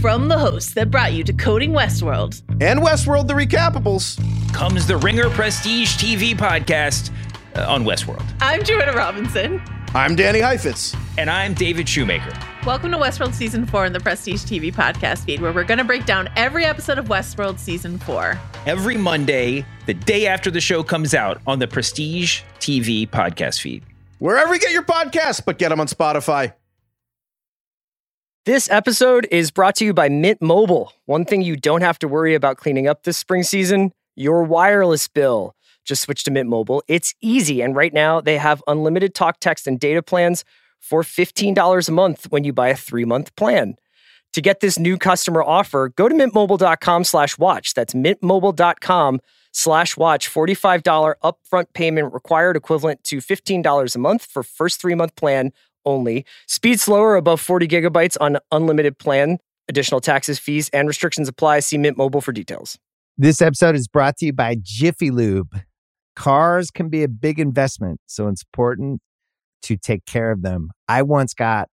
From 0.00 0.28
the 0.28 0.38
hosts 0.38 0.72
that 0.74 0.90
brought 0.90 1.12
you 1.12 1.22
to 1.24 1.32
Coding 1.34 1.72
Westworld 1.72 2.40
and 2.62 2.80
Westworld 2.80 3.26
the 3.26 3.34
Recapables 3.34 4.18
comes 4.54 4.86
the 4.86 4.96
Ringer 4.96 5.28
Prestige 5.28 5.94
TV 5.98 6.34
podcast 6.34 7.10
uh, 7.54 7.70
on 7.70 7.84
Westworld. 7.84 8.24
I'm 8.40 8.64
Joanna 8.64 8.94
Robinson. 8.94 9.60
I'm 9.92 10.16
Danny 10.16 10.40
Heifetz. 10.40 10.96
And 11.18 11.28
I'm 11.28 11.52
David 11.52 11.86
Shoemaker. 11.86 12.32
Welcome 12.64 12.92
to 12.92 12.96
Westworld 12.96 13.34
Season 13.34 13.66
4 13.66 13.84
in 13.84 13.92
the 13.92 14.00
Prestige 14.00 14.42
TV 14.42 14.72
podcast 14.72 15.26
feed, 15.26 15.42
where 15.42 15.52
we're 15.52 15.64
going 15.64 15.76
to 15.76 15.84
break 15.84 16.06
down 16.06 16.30
every 16.34 16.64
episode 16.64 16.96
of 16.96 17.08
Westworld 17.08 17.58
Season 17.58 17.98
4. 17.98 18.40
Every 18.64 18.96
Monday, 18.96 19.66
the 19.84 19.92
day 19.92 20.26
after 20.26 20.50
the 20.50 20.62
show 20.62 20.82
comes 20.82 21.12
out 21.12 21.42
on 21.46 21.58
the 21.58 21.68
Prestige 21.68 22.40
TV 22.58 23.06
podcast 23.06 23.60
feed. 23.60 23.84
Wherever 24.18 24.54
you 24.54 24.60
get 24.60 24.72
your 24.72 24.82
podcasts, 24.82 25.44
but 25.44 25.58
get 25.58 25.68
them 25.68 25.78
on 25.80 25.88
Spotify. 25.88 26.54
This 28.46 28.70
episode 28.70 29.28
is 29.30 29.50
brought 29.50 29.76
to 29.76 29.84
you 29.84 29.92
by 29.92 30.08
Mint 30.08 30.40
Mobile. 30.40 30.92
One 31.04 31.26
thing 31.26 31.42
you 31.42 31.56
don't 31.56 31.82
have 31.82 31.98
to 31.98 32.08
worry 32.08 32.34
about 32.34 32.56
cleaning 32.56 32.86
up 32.86 33.02
this 33.02 33.18
spring 33.18 33.42
season 33.42 33.92
your 34.16 34.42
wireless 34.44 35.08
bill. 35.08 35.54
Just 35.84 36.00
switch 36.00 36.24
to 36.24 36.30
Mint 36.30 36.48
Mobile. 36.48 36.82
It's 36.88 37.14
easy. 37.20 37.60
And 37.60 37.76
right 37.76 37.92
now, 37.92 38.18
they 38.22 38.38
have 38.38 38.62
unlimited 38.66 39.14
talk, 39.14 39.40
text, 39.40 39.66
and 39.66 39.78
data 39.78 40.02
plans 40.02 40.46
for 40.78 41.02
$15 41.02 41.86
a 41.86 41.92
month 41.92 42.30
when 42.30 42.44
you 42.44 42.54
buy 42.54 42.68
a 42.68 42.74
three 42.74 43.04
month 43.04 43.36
plan. 43.36 43.74
To 44.32 44.40
get 44.40 44.60
this 44.60 44.78
new 44.78 44.96
customer 44.96 45.42
offer, 45.42 45.90
go 45.90 46.08
to 46.08 46.14
mintmobile.com 46.14 47.04
slash 47.04 47.36
watch. 47.36 47.74
That's 47.74 47.92
mintmobile.com 47.92 49.20
slash 49.52 49.98
watch. 49.98 50.32
$45 50.32 51.14
upfront 51.22 51.66
payment 51.74 52.14
required, 52.14 52.56
equivalent 52.56 53.04
to 53.04 53.18
$15 53.18 53.94
a 53.94 53.98
month 53.98 54.24
for 54.24 54.42
first 54.42 54.80
three 54.80 54.94
month 54.94 55.14
plan 55.14 55.52
only. 55.84 56.24
Speed 56.46 56.80
slower 56.80 57.16
above 57.16 57.40
40 57.40 57.68
gigabytes 57.68 58.16
on 58.20 58.38
unlimited 58.50 58.98
plan. 58.98 59.38
Additional 59.68 60.00
taxes, 60.00 60.38
fees, 60.38 60.68
and 60.72 60.88
restrictions 60.88 61.28
apply. 61.28 61.60
See 61.60 61.78
Mint 61.78 61.96
Mobile 61.96 62.20
for 62.20 62.32
details. 62.32 62.78
This 63.16 63.42
episode 63.42 63.74
is 63.74 63.86
brought 63.86 64.16
to 64.18 64.26
you 64.26 64.32
by 64.32 64.56
Jiffy 64.62 65.10
Lube. 65.10 65.60
Cars 66.16 66.70
can 66.70 66.88
be 66.88 67.02
a 67.02 67.08
big 67.08 67.38
investment, 67.38 68.00
so 68.06 68.28
it's 68.28 68.42
important 68.42 69.00
to 69.62 69.76
take 69.76 70.04
care 70.06 70.30
of 70.30 70.42
them. 70.42 70.70
I 70.88 71.02
once 71.02 71.34
got 71.34 71.68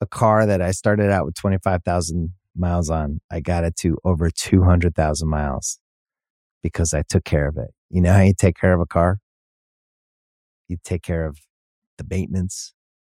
a 0.00 0.06
car 0.06 0.46
that 0.46 0.60
I 0.60 0.70
started 0.72 1.10
out 1.10 1.24
with 1.24 1.34
25,000 1.34 2.32
miles 2.56 2.90
on. 2.90 3.20
I 3.30 3.40
got 3.40 3.64
it 3.64 3.76
to 3.80 3.98
over 4.04 4.30
200,000 4.30 5.28
miles 5.28 5.78
because 6.62 6.94
I 6.94 7.02
took 7.02 7.24
care 7.24 7.48
of 7.48 7.56
it. 7.56 7.70
You 7.90 8.00
know 8.00 8.12
how 8.12 8.22
you 8.22 8.34
take 8.36 8.56
care 8.58 8.72
of 8.72 8.80
a 8.80 8.86
car? 8.86 9.18
You 10.68 10.78
take 10.82 11.02
care 11.02 11.26
of 11.26 11.38
the 11.98 12.04
maintenance, 12.08 12.72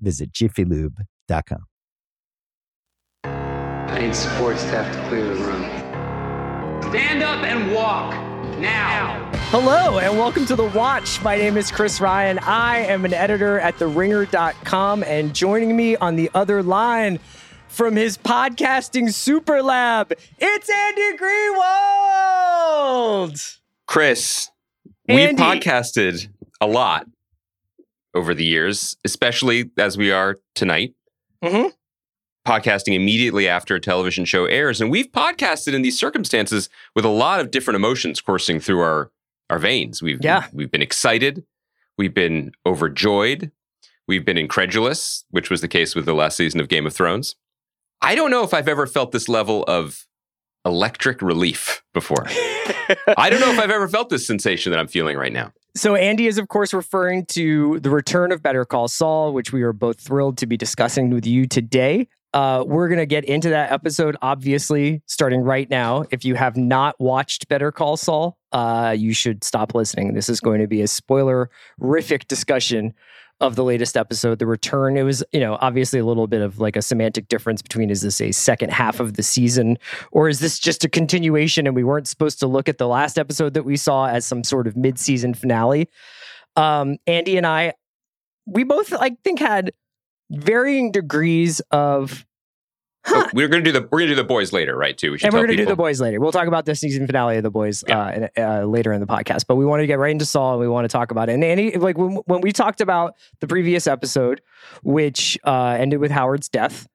visit 0.00 0.32
jiffylube.com. 0.32 1.64
I 3.24 3.98
need 4.00 4.14
support 4.14 4.58
staff 4.58 4.92
to 4.92 5.08
clear 5.08 5.24
the 5.24 5.34
room. 5.34 5.62
Stand 6.90 7.22
up 7.22 7.44
and 7.44 7.72
walk 7.72 8.12
now. 8.58 9.30
Hello 9.50 9.98
and 9.98 10.18
welcome 10.18 10.44
to 10.46 10.56
The 10.56 10.64
Watch. 10.64 11.22
My 11.22 11.36
name 11.36 11.56
is 11.56 11.70
Chris 11.70 12.00
Ryan. 12.00 12.38
I 12.40 12.78
am 12.78 13.04
an 13.04 13.14
editor 13.14 13.60
at 13.60 13.76
TheRinger.com, 13.76 15.04
and 15.04 15.34
joining 15.34 15.76
me 15.76 15.96
on 15.96 16.16
the 16.16 16.30
other 16.34 16.62
line 16.62 17.20
from 17.68 17.96
his 17.96 18.16
podcasting 18.16 19.12
super 19.12 19.62
lab, 19.62 20.12
it's 20.38 20.70
Andy 20.70 21.16
Greenwald. 22.76 23.58
Chris, 23.86 24.48
we've 25.08 25.30
podcasted 25.30 26.28
a 26.60 26.66
lot 26.66 27.06
over 28.14 28.34
the 28.34 28.44
years, 28.44 28.96
especially 29.04 29.70
as 29.78 29.96
we 29.96 30.10
are 30.10 30.38
tonight. 30.54 30.94
Mm-hmm. 31.42 31.68
Podcasting 32.46 32.94
immediately 32.94 33.48
after 33.48 33.74
a 33.74 33.80
television 33.80 34.24
show 34.24 34.44
airs. 34.44 34.80
And 34.80 34.90
we've 34.90 35.10
podcasted 35.10 35.72
in 35.72 35.82
these 35.82 35.98
circumstances 35.98 36.68
with 36.94 37.04
a 37.04 37.10
lot 37.10 37.40
of 37.40 37.50
different 37.50 37.76
emotions 37.76 38.20
coursing 38.20 38.60
through 38.60 38.80
our, 38.80 39.10
our 39.48 39.58
veins. 39.58 40.02
We've, 40.02 40.18
yeah. 40.22 40.46
we've 40.52 40.70
been 40.70 40.82
excited, 40.82 41.44
we've 41.96 42.14
been 42.14 42.52
overjoyed, 42.66 43.50
we've 44.06 44.24
been 44.24 44.38
incredulous, 44.38 45.24
which 45.30 45.50
was 45.50 45.62
the 45.62 45.68
case 45.68 45.94
with 45.94 46.04
the 46.04 46.14
last 46.14 46.36
season 46.36 46.60
of 46.60 46.68
Game 46.68 46.86
of 46.86 46.92
Thrones. 46.92 47.36
I 48.02 48.14
don't 48.14 48.30
know 48.30 48.42
if 48.42 48.52
I've 48.52 48.68
ever 48.68 48.86
felt 48.86 49.12
this 49.12 49.28
level 49.28 49.64
of 49.66 50.06
electric 50.64 51.22
relief 51.22 51.82
before. 51.92 52.26
I 53.16 53.28
don't 53.30 53.40
know 53.40 53.50
if 53.50 53.58
I've 53.58 53.70
ever 53.70 53.88
felt 53.88 54.10
this 54.10 54.26
sensation 54.26 54.70
that 54.72 54.78
I'm 54.78 54.88
feeling 54.88 55.16
right 55.16 55.32
now. 55.32 55.52
So, 55.76 55.96
Andy 55.96 56.28
is, 56.28 56.38
of 56.38 56.46
course, 56.46 56.72
referring 56.72 57.26
to 57.26 57.80
the 57.80 57.90
return 57.90 58.30
of 58.30 58.42
Better 58.42 58.64
Call 58.64 58.86
Saul, 58.86 59.32
which 59.32 59.52
we 59.52 59.62
are 59.62 59.72
both 59.72 60.00
thrilled 60.00 60.38
to 60.38 60.46
be 60.46 60.56
discussing 60.56 61.10
with 61.10 61.26
you 61.26 61.46
today. 61.46 62.08
Uh, 62.32 62.62
we're 62.64 62.88
going 62.88 62.98
to 62.98 63.06
get 63.06 63.24
into 63.24 63.48
that 63.50 63.72
episode, 63.72 64.16
obviously, 64.22 65.02
starting 65.06 65.40
right 65.40 65.68
now. 65.68 66.04
If 66.12 66.24
you 66.24 66.36
have 66.36 66.56
not 66.56 66.98
watched 67.00 67.48
Better 67.48 67.72
Call 67.72 67.96
Saul, 67.96 68.38
uh, 68.52 68.94
you 68.96 69.12
should 69.12 69.42
stop 69.42 69.74
listening. 69.74 70.14
This 70.14 70.28
is 70.28 70.40
going 70.40 70.60
to 70.60 70.68
be 70.68 70.80
a 70.80 70.86
spoiler-rific 70.86 72.28
discussion 72.28 72.94
of 73.40 73.56
the 73.56 73.64
latest 73.64 73.96
episode, 73.96 74.38
The 74.38 74.46
Return. 74.46 74.96
It 74.96 75.02
was, 75.02 75.24
you 75.32 75.40
know, 75.40 75.58
obviously 75.60 75.98
a 75.98 76.04
little 76.04 76.26
bit 76.26 76.40
of 76.40 76.60
like 76.60 76.76
a 76.76 76.82
semantic 76.82 77.28
difference 77.28 77.62
between 77.62 77.90
is 77.90 78.02
this 78.02 78.20
a 78.20 78.32
second 78.32 78.70
half 78.70 79.00
of 79.00 79.14
the 79.14 79.22
season 79.22 79.76
or 80.12 80.28
is 80.28 80.38
this 80.38 80.58
just 80.58 80.84
a 80.84 80.88
continuation 80.88 81.66
and 81.66 81.74
we 81.74 81.84
weren't 81.84 82.08
supposed 82.08 82.38
to 82.40 82.46
look 82.46 82.68
at 82.68 82.78
the 82.78 82.86
last 82.86 83.18
episode 83.18 83.54
that 83.54 83.64
we 83.64 83.76
saw 83.76 84.06
as 84.06 84.24
some 84.24 84.44
sort 84.44 84.66
of 84.66 84.76
mid-season 84.76 85.34
finale. 85.34 85.88
Um, 86.56 86.98
Andy 87.06 87.36
and 87.36 87.46
I, 87.46 87.74
we 88.46 88.62
both, 88.62 88.92
I 88.92 89.16
think, 89.24 89.40
had 89.40 89.72
varying 90.30 90.92
degrees 90.92 91.60
of 91.70 92.24
Huh. 93.06 93.28
we're 93.34 93.48
gonna 93.48 93.62
do 93.62 93.72
the 93.72 93.86
we're 93.90 94.00
gonna 94.00 94.12
do 94.12 94.14
the 94.14 94.24
boys 94.24 94.52
later, 94.52 94.76
right? 94.76 94.96
Too. 94.96 95.12
We 95.12 95.18
and 95.22 95.32
we're 95.32 95.40
gonna 95.40 95.52
people. 95.52 95.66
do 95.66 95.70
the 95.72 95.76
boys 95.76 96.00
later. 96.00 96.20
We'll 96.20 96.32
talk 96.32 96.48
about 96.48 96.64
the 96.64 96.74
season 96.74 97.06
finale 97.06 97.36
of 97.36 97.42
the 97.42 97.50
boys 97.50 97.84
yeah. 97.86 98.28
uh, 98.36 98.40
uh, 98.40 98.64
later 98.64 98.92
in 98.92 99.00
the 99.00 99.06
podcast. 99.06 99.44
But 99.46 99.56
we 99.56 99.66
want 99.66 99.80
to 99.80 99.86
get 99.86 99.98
right 99.98 100.10
into 100.10 100.24
Saul, 100.24 100.52
and 100.52 100.60
we 100.60 100.68
want 100.68 100.84
to 100.84 100.88
talk 100.88 101.10
about 101.10 101.28
it. 101.28 101.34
And 101.34 101.44
Andy, 101.44 101.76
like 101.76 101.98
when, 101.98 102.12
when 102.26 102.40
we 102.40 102.50
talked 102.50 102.80
about 102.80 103.14
the 103.40 103.46
previous 103.46 103.86
episode, 103.86 104.40
which 104.82 105.38
uh, 105.44 105.76
ended 105.78 106.00
with 106.00 106.10
Howard's 106.10 106.48
death, 106.48 106.86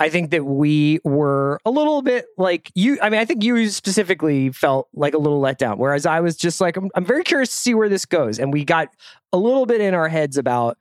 I 0.00 0.08
think 0.08 0.32
that 0.32 0.44
we 0.44 0.98
were 1.04 1.60
a 1.64 1.70
little 1.70 2.02
bit 2.02 2.26
like 2.36 2.72
you. 2.74 2.98
I 3.00 3.08
mean, 3.08 3.20
I 3.20 3.24
think 3.24 3.44
you 3.44 3.68
specifically 3.68 4.50
felt 4.50 4.88
like 4.94 5.14
a 5.14 5.18
little 5.18 5.38
let 5.38 5.58
down, 5.58 5.78
whereas 5.78 6.06
I 6.06 6.18
was 6.18 6.36
just 6.36 6.60
like, 6.60 6.76
I'm, 6.76 6.90
I'm 6.96 7.04
very 7.04 7.22
curious 7.22 7.50
to 7.50 7.56
see 7.56 7.74
where 7.74 7.88
this 7.88 8.04
goes. 8.04 8.40
And 8.40 8.52
we 8.52 8.64
got 8.64 8.88
a 9.32 9.36
little 9.36 9.64
bit 9.64 9.80
in 9.80 9.94
our 9.94 10.08
heads 10.08 10.36
about 10.36 10.76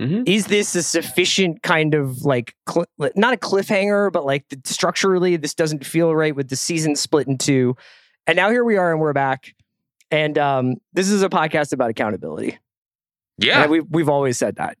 Mm-hmm. 0.00 0.24
Is 0.26 0.46
this 0.46 0.74
a 0.74 0.82
sufficient 0.82 1.62
kind 1.62 1.94
of 1.94 2.22
like 2.22 2.54
cl- 2.68 2.86
not 3.14 3.32
a 3.32 3.38
cliffhanger, 3.38 4.12
but 4.12 4.26
like 4.26 4.46
the, 4.50 4.60
structurally 4.64 5.36
this 5.36 5.54
doesn't 5.54 5.86
feel 5.86 6.14
right 6.14 6.36
with 6.36 6.50
the 6.50 6.56
season 6.56 6.96
split 6.96 7.26
in 7.26 7.38
two, 7.38 7.76
and 8.26 8.36
now 8.36 8.50
here 8.50 8.64
we 8.64 8.76
are 8.76 8.92
and 8.92 9.00
we're 9.00 9.14
back, 9.14 9.54
and 10.10 10.36
um, 10.36 10.74
this 10.92 11.08
is 11.08 11.22
a 11.22 11.30
podcast 11.30 11.72
about 11.72 11.88
accountability. 11.88 12.58
Yeah, 13.38 13.62
and 13.62 13.70
we 13.70 13.80
we've 13.80 14.10
always 14.10 14.36
said 14.36 14.56
that. 14.56 14.76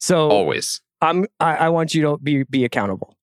So 0.00 0.30
always, 0.30 0.80
I'm 1.02 1.26
I, 1.40 1.56
I 1.56 1.68
want 1.68 1.94
you 1.94 2.02
to 2.02 2.16
be 2.16 2.44
be 2.44 2.64
accountable. 2.64 3.16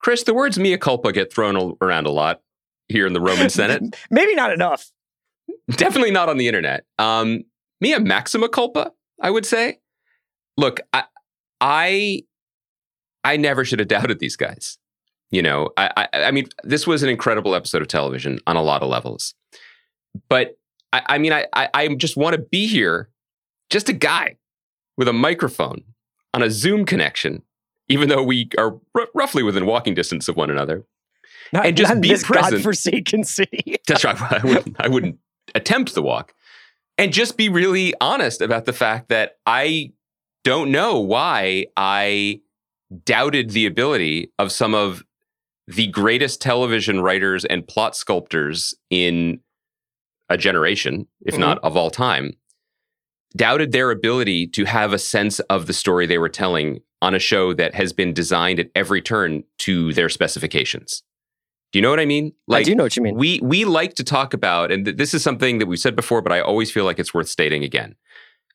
Chris, 0.00 0.22
the 0.22 0.32
words 0.32 0.58
"mea 0.58 0.78
culpa" 0.78 1.12
get 1.12 1.30
thrown 1.30 1.76
around 1.82 2.06
a 2.06 2.10
lot 2.10 2.40
here 2.88 3.06
in 3.06 3.12
the 3.12 3.20
Roman 3.20 3.50
Senate. 3.50 3.94
Maybe 4.10 4.34
not 4.34 4.52
enough. 4.52 4.90
Definitely 5.70 6.12
not 6.12 6.30
on 6.30 6.38
the 6.38 6.46
internet. 6.46 6.84
Um, 6.98 7.44
mea 7.82 7.98
maxima 7.98 8.48
culpa, 8.48 8.92
I 9.20 9.30
would 9.30 9.44
say 9.44 9.80
look, 10.56 10.80
I, 10.92 11.04
I, 11.60 12.22
I 13.24 13.36
never 13.36 13.64
should 13.64 13.78
have 13.78 13.88
doubted 13.96 14.18
these 14.18 14.36
guys. 14.36 14.78
You 15.30 15.42
know, 15.42 15.70
I, 15.76 15.90
I, 15.96 16.22
I 16.24 16.30
mean, 16.30 16.46
this 16.62 16.86
was 16.86 17.02
an 17.02 17.08
incredible 17.08 17.54
episode 17.54 17.82
of 17.82 17.88
television 17.88 18.38
on 18.46 18.56
a 18.56 18.62
lot 18.62 18.82
of 18.82 18.88
levels. 18.88 19.34
But 20.28 20.56
I, 20.92 21.02
I 21.06 21.18
mean, 21.18 21.32
I, 21.32 21.46
I, 21.52 21.68
I 21.74 21.88
just 21.94 22.16
want 22.16 22.36
to 22.36 22.42
be 22.42 22.68
here, 22.68 23.10
just 23.68 23.88
a 23.88 23.92
guy 23.92 24.36
with 24.96 25.08
a 25.08 25.12
microphone 25.12 25.82
on 26.32 26.42
a 26.42 26.50
Zoom 26.50 26.84
connection, 26.86 27.42
even 27.88 28.08
though 28.08 28.22
we 28.22 28.48
are 28.56 28.78
r- 28.94 29.08
roughly 29.14 29.42
within 29.42 29.66
walking 29.66 29.94
distance 29.94 30.28
of 30.28 30.36
one 30.36 30.48
another. 30.48 30.84
Not, 31.52 31.66
and 31.66 31.76
just 31.76 32.00
be 32.00 32.08
this 32.08 32.24
present. 32.24 32.54
godforsaken 32.54 33.24
city. 33.24 33.76
That's 33.86 34.04
right. 34.04 34.20
I 34.20 34.44
wouldn't, 34.44 34.76
I 34.78 34.88
wouldn't 34.88 35.18
attempt 35.54 35.94
the 35.94 36.02
walk. 36.02 36.34
And 36.98 37.12
just 37.12 37.36
be 37.36 37.48
really 37.48 37.94
honest 38.00 38.40
about 38.40 38.64
the 38.64 38.72
fact 38.72 39.08
that 39.08 39.36
I 39.44 39.92
don't 40.46 40.70
know 40.70 41.00
why 41.00 41.66
I 41.76 42.40
doubted 43.04 43.50
the 43.50 43.66
ability 43.66 44.30
of 44.38 44.52
some 44.52 44.76
of 44.76 45.02
the 45.66 45.88
greatest 45.88 46.40
television 46.40 47.00
writers 47.00 47.44
and 47.44 47.66
plot 47.66 47.96
sculptors 47.96 48.72
in 48.88 49.40
a 50.28 50.36
generation, 50.38 51.08
if 51.24 51.34
Mhm. 51.34 51.40
not 51.40 51.58
of 51.64 51.76
all 51.76 51.90
time, 51.90 52.34
doubted 53.36 53.72
their 53.72 53.90
ability 53.90 54.46
to 54.46 54.64
have 54.66 54.92
a 54.92 55.00
sense 55.00 55.40
of 55.40 55.66
the 55.66 55.72
story 55.72 56.06
they 56.06 56.16
were 56.16 56.28
telling 56.28 56.80
on 57.02 57.12
a 57.12 57.18
show 57.18 57.52
that 57.52 57.74
has 57.74 57.92
been 57.92 58.12
designed 58.14 58.60
at 58.60 58.70
every 58.76 59.02
turn 59.02 59.42
to 59.58 59.92
their 59.94 60.08
specifications. 60.08 61.02
Do 61.72 61.80
you 61.80 61.82
know 61.82 61.90
what 61.90 61.98
I 61.98 62.06
mean? 62.06 62.32
I 62.48 62.62
do 62.62 62.76
know 62.76 62.84
what 62.84 62.96
you 62.96 63.02
mean. 63.02 63.16
We 63.16 63.40
we 63.42 63.64
like 63.64 63.94
to 63.94 64.04
talk 64.04 64.32
about, 64.32 64.70
and 64.70 64.84
th- 64.84 64.96
this 64.96 65.12
is 65.12 65.24
something 65.24 65.58
that 65.58 65.66
we've 65.66 65.80
said 65.80 65.96
before, 65.96 66.22
but 66.22 66.30
I 66.30 66.38
always 66.40 66.70
feel 66.70 66.84
like 66.84 67.00
it's 67.00 67.12
worth 67.12 67.28
stating 67.28 67.64
again. 67.64 67.96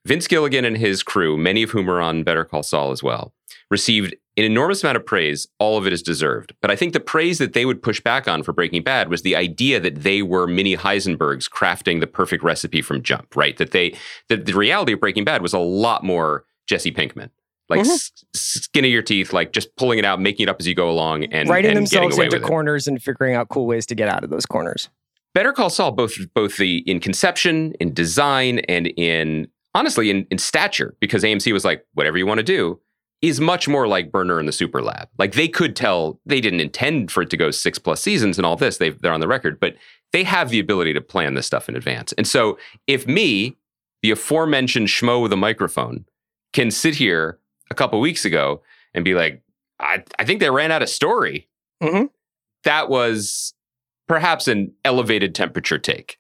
Vince 0.06 0.27
Gilligan 0.27 0.65
and 0.65 0.77
his 0.77 1.03
crew, 1.03 1.38
many 1.38 1.63
of 1.63 1.71
whom 1.71 1.89
are 1.89 2.01
on 2.01 2.24
Better 2.24 2.44
Call 2.44 2.63
Saul 2.63 2.92
as 2.92 3.03
well, 3.03 3.33
received 3.69 4.15
an 4.38 4.44
enormous 4.45 4.83
amount 4.83 4.95
of 4.98 5.06
praise. 5.06 5.48
All 5.59 5.77
of 5.77 5.86
it 5.86 5.94
is 5.94 6.01
deserved. 6.01 6.53
But 6.62 6.71
I 6.71 6.75
think 6.75 6.94
the 6.94 7.00
praise 7.00 7.38
that 7.38 7.53
they 7.53 7.65
would 7.65 7.83
push 7.83 8.00
back 8.00 8.27
on 8.27 8.44
for 8.44 8.53
Breaking 8.53 8.81
Bad 8.81 9.09
was 9.09 9.21
the 9.21 9.36
idea 9.36 9.80
that 9.80 10.03
they 10.03 10.21
were 10.21 10.48
mini 10.48 10.75
Heisenbergs 10.75 11.50
crafting 11.50 12.00
the 12.00 12.07
perfect 12.07 12.44
recipe 12.44 12.81
from 12.81 13.03
jump, 13.03 13.36
right? 13.36 13.56
That 13.57 13.71
they 13.71 13.94
that 14.30 14.45
the 14.45 14.53
reality 14.53 14.94
of 14.94 15.00
Breaking 15.00 15.24
Bad 15.25 15.42
was 15.42 15.53
a 15.53 15.59
lot 15.59 16.03
more 16.03 16.45
Jesse 16.68 16.92
Pinkman. 16.92 17.30
Like 17.69 17.81
Mhm. 17.81 17.89
s- 17.92 18.12
skin 18.33 18.83
of 18.86 18.92
your 18.92 19.01
teeth, 19.01 19.31
like 19.33 19.53
just 19.53 19.75
pulling 19.75 20.00
it 20.00 20.03
out, 20.06 20.19
making 20.19 20.44
it 20.45 20.50
up 20.50 20.57
as 20.59 20.68
you 20.68 20.75
go 20.75 20.89
along, 20.89 21.25
and 21.25 21.48
Writing 21.50 21.77
and 21.77 21.89
getting 21.89 22.09
themselves 22.09 22.18
into 22.18 22.36
with 22.38 22.44
it. 22.44 22.48
corners 22.48 22.88
and 22.88 23.01
figuring 23.01 23.36
out 23.36 23.50
cool 23.50 23.65
ways 23.68 23.86
to 23.86 23.95
get 23.95 24.09
out 24.09 24.24
of 24.24 24.30
those 24.30 24.45
corners. 24.45 24.89
Better 25.33 25.53
Call 25.53 25.69
Saul, 25.69 25.92
both 25.92 26.15
both 26.33 26.57
the 26.57 26.77
in 26.89 27.00
conception, 27.00 27.74
in 27.80 27.94
design, 27.94 28.59
and 28.68 28.88
in 28.98 29.48
honestly 29.74 30.10
in, 30.10 30.26
in 30.32 30.38
stature, 30.38 30.96
because 31.00 31.24
AMC 31.24 31.52
was 31.54 31.66
like, 31.66 31.86
whatever 31.94 32.18
you 32.18 32.26
want 32.26 32.40
to 32.40 32.44
do, 32.44 32.80
is 33.22 33.40
much 33.40 33.68
more 33.68 33.88
like 33.88 34.12
Burner 34.12 34.40
and 34.40 34.48
the 34.48 34.52
Super 34.54 34.82
Lab. 34.82 35.08
Like 35.20 35.34
they 35.34 35.48
could 35.48 35.76
tell 35.76 36.20
they 36.26 36.42
didn't 36.42 36.60
intend 36.60 37.12
for 37.12 37.22
it 37.22 37.30
to 37.30 37.38
go 37.38 37.52
six 37.52 37.78
plus 37.78 38.02
seasons 38.02 38.38
and 38.38 38.46
all 38.46 38.56
this. 38.56 38.78
They 38.78 38.90
they're 38.90 39.14
on 39.14 39.20
the 39.20 39.28
record, 39.28 39.60
but 39.60 39.76
they 40.12 40.24
have 40.24 40.50
the 40.50 40.60
ability 40.60 40.94
to 40.94 41.02
plan 41.02 41.36
this 41.36 41.46
stuff 41.46 41.70
in 41.70 41.76
advance. 41.76 42.14
And 42.14 42.28
so 42.28 42.58
if 42.88 43.08
me, 43.08 43.58
the 44.02 44.12
aforementioned 44.12 44.88
schmo 44.88 45.22
with 45.22 45.32
a 45.32 45.38
microphone, 45.38 46.06
can 46.54 46.72
sit 46.72 46.96
here 46.96 47.40
a 47.70 47.76
couple 47.76 48.00
weeks 48.00 48.26
ago 48.26 48.62
and 48.94 49.06
be 49.06 49.14
like, 49.14 49.42
I, 49.80 50.04
I 50.20 50.26
think 50.26 50.40
they 50.40 50.50
ran 50.50 50.72
out 50.72 50.82
of 50.82 50.90
story. 50.90 51.48
Mhm. 51.82 52.10
That 52.64 52.90
was 52.90 53.54
perhaps 54.08 54.48
an 54.48 54.74
elevated 54.84 55.34
temperature 55.34 55.78
take. 55.80 56.18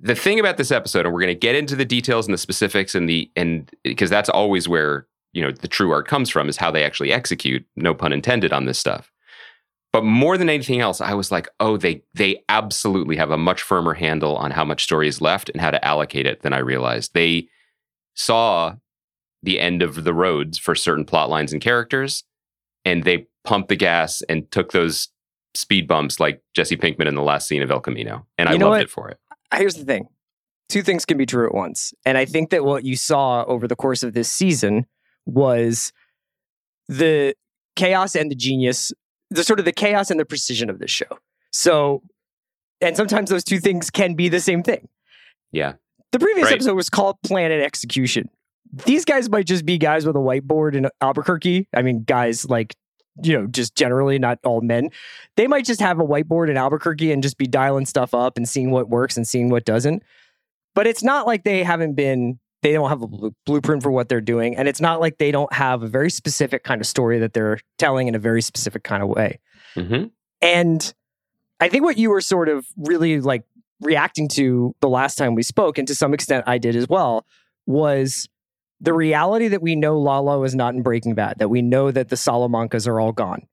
The 0.00 0.14
thing 0.14 0.38
about 0.38 0.56
this 0.56 0.70
episode, 0.70 1.06
and 1.06 1.12
we're 1.14 1.20
going 1.20 1.34
to 1.34 1.38
get 1.38 1.54
into 1.56 1.74
the 1.74 1.84
details 1.84 2.26
and 2.26 2.32
the 2.34 2.38
specifics 2.38 2.94
and 2.94 3.08
the 3.08 3.30
and 3.34 3.70
because 3.82 4.10
that's 4.10 4.28
always 4.28 4.68
where 4.68 5.06
you 5.32 5.42
know 5.42 5.50
the 5.50 5.68
true 5.68 5.90
art 5.90 6.06
comes 6.06 6.30
from 6.30 6.48
is 6.48 6.56
how 6.56 6.70
they 6.70 6.84
actually 6.84 7.12
execute. 7.12 7.66
No 7.76 7.94
pun 7.94 8.12
intended 8.12 8.52
on 8.52 8.64
this 8.64 8.78
stuff. 8.78 9.10
But 9.92 10.04
more 10.04 10.36
than 10.36 10.50
anything 10.50 10.80
else, 10.80 11.00
I 11.00 11.14
was 11.14 11.32
like, 11.32 11.48
oh, 11.60 11.76
they 11.76 12.02
they 12.14 12.44
absolutely 12.48 13.16
have 13.16 13.30
a 13.30 13.38
much 13.38 13.62
firmer 13.62 13.94
handle 13.94 14.36
on 14.36 14.50
how 14.50 14.64
much 14.64 14.84
story 14.84 15.08
is 15.08 15.20
left 15.20 15.48
and 15.48 15.60
how 15.60 15.70
to 15.70 15.84
allocate 15.84 16.26
it 16.26 16.42
than 16.42 16.52
I 16.52 16.58
realized. 16.58 17.14
They 17.14 17.48
saw 18.14 18.74
the 19.42 19.58
end 19.58 19.82
of 19.82 20.04
the 20.04 20.14
roads 20.14 20.58
for 20.58 20.74
certain 20.74 21.04
plot 21.04 21.30
lines 21.30 21.52
and 21.52 21.62
characters, 21.62 22.24
and 22.84 23.04
they 23.04 23.26
pumped 23.44 23.68
the 23.68 23.76
gas 23.76 24.22
and 24.28 24.50
took 24.50 24.72
those 24.72 25.08
speed 25.54 25.88
bumps 25.88 26.20
like 26.20 26.42
Jesse 26.54 26.76
Pinkman 26.76 27.06
in 27.06 27.14
the 27.14 27.22
last 27.22 27.48
scene 27.48 27.62
of 27.62 27.70
El 27.70 27.80
Camino. 27.80 28.26
And 28.36 28.48
I 28.48 28.52
You 28.52 28.58
know 28.58 28.66
loved 28.70 28.78
what? 28.78 28.82
it 28.82 28.90
for 28.90 29.08
it. 29.08 29.18
Here's 29.54 29.74
the 29.74 29.84
thing 29.84 30.08
two 30.68 30.82
things 30.82 31.04
can 31.06 31.16
be 31.16 31.24
true 31.26 31.46
at 31.46 31.54
once. 31.54 31.94
And 32.04 32.18
I 32.18 32.24
think 32.26 32.50
that 32.50 32.64
what 32.64 32.84
you 32.84 32.94
saw 32.96 33.42
over 33.44 33.66
the 33.66 33.76
course 33.76 34.02
of 34.02 34.12
this 34.12 34.30
season 34.30 34.84
was 35.24 35.92
the 36.88 37.34
chaos 37.74 38.14
and 38.14 38.30
the 38.30 38.34
genius, 38.34 38.92
the 39.30 39.42
sort 39.44 39.58
of 39.58 39.64
the 39.64 39.72
chaos 39.72 40.10
and 40.10 40.20
the 40.20 40.26
precision 40.26 40.68
of 40.68 40.78
this 40.78 40.90
show. 40.90 41.06
So, 41.52 42.02
and 42.82 42.96
sometimes 42.96 43.30
those 43.30 43.44
two 43.44 43.60
things 43.60 43.88
can 43.90 44.14
be 44.14 44.28
the 44.28 44.40
same 44.40 44.62
thing. 44.62 44.88
Yeah. 45.52 45.74
The 46.12 46.18
previous 46.18 46.46
Right. 46.46 46.54
episode 46.54 46.74
was 46.74 46.90
called 46.90 47.16
Plan 47.22 47.50
and 47.50 47.62
Execution. 47.62 48.28
These 48.84 49.06
guys 49.06 49.30
might 49.30 49.46
just 49.46 49.64
be 49.64 49.78
guys 49.78 50.04
with 50.06 50.16
a 50.16 50.20
whiteboard 50.20 50.74
in 50.74 50.86
Albuquerque. 51.00 51.66
I 51.74 51.80
mean, 51.82 52.04
guys 52.04 52.46
like, 52.48 52.74
you 53.22 53.36
know, 53.36 53.46
just 53.46 53.74
generally 53.74 54.18
not 54.18 54.38
all 54.44 54.60
men. 54.60 54.90
They 55.36 55.46
might 55.46 55.64
just 55.64 55.80
have 55.80 56.00
a 56.00 56.04
whiteboard 56.04 56.50
in 56.50 56.56
Albuquerque 56.56 57.12
and 57.12 57.22
just 57.22 57.38
be 57.38 57.46
dialing 57.46 57.86
stuff 57.86 58.14
up 58.14 58.36
and 58.36 58.48
seeing 58.48 58.70
what 58.70 58.88
works 58.88 59.16
and 59.16 59.26
seeing 59.26 59.48
what 59.50 59.64
doesn't. 59.64 60.02
But 60.74 60.86
it's 60.86 61.02
not 61.02 61.26
like 61.26 61.44
they 61.44 61.62
haven't 61.62 61.94
been, 61.94 62.38
they 62.62 62.72
don't 62.72 62.88
have 62.88 63.02
a 63.02 63.06
blu- 63.06 63.34
blueprint 63.46 63.82
for 63.82 63.90
what 63.90 64.08
they're 64.08 64.20
doing. 64.20 64.56
And 64.56 64.68
it's 64.68 64.80
not 64.80 65.00
like 65.00 65.18
they 65.18 65.30
don't 65.30 65.52
have 65.52 65.82
a 65.82 65.88
very 65.88 66.10
specific 66.10 66.64
kind 66.64 66.80
of 66.80 66.86
story 66.86 67.18
that 67.18 67.32
they're 67.32 67.58
telling 67.78 68.08
in 68.08 68.14
a 68.14 68.18
very 68.18 68.42
specific 68.42 68.84
kind 68.84 69.02
of 69.02 69.08
way. 69.08 69.40
hmm 69.74 70.04
And 70.40 70.94
I 71.60 71.68
think 71.68 71.84
what 71.84 71.98
you 71.98 72.10
were 72.10 72.20
sort 72.20 72.48
of 72.48 72.66
really 72.76 73.20
like 73.20 73.44
reacting 73.80 74.28
to 74.28 74.74
the 74.80 74.88
last 74.88 75.16
time 75.16 75.34
we 75.34 75.42
spoke, 75.42 75.78
and 75.78 75.86
to 75.88 75.94
some 75.94 76.14
extent 76.14 76.44
I 76.46 76.58
did 76.58 76.76
as 76.76 76.88
well, 76.88 77.26
was 77.66 78.28
the 78.80 78.92
reality 78.92 79.48
that 79.48 79.62
we 79.62 79.74
know 79.76 79.98
Lalo 79.98 80.44
is 80.44 80.54
not 80.54 80.74
in 80.74 80.82
Breaking 80.82 81.14
Bad, 81.14 81.38
that 81.38 81.48
we 81.48 81.62
know 81.62 81.90
that 81.90 82.08
the 82.08 82.16
Salamancas 82.16 82.86
are 82.86 83.00
all 83.00 83.12
gone. 83.12 83.46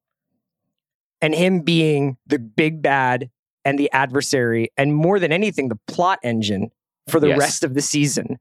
And 1.22 1.34
him 1.34 1.62
being 1.62 2.18
the 2.28 2.38
big 2.40 2.82
bad 2.82 3.30
and 3.64 3.80
the 3.80 3.92
adversary, 3.92 4.72
and 4.78 4.94
more 4.94 5.18
than 5.20 5.32
anything, 5.32 5.70
the 5.70 5.80
plot 5.88 6.20
engine 6.22 6.70
for 7.08 7.20
the 7.20 7.30
Yes. 7.30 7.40
rest 7.40 7.64
of 7.64 7.74
the 7.74 7.82
season. 7.82 8.38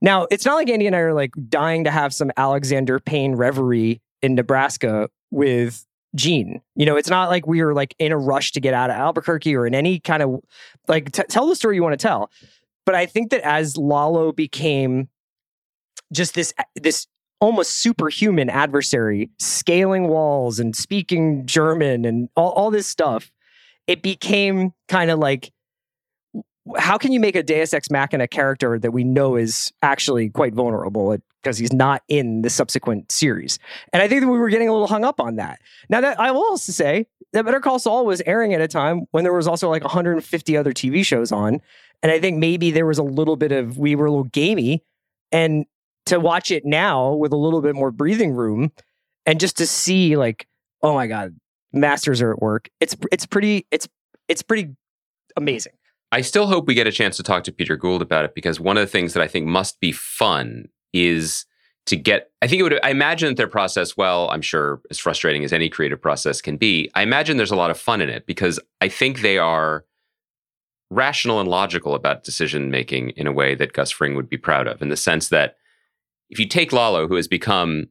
Now, 0.00 0.26
it's 0.30 0.44
not 0.44 0.54
like 0.54 0.68
Andy 0.70 0.86
and 0.86 0.94
I 0.94 1.00
are 1.00 1.14
like 1.14 1.32
dying 1.48 1.84
to 1.84 1.90
have 1.90 2.12
some 2.14 2.30
Alexander 2.36 2.98
Payne 3.00 3.34
reverie 3.34 4.00
in 4.20 4.34
Nebraska 4.34 5.08
with 5.30 5.84
Gene. 6.14 6.60
You 6.76 6.86
know, 6.86 6.96
it's 6.96 7.08
not 7.10 7.30
like 7.30 7.46
we 7.46 7.60
are 7.60 7.72
like 7.74 7.94
in 7.98 8.12
a 8.12 8.18
rush 8.18 8.52
to 8.52 8.60
get 8.60 8.74
out 8.74 8.90
of 8.90 8.96
Albuquerque 8.96 9.56
or 9.56 9.66
in 9.66 9.74
any 9.74 9.98
kind 9.98 10.22
of 10.22 10.40
like 10.86 11.10
t- 11.12 11.22
tell 11.28 11.46
the 11.48 11.56
story 11.56 11.76
you 11.76 11.82
want 11.82 11.98
to 11.98 12.02
tell. 12.06 12.30
But 12.84 12.94
I 12.94 13.06
think 13.06 13.30
that 13.30 13.40
as 13.42 13.76
Lalo 13.76 14.30
became 14.32 15.08
just 16.12 16.34
this 16.34 16.54
this 16.76 17.06
almost 17.40 17.72
superhuman 17.72 18.48
adversary, 18.48 19.28
scaling 19.40 20.06
walls 20.06 20.60
and 20.60 20.76
speaking 20.76 21.44
German 21.44 22.04
and 22.04 22.28
all, 22.36 22.50
all 22.52 22.70
this 22.70 22.86
stuff, 22.86 23.32
it 23.88 24.00
became 24.00 24.72
kind 24.86 25.10
of 25.10 25.18
like 25.18 25.52
how 26.76 26.96
can 26.96 27.10
you 27.12 27.18
make 27.18 27.34
a 27.34 27.42
Deus 27.42 27.74
Ex 27.74 27.90
Machina 27.90 28.28
character 28.28 28.78
that 28.78 28.92
we 28.92 29.02
know 29.02 29.34
is 29.34 29.72
actually 29.82 30.30
quite 30.30 30.54
vulnerable 30.54 31.16
because 31.42 31.58
he's 31.58 31.72
not 31.72 32.02
in 32.06 32.42
the 32.42 32.50
subsequent 32.50 33.10
series? 33.10 33.58
And 33.92 34.00
I 34.00 34.08
think 34.08 34.20
that 34.20 34.28
we 34.28 34.38
were 34.38 34.48
getting 34.48 34.68
a 34.68 34.72
little 34.72 34.86
hung 34.86 35.04
up 35.04 35.20
on 35.20 35.36
that. 35.36 35.60
Now 35.88 36.00
that 36.00 36.20
I 36.20 36.30
will 36.30 36.44
also 36.44 36.70
say 36.70 37.06
that 37.32 37.44
Better 37.44 37.60
Call 37.60 37.80
Saul 37.80 38.06
was 38.06 38.22
airing 38.26 38.54
at 38.54 38.60
a 38.60 38.68
time 38.68 39.06
when 39.10 39.24
there 39.24 39.32
was 39.32 39.48
also 39.48 39.68
like 39.68 39.82
150 39.82 40.56
other 40.56 40.72
TV 40.72 41.04
shows 41.04 41.32
on, 41.32 41.60
and 42.02 42.12
I 42.12 42.20
think 42.20 42.38
maybe 42.38 42.70
there 42.70 42.86
was 42.86 42.98
a 42.98 43.02
little 43.02 43.36
bit 43.36 43.50
of 43.50 43.76
we 43.78 43.96
were 43.96 44.06
a 44.06 44.10
little 44.10 44.24
gamey, 44.24 44.84
and 45.32 45.66
to 46.06 46.18
watch 46.18 46.50
it 46.50 46.64
now 46.64 47.12
with 47.12 47.32
a 47.32 47.36
little 47.36 47.60
bit 47.60 47.74
more 47.74 47.90
breathing 47.90 48.32
room, 48.32 48.72
and 49.26 49.40
just 49.40 49.56
to 49.58 49.66
see 49.66 50.16
like, 50.16 50.46
oh 50.82 50.94
my 50.94 51.06
god, 51.06 51.36
masters 51.72 52.20
are 52.20 52.32
at 52.32 52.40
work. 52.40 52.68
It's 52.80 52.96
it's 53.10 53.26
pretty 53.26 53.66
it's 53.70 53.88
it's 54.28 54.42
pretty 54.42 54.74
amazing. 55.36 55.72
I 56.10 56.20
still 56.20 56.46
hope 56.46 56.66
we 56.66 56.74
get 56.74 56.86
a 56.86 56.92
chance 56.92 57.16
to 57.16 57.22
talk 57.22 57.44
to 57.44 57.52
Peter 57.52 57.76
Gould 57.76 58.02
about 58.02 58.26
it 58.26 58.34
because 58.34 58.60
one 58.60 58.76
of 58.76 58.82
the 58.82 58.90
things 58.90 59.14
that 59.14 59.22
I 59.22 59.28
think 59.28 59.46
must 59.46 59.80
be 59.80 59.92
fun 59.92 60.66
is 60.92 61.46
to 61.86 61.96
get 61.96 62.30
I 62.42 62.46
think 62.46 62.60
it 62.60 62.62
would 62.64 62.80
I 62.84 62.90
imagine 62.90 63.28
that 63.28 63.36
their 63.36 63.48
process, 63.48 63.96
well, 63.96 64.28
I'm 64.30 64.42
sure 64.42 64.80
as 64.90 64.98
frustrating 64.98 65.44
as 65.44 65.52
any 65.52 65.68
creative 65.68 66.00
process 66.00 66.40
can 66.40 66.56
be, 66.56 66.90
I 66.94 67.02
imagine 67.02 67.36
there's 67.36 67.50
a 67.50 67.56
lot 67.56 67.70
of 67.70 67.78
fun 67.78 68.00
in 68.00 68.08
it 68.08 68.26
because 68.26 68.60
I 68.80 68.88
think 68.88 69.20
they 69.20 69.38
are 69.38 69.84
rational 70.90 71.40
and 71.40 71.48
logical 71.48 71.94
about 71.94 72.22
decision 72.22 72.70
making 72.70 73.10
in 73.10 73.26
a 73.26 73.32
way 73.32 73.54
that 73.54 73.72
Gus 73.72 73.90
Fring 73.90 74.14
would 74.14 74.28
be 74.28 74.36
proud 74.36 74.66
of, 74.66 74.82
in 74.82 74.90
the 74.90 74.96
sense 74.96 75.28
that 75.30 75.56
if 76.32 76.38
you 76.40 76.46
take 76.48 76.72
Lalo, 76.72 77.06
who 77.06 77.14
has 77.16 77.28
become 77.28 77.86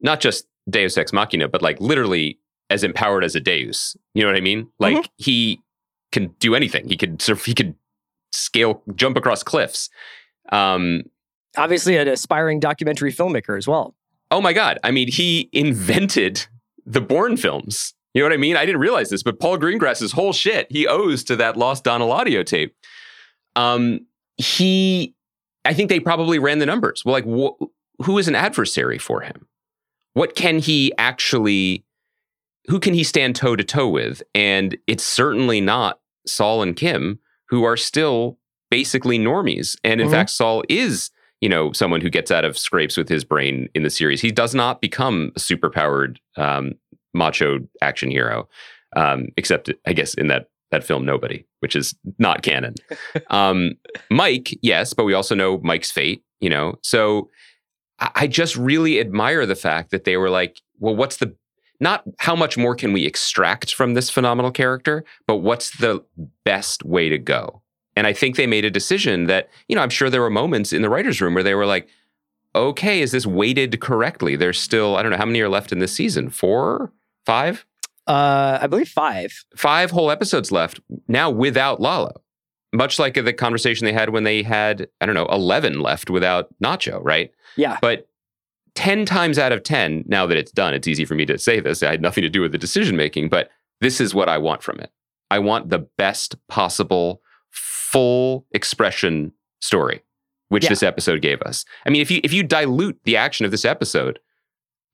not 0.00 0.20
just 0.20 0.46
Deus 0.70 0.96
Ex 0.96 1.12
Machina, 1.12 1.48
but 1.48 1.62
like 1.62 1.80
literally 1.80 2.38
as 2.70 2.84
empowered 2.84 3.24
as 3.24 3.34
a 3.34 3.40
Deus, 3.40 3.96
you 4.14 4.22
know 4.22 4.28
what 4.28 4.36
I 4.36 4.40
mean? 4.40 4.68
Like 4.78 5.10
he 5.16 5.60
can 6.12 6.28
do 6.38 6.54
anything. 6.54 6.88
He 6.88 6.96
could 6.96 7.20
surf, 7.20 7.44
he 7.46 7.54
could 7.54 7.74
scale, 8.32 8.82
jump 8.94 9.16
across 9.16 9.42
cliffs. 9.42 9.88
Um, 10.52 11.02
Obviously, 11.56 11.96
an 11.96 12.06
aspiring 12.08 12.60
documentary 12.60 13.12
filmmaker 13.12 13.56
as 13.58 13.66
well. 13.66 13.94
oh 14.30 14.40
my 14.40 14.52
god! 14.52 14.78
I 14.84 14.90
mean, 14.90 15.08
he 15.10 15.48
invented 15.52 16.46
the 16.86 17.00
Bourne 17.00 17.36
films. 17.36 17.94
You 18.14 18.22
know 18.22 18.26
what 18.28 18.34
I 18.34 18.38
mean? 18.38 18.56
I 18.56 18.64
didn't 18.66 18.80
realize 18.80 19.10
this, 19.10 19.22
but 19.22 19.40
Paul 19.40 19.58
Greengrass's 19.58 20.12
whole 20.12 20.32
shit 20.32 20.66
he 20.70 20.86
owes 20.86 21.24
to 21.24 21.36
that 21.36 21.56
lost 21.56 21.84
Donald 21.84 22.10
audio 22.12 22.42
tape. 22.42 22.74
Um, 23.56 24.06
he, 24.36 25.14
I 25.64 25.74
think 25.74 25.88
they 25.88 26.00
probably 26.00 26.38
ran 26.38 26.58
the 26.58 26.66
numbers. 26.66 27.02
Well, 27.04 27.12
like, 27.12 27.24
wh- 27.24 27.62
who 27.98 28.18
is 28.18 28.28
an 28.28 28.34
adversary 28.34 28.98
for 28.98 29.20
him? 29.22 29.46
What 30.14 30.34
can 30.34 30.58
he 30.58 30.92
actually? 30.98 31.84
Who 32.66 32.80
can 32.80 32.92
he 32.92 33.02
stand 33.04 33.34
toe 33.34 33.56
to 33.56 33.64
toe 33.64 33.88
with? 33.88 34.22
And 34.34 34.76
it's 34.86 35.04
certainly 35.04 35.60
not 35.60 36.00
Saul 36.26 36.60
and 36.62 36.76
Kim, 36.76 37.18
who 37.48 37.64
are 37.64 37.76
still 37.78 38.38
basically 38.70 39.18
normies. 39.18 39.76
And 39.82 40.00
in 40.02 40.08
Mhm. 40.08 40.10
fact, 40.10 40.30
Saul 40.30 40.62
is, 40.68 41.10
you 41.40 41.48
know, 41.48 41.72
someone 41.72 42.02
who 42.02 42.10
gets 42.10 42.30
out 42.30 42.44
of 42.44 42.58
scrapes 42.58 42.98
with 42.98 43.08
his 43.08 43.24
brain 43.24 43.70
in 43.74 43.84
the 43.84 43.90
series. 43.90 44.20
He 44.20 44.30
does 44.30 44.54
not 44.54 44.82
become 44.82 45.32
a 45.34 45.38
superpowered 45.40 46.16
um, 46.36 46.72
macho 47.14 47.60
action 47.80 48.10
hero. 48.10 48.48
Um, 48.96 49.28
except 49.36 49.70
I 49.86 49.92
guess 49.94 50.12
in 50.14 50.26
that 50.28 50.48
that 50.70 50.84
film, 50.84 51.06
nobody, 51.06 51.46
which 51.60 51.74
is 51.74 51.94
not 52.18 52.42
canon. 52.42 52.74
um, 53.30 53.72
Mike, 54.10 54.58
yes, 54.60 54.92
but 54.92 55.04
we 55.04 55.14
also 55.14 55.34
know 55.34 55.58
Mike's 55.62 55.90
fate. 55.90 56.22
You 56.40 56.50
know, 56.50 56.78
so 56.82 57.30
I, 58.00 58.26
just 58.26 58.56
really 58.56 59.00
admire 59.00 59.44
the 59.44 59.56
fact 59.56 59.90
that 59.90 60.04
they 60.04 60.16
were 60.16 60.30
like, 60.30 60.60
well, 60.78 60.94
what's 60.94 61.16
the 61.16 61.34
not 61.80 62.04
how 62.18 62.34
much 62.34 62.56
more 62.56 62.74
can 62.74 62.92
we 62.92 63.04
extract 63.04 63.74
from 63.74 63.94
this 63.94 64.10
phenomenal 64.10 64.50
character, 64.50 65.04
but 65.26 65.36
what's 65.36 65.76
the 65.78 66.04
best 66.44 66.84
way 66.84 67.08
to 67.08 67.18
go? 67.18 67.62
And 67.96 68.06
I 68.06 68.12
think 68.12 68.36
they 68.36 68.46
made 68.46 68.64
a 68.64 68.70
decision 68.70 69.26
that, 69.26 69.48
you 69.68 69.76
know, 69.76 69.82
I'm 69.82 69.90
sure 69.90 70.10
there 70.10 70.20
were 70.20 70.30
moments 70.30 70.72
in 70.72 70.82
the 70.82 70.90
writer's 70.90 71.20
room 71.20 71.34
where 71.34 71.42
they 71.42 71.54
were 71.54 71.66
like, 71.66 71.88
okay, 72.54 73.00
is 73.00 73.12
this 73.12 73.26
weighted 73.26 73.80
correctly? 73.80 74.36
There's 74.36 74.60
still, 74.60 74.96
I 74.96 75.02
don't 75.02 75.12
know, 75.12 75.18
how 75.18 75.26
many 75.26 75.40
are 75.40 75.48
left 75.48 75.72
in 75.72 75.78
this 75.78 75.92
season? 75.92 76.30
Four? 76.30 76.92
Five? 77.26 77.64
Uh, 78.06 78.58
I 78.60 78.66
believe 78.66 78.88
five. 78.88 79.44
Five 79.56 79.90
whole 79.90 80.10
episodes 80.10 80.50
left 80.50 80.80
now 81.08 81.30
without 81.30 81.80
Lalo. 81.80 82.22
Much 82.72 82.98
like 82.98 83.14
the 83.14 83.32
conversation 83.32 83.84
they 83.86 83.92
had 83.92 84.10
when 84.10 84.24
they 84.24 84.42
had, 84.42 84.88
I 85.00 85.06
don't 85.06 85.14
know, 85.14 85.26
11 85.26 85.80
left 85.80 86.10
without 86.10 86.48
Nacho, 86.62 87.00
right? 87.02 87.32
Yeah. 87.56 87.78
But 87.80 88.08
10 88.74 89.06
times 89.06 89.38
out 89.38 89.52
of 89.52 89.62
10, 89.62 90.04
now 90.06 90.26
that 90.26 90.36
it's 90.36 90.52
done, 90.52 90.74
it's 90.74 90.86
easy 90.86 91.04
for 91.04 91.14
me 91.14 91.24
to 91.26 91.38
say 91.38 91.60
this. 91.60 91.82
I 91.82 91.90
had 91.90 92.02
nothing 92.02 92.22
to 92.22 92.28
do 92.28 92.40
with 92.42 92.52
the 92.52 92.58
decision 92.58 92.96
making, 92.96 93.30
but 93.30 93.50
this 93.80 94.00
is 94.00 94.14
what 94.14 94.28
I 94.28 94.38
want 94.38 94.62
from 94.62 94.78
it. 94.80 94.90
I 95.30 95.38
want 95.38 95.70
the 95.70 95.78
best 95.78 96.36
possible 96.48 97.22
full 97.50 98.46
expression 98.52 99.32
story, 99.60 100.02
which 100.48 100.64
Yeah. 100.64 100.70
this 100.70 100.82
episode 100.82 101.22
gave 101.22 101.40
us. 101.42 101.64
I 101.86 101.90
mean, 101.90 102.00
if 102.02 102.10
you 102.10 102.20
if 102.22 102.32
you 102.32 102.42
dilute 102.42 102.98
the 103.04 103.16
action 103.16 103.44
of 103.46 103.50
this 103.50 103.64
episode, 103.64 104.18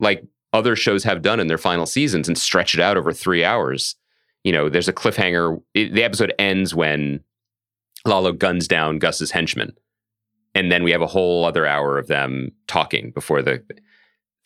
like 0.01 0.25
other 0.53 0.77
shows 0.77 1.05
have 1.05 1.23
done 1.23 1.41
in 1.41 1.49
their 1.49 1.59
final 1.59 1.87
seasons 1.87 2.29
and 2.29 2.39
stretch 2.39 2.75
it 2.75 2.81
out 2.81 2.97
over 2.97 3.13
three 3.13 3.45
hours, 3.45 3.97
you 4.45 4.53
know, 4.53 4.69
there's 4.69 4.89
a 4.89 4.93
cliffhanger. 4.93 5.61
It, 5.75 5.93
the 5.93 6.05
episode 6.05 6.33
ends 6.39 6.75
when 6.75 7.21
Lalo 8.05 8.33
guns 8.33 8.69
down 8.69 8.99
Gus's 8.99 9.31
henchman. 9.31 9.73
And 10.55 10.71
then 10.71 10.85
we 10.85 10.93
have 10.93 11.03
a 11.03 11.07
whole 11.07 11.45
other 11.45 11.67
hour 11.67 11.99
of 11.99 12.07
them 12.07 12.51
talking 12.69 13.11
before 13.11 13.43
the. 13.43 13.63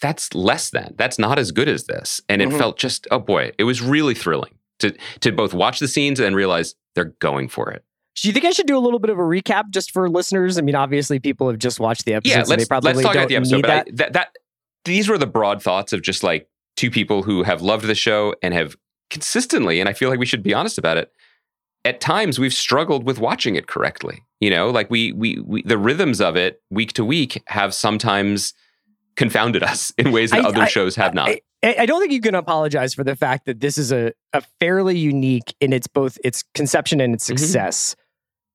That's 0.00 0.34
less 0.34 0.70
than. 0.70 0.94
That's 0.96 1.18
not 1.18 1.38
as 1.38 1.50
good 1.50 1.68
as 1.68 1.84
this. 1.84 2.20
And 2.28 2.40
it 2.40 2.48
Mhm. 2.48 2.58
felt 2.58 2.78
just, 2.78 3.06
oh 3.10 3.18
boy, 3.18 3.52
it 3.58 3.64
was 3.64 3.82
really 3.82 4.14
thrilling 4.14 4.54
to 4.78 4.94
to 5.20 5.32
both 5.32 5.52
watch 5.52 5.80
the 5.80 5.88
scenes 5.88 6.18
and 6.20 6.24
then 6.24 6.34
realize 6.34 6.76
they're 6.94 7.12
going 7.20 7.48
for 7.48 7.70
it. 7.70 7.84
Do 8.22 8.28
you 8.28 8.32
think 8.32 8.44
I 8.46 8.50
should 8.52 8.66
do 8.66 8.76
a 8.76 8.80
little 8.80 8.98
bit 8.98 9.10
of 9.10 9.18
a 9.18 9.22
recap 9.22 9.70
just 9.70 9.90
for 9.92 10.08
listeners? 10.08 10.56
I 10.58 10.62
mean, 10.62 10.74
obviously, 10.74 11.18
people 11.20 11.48
have 11.48 11.58
just 11.58 11.78
watched 11.78 12.04
the 12.04 12.14
episode, 12.14 12.30
Yeah, 12.36 12.42
so 12.44 12.50
let's 12.50 12.62
they 12.64 12.68
probably 12.68 12.92
let's 12.94 13.02
talk 13.04 13.12
don't 13.14 13.22
about 13.24 13.28
the 13.28 13.36
episode. 13.36 13.62
But 13.62 13.68
that. 13.68 13.86
I, 13.88 13.90
that 13.96 14.12
that 14.14 14.36
these 14.84 15.08
were 15.08 15.18
the 15.18 15.26
broad 15.26 15.62
thoughts 15.62 15.92
of 15.92 16.02
just 16.02 16.22
like 16.22 16.48
two 16.76 16.90
people 16.90 17.22
who 17.22 17.42
have 17.42 17.60
loved 17.60 17.84
the 17.86 17.94
show 17.94 18.34
and 18.42 18.54
have 18.54 18.76
consistently, 19.10 19.80
and 19.80 19.88
I 19.88 19.92
feel 19.92 20.10
like 20.10 20.18
we 20.20 20.26
should 20.26 20.42
be 20.42 20.54
honest 20.54 20.78
about 20.78 20.96
it. 20.96 21.12
At 21.84 22.00
times, 22.00 22.38
we've 22.38 22.52
struggled 22.54 23.04
with 23.04 23.18
watching 23.18 23.54
it 23.56 23.66
correctly. 23.66 24.22
You 24.40 24.50
know, 24.50 24.70
like 24.70 24.90
we 24.90 25.12
we, 25.12 25.38
we 25.44 25.62
the 25.62 25.78
rhythms 25.78 26.20
of 26.20 26.36
it 26.36 26.60
week 26.70 26.92
to 26.94 27.04
week 27.04 27.42
have 27.46 27.72
sometimes 27.74 28.52
confounded 29.16 29.62
us 29.72 29.92
in 29.98 30.12
ways 30.12 30.30
that 30.30 30.44
I- 30.44 30.48
other 30.48 30.62
I- 30.62 30.68
shows 30.68 30.96
have 30.96 31.14
not. 31.14 31.28
I, 31.28 31.40
I 31.80 31.86
don't 31.86 32.00
think 32.00 32.12
you 32.12 32.20
can 32.20 32.36
apologize 32.36 32.94
for 32.94 33.02
the 33.02 33.16
fact 33.16 33.46
that 33.46 33.58
this 33.58 33.78
is 33.78 33.90
a, 33.90 34.12
a 34.32 34.42
fairly 34.60 34.96
unique 34.96 35.54
in 35.60 35.72
its 35.72 35.88
both 35.88 36.16
its 36.22 36.44
conception 36.54 37.00
and 37.00 37.14
its 37.14 37.24
Mhm. 37.24 37.38
success 37.38 37.96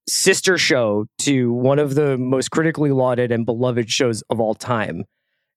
sister 0.08 0.58
show 0.58 1.06
to 1.18 1.52
one 1.54 1.80
of 1.80 1.96
the 1.96 2.18
most 2.18 2.52
critically 2.52 2.92
lauded 2.92 3.32
and 3.32 3.46
beloved 3.46 3.90
shows 3.90 4.22
of 4.30 4.40
all 4.40 4.54
time. 4.54 5.06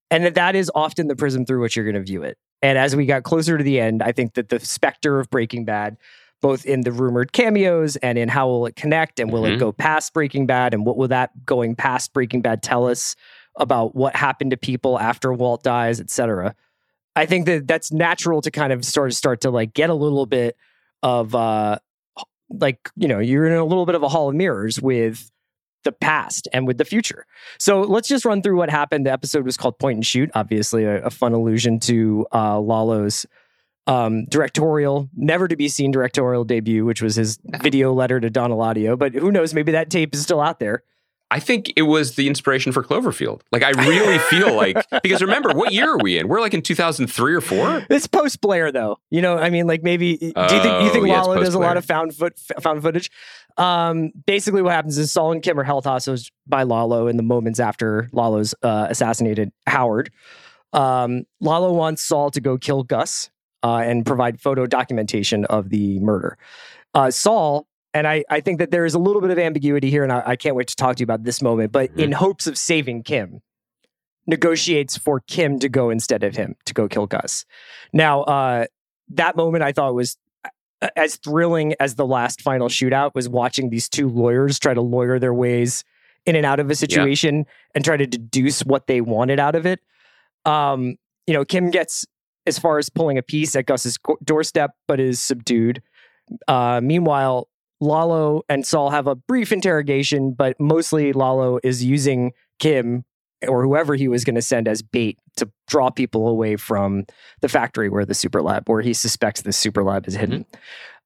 And 0.08 0.25
that 0.25 0.35
that 0.37 0.54
is 0.54 0.70
often 0.75 1.08
the 1.08 1.16
prism 1.16 1.44
through 1.44 1.61
which 1.62 1.75
you're 1.75 1.85
going 1.85 1.96
to 1.96 2.00
view 2.02 2.23
it. 2.23 2.38
And 2.62 2.78
as 2.78 2.94
we 2.94 3.06
got 3.06 3.25
closer 3.25 3.58
to 3.58 3.64
the 3.64 3.80
end, 3.80 4.04
I 4.04 4.12
think 4.12 4.35
that 4.35 4.49
the 4.49 4.61
specter 4.61 5.18
of 5.18 5.28
Breaking 5.30 5.64
Bad, 5.64 5.96
both 6.43 6.64
in 6.66 6.83
the 6.83 6.93
rumored 6.93 7.33
cameos 7.33 7.97
and 7.97 8.19
in 8.19 8.28
how 8.28 8.47
will 8.47 8.66
it 8.66 8.76
connect 8.76 9.19
and 9.19 9.33
will 9.33 9.45
it 9.47 9.52
Mhm. 9.52 9.59
go 9.59 9.73
past 9.73 10.12
Breaking 10.12 10.47
Bad 10.47 10.75
and 10.75 10.85
what 10.85 10.97
will 10.97 11.09
that 11.09 11.31
going 11.47 11.75
past 11.75 12.12
Breaking 12.12 12.43
Bad 12.43 12.62
tell 12.62 12.87
us 12.87 13.16
about 13.57 13.95
what 13.97 14.14
happened 14.14 14.50
to 14.50 14.57
people 14.57 14.99
after 15.00 15.33
Walt 15.33 15.62
dies, 15.62 15.99
et 16.00 16.11
cetera. 16.11 16.55
I 17.16 17.25
think 17.25 17.47
that 17.47 17.66
that's 17.66 17.90
natural 17.90 18.43
to 18.43 18.50
kind 18.50 18.73
of 18.73 18.85
sort 18.85 19.09
of 19.09 19.14
start 19.16 19.40
to 19.40 19.50
like 19.50 19.73
get 19.73 19.88
a 19.88 19.95
little 19.95 20.26
bit 20.26 20.57
of 21.02 21.35
uh 21.35 21.78
like 22.50 22.90
you 22.97 23.09
know 23.09 23.19
you're 23.19 23.47
in 23.47 23.52
a 23.55 23.64
little 23.64 23.87
bit 23.87 23.95
of 23.95 24.02
a 24.02 24.09
hall 24.09 24.28
of 24.28 24.35
mirrors 24.35 24.81
with 24.81 25.31
the 25.85 25.93
past 25.93 26.49
and 26.52 26.66
with 26.66 26.78
the 26.78 26.85
future. 26.85 27.25
So 27.59 27.81
let's 27.83 28.09
just 28.09 28.25
run 28.25 28.43
through 28.43 28.57
what 28.57 28.71
happened. 28.71 29.07
The 29.07 29.12
episode 29.12 29.45
was 29.45 29.57
called 29.57 29.78
Point 29.78 29.97
and 29.97 30.07
Shoot, 30.07 30.31
obviously 30.35 30.85
a, 30.85 31.02
a 31.05 31.11
fun 31.11 31.33
allusion 31.33 31.78
to 31.81 32.26
uh, 32.33 32.59
Lalo's 32.61 33.25
um, 33.87 34.25
directorial, 34.26 35.09
never 35.16 35.49
to 35.49 35.57
be 35.57 35.69
seen 35.69 35.90
directorial 35.90 36.45
debut, 36.45 36.85
which 36.85 37.02
was 37.02 37.16
his 37.16 37.38
video 37.62 37.93
letter 37.93 38.21
to 38.21 38.31
Don 38.31 38.50
Eladio. 38.50 38.99
But 38.99 39.14
who 39.14 39.31
knows? 39.31 39.55
Maybe 39.55 39.73
that 39.73 39.90
tape 39.90 40.14
is 40.14 40.23
still 40.23 40.40
out 40.40 40.59
there. 40.61 40.83
I 41.28 41.40
think 41.40 41.73
it 41.75 41.83
was 41.83 42.14
the 42.14 42.28
inspiration 42.28 42.71
for 42.71 42.85
Cloverfield. 42.85 43.40
Like 43.50 43.64
I 43.64 43.71
really 43.71 44.19
feel 44.19 44.55
like 44.55 44.76
because 45.02 45.23
remember 45.23 45.50
what 45.55 45.73
year 45.73 45.90
are 45.95 45.99
we 45.99 46.19
in? 46.19 46.28
We're 46.28 46.40
like 46.40 46.55
in 46.55 46.62
2003 46.62 47.35
or 47.35 47.40
4. 47.40 47.87
It's 47.90 48.07
post 48.07 48.40
Blair, 48.40 48.71
though. 48.71 48.99
You 49.11 49.23
know, 49.23 49.37
I 49.37 49.50
mean, 49.50 49.66
like 49.66 49.83
maybe. 49.83 50.16
do 50.16 50.26
you 50.26 50.33
think 50.33 50.45
you 50.45 50.52
Oh, 50.52 50.88
think 50.93 51.09
yeah, 51.09 51.19
it's 51.19 51.26
Lalo 51.26 51.43
does 51.43 51.55
a 51.55 51.59
lot 51.59 51.76
of 51.76 51.85
found 51.85 52.14
foot 52.14 52.38
found 52.61 52.81
footage? 52.83 53.11
Um, 53.57 54.12
basically, 54.26 54.62
what 54.62 54.73
happens 54.73 54.99
is 54.99 55.11
Saul 55.11 55.33
and 55.33 55.43
Kim 55.43 55.59
are 55.59 55.64
held 55.64 55.85
hostage 55.85 56.33
by 56.47 56.62
Lalo 56.62 57.09
in 57.09 57.16
the 57.16 57.23
moments 57.25 57.59
after 57.59 58.09
Lalo's 58.12 58.55
uh, 58.62 58.87
assassinated 58.88 59.50
Howard. 59.66 60.11
Um, 60.73 61.25
Lalo 61.40 61.73
wants 61.73 62.02
Saul 62.02 62.31
to 62.33 62.40
go 62.40 62.57
kill 62.57 62.85
Gus 62.85 63.31
uh, 63.66 63.78
and 63.88 64.06
provide 64.06 64.35
photo 64.40 64.66
documentation 64.66 65.44
of 65.46 65.70
the 65.70 65.99
murder. 66.00 66.38
Uh, 66.94 67.11
Saul. 67.11 67.66
And 67.94 68.06
I, 68.06 68.25
I 68.28 68.40
think 68.40 68.58
that 68.58 68.70
there 68.70 68.85
is 68.85 68.92
a 68.94 68.99
little 68.99 69.23
bit 69.23 69.30
of 69.30 69.38
ambiguity 69.38 69.88
here, 69.88 70.02
and 70.02 70.12
I, 70.12 70.23
I 70.32 70.37
can't 70.37 70.54
wait 70.54 70.68
to 70.68 70.76
talk 70.76 70.96
to 70.96 71.00
you 71.00 71.04
about 71.04 71.25
this 71.25 71.40
moment. 71.40 71.73
But 71.73 71.90
Mm-hmm. 71.90 72.00
in 72.00 72.12
hopes 72.12 72.46
of 72.46 72.58
saving 72.58 73.04
Kim, 73.04 73.40
negotiates 74.26 74.99
for 74.99 75.20
Kim 75.20 75.58
to 75.61 75.68
go 75.68 75.88
instead 75.88 76.23
of 76.23 76.37
him 76.37 76.56
to 76.66 76.75
go 76.75 76.88
kill 76.88 77.06
Gus. 77.06 77.46
Now, 77.92 78.23
uh, 78.25 78.66
that 79.11 79.35
moment 79.37 79.64
I 79.64 79.73
thought 79.73 79.94
was 79.94 80.18
uh, 80.82 80.88
as 80.94 81.16
thrilling 81.16 81.75
as 81.80 81.94
the 81.94 82.04
last 82.04 82.42
final 82.42 82.68
shootout 82.68 83.14
was 83.14 83.28
watching 83.30 83.70
these 83.70 83.88
two 83.88 84.08
lawyers 84.11 84.58
try 84.58 84.75
to 84.75 84.82
lawyer 84.82 85.18
their 85.18 85.32
ways 85.32 85.82
in 86.26 86.37
and 86.37 86.44
out 86.44 86.61
of 86.61 86.70
a 86.70 86.75
situation 86.75 87.46
and 87.75 87.85
try 87.85 87.96
to 87.96 88.06
deduce 88.06 88.61
what 88.61 88.88
they 88.88 89.00
wanted 89.00 89.38
out 89.40 89.54
of 89.54 89.64
it. 89.64 89.80
Um, 90.44 90.96
you 91.26 91.32
know, 91.35 91.44
Kim 91.44 91.70
gets 91.70 92.04
as 92.47 92.59
far 92.59 92.79
as 92.79 92.88
pulling 92.88 93.19
a 93.19 93.23
piece 93.23 93.57
at 93.57 93.67
Gus's 93.67 93.99
doorstep, 94.25 94.73
but 94.87 95.00
is 95.00 95.21
subdued. 95.21 95.83
Uh, 96.49 96.81
meanwhile, 96.83 97.49
Lalo 97.81 98.43
and 98.49 98.67
Saul 98.67 98.91
have 98.91 99.07
a 99.07 99.15
brief 99.15 99.53
interrogation, 99.53 100.33
but 100.33 100.59
mostly 100.59 101.12
Lalo 101.12 101.59
is 101.62 101.85
using 101.85 102.33
Kim 102.59 103.05
or 103.47 103.62
whoever 103.62 103.95
he 103.95 104.09
was 104.09 104.25
going 104.25 104.35
to 104.35 104.43
send 104.43 104.67
as 104.67 104.83
bait 104.83 105.19
to 105.37 105.50
draw 105.69 105.91
people 105.91 106.26
away 106.26 106.57
from 106.57 107.05
the 107.43 107.49
factory 107.49 107.88
where 107.88 108.05
the 108.05 108.15
super 108.15 108.43
lab, 108.43 108.69
where 108.69 108.81
he 108.81 108.95
suspects 108.95 109.43
the 109.43 109.53
super 109.53 109.85
lab 109.85 110.09
is 110.09 110.15
hidden. 110.15 110.47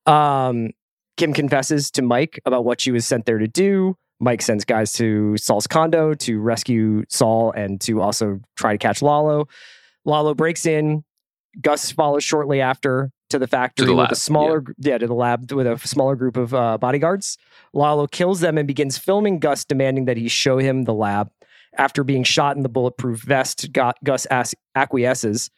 Um, 0.06 0.70
Kim 1.16 1.34
confesses 1.34 1.90
to 1.92 2.02
Mike 2.02 2.40
about 2.46 2.64
what 2.64 2.80
she 2.80 2.92
was 2.92 3.06
sent 3.06 3.26
there 3.26 3.38
to 3.38 3.48
do. 3.48 3.96
Mike 4.20 4.42
sends 4.42 4.64
guys 4.64 4.92
to 4.94 5.36
Saul's 5.38 5.66
condo 5.66 6.14
to 6.14 6.40
rescue 6.40 7.04
Saul 7.08 7.52
and 7.52 7.80
to 7.82 8.00
also 8.00 8.40
try 8.56 8.72
to 8.72 8.78
catch 8.78 9.02
Lalo. 9.02 9.48
Lalo 10.04 10.34
breaks 10.34 10.66
in. 10.66 11.04
Gus 11.60 11.90
follows 11.90 12.24
shortly 12.24 12.60
after 12.60 13.10
to 13.30 13.38
the 13.38 13.46
factory 13.46 13.92
with 13.92 14.12
a 14.12 14.16
smaller, 14.16 14.60
gr- 14.60 14.72
yeah. 14.78 14.98
to 14.98 15.06
the 15.06 15.14
lab 15.14 15.50
with 15.52 15.66
a 15.66 15.78
smaller 15.78 16.16
group 16.16 16.36
of 16.36 16.54
uh, 16.54 16.78
bodyguards. 16.78 17.38
Lalo 17.72 18.06
kills 18.06 18.40
them 18.40 18.58
and 18.58 18.66
begins 18.66 18.98
filming 18.98 19.38
Gus, 19.38 19.64
demanding 19.64 20.04
that 20.04 20.16
he 20.16 20.28
show 20.28 20.58
him 20.58 20.84
the 20.84 20.94
lab. 20.94 21.30
After 21.78 22.02
being 22.02 22.24
shot 22.24 22.56
in 22.56 22.62
the 22.62 22.68
bulletproof 22.68 23.22
vest, 23.22 23.72
Gu- 23.72 23.92
Gus 24.02 24.26
acquiesces, 24.74 25.50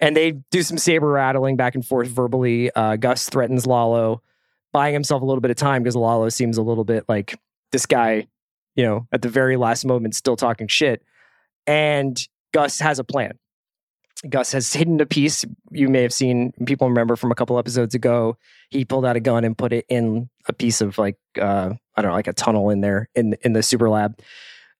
and 0.00 0.16
they 0.16 0.32
do 0.50 0.62
some 0.62 0.76
saber 0.76 1.08
rattling 1.08 1.56
back 1.56 1.76
and 1.76 1.86
forth 1.86 2.08
verbally. 2.08 2.72
Uh, 2.74 2.96
Gus 2.96 3.28
threatens 3.28 3.66
Lalo, 3.66 4.22
buying 4.72 4.92
himself 4.92 5.22
a 5.22 5.24
little 5.24 5.40
bit 5.40 5.52
of 5.52 5.56
time 5.56 5.82
because 5.82 5.94
Lalo 5.94 6.28
seems 6.28 6.58
a 6.58 6.62
little 6.62 6.84
bit 6.84 7.04
like 7.08 7.38
this 7.70 7.86
guy, 7.86 8.26
you 8.74 8.84
know, 8.84 9.06
at 9.12 9.22
the 9.22 9.28
very 9.28 9.56
last 9.56 9.84
moment, 9.84 10.16
still 10.16 10.36
talking 10.36 10.66
shit. 10.66 11.04
And 11.66 12.20
Gus 12.52 12.80
has 12.80 12.98
a 12.98 13.04
plan. 13.04 13.38
Gus 14.28 14.52
has 14.52 14.72
hidden 14.72 15.00
a 15.00 15.06
piece 15.06 15.44
you 15.70 15.88
may 15.88 16.02
have 16.02 16.12
seen. 16.12 16.52
People 16.66 16.88
remember 16.88 17.16
from 17.16 17.32
a 17.32 17.34
couple 17.34 17.58
episodes 17.58 17.94
ago. 17.94 18.36
He 18.70 18.84
pulled 18.84 19.04
out 19.04 19.16
a 19.16 19.20
gun 19.20 19.44
and 19.44 19.56
put 19.56 19.72
it 19.72 19.84
in 19.88 20.28
a 20.46 20.52
piece 20.52 20.80
of 20.80 20.98
like 20.98 21.16
uh, 21.40 21.70
I 21.96 22.02
don't 22.02 22.10
know, 22.10 22.16
like 22.16 22.28
a 22.28 22.32
tunnel 22.32 22.70
in 22.70 22.80
there 22.80 23.08
in 23.14 23.36
in 23.42 23.52
the 23.52 23.62
super 23.62 23.88
lab. 23.88 24.18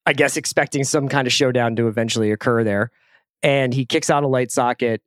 I 0.04 0.12
guess 0.12 0.36
expecting 0.36 0.84
some 0.84 1.08
kind 1.08 1.26
of 1.26 1.32
showdown 1.32 1.76
to 1.76 1.86
eventually 1.86 2.32
occur 2.32 2.64
there. 2.64 2.90
And 3.42 3.72
he 3.72 3.84
kicks 3.84 4.10
out 4.10 4.24
a 4.24 4.28
light 4.28 4.50
socket, 4.50 5.00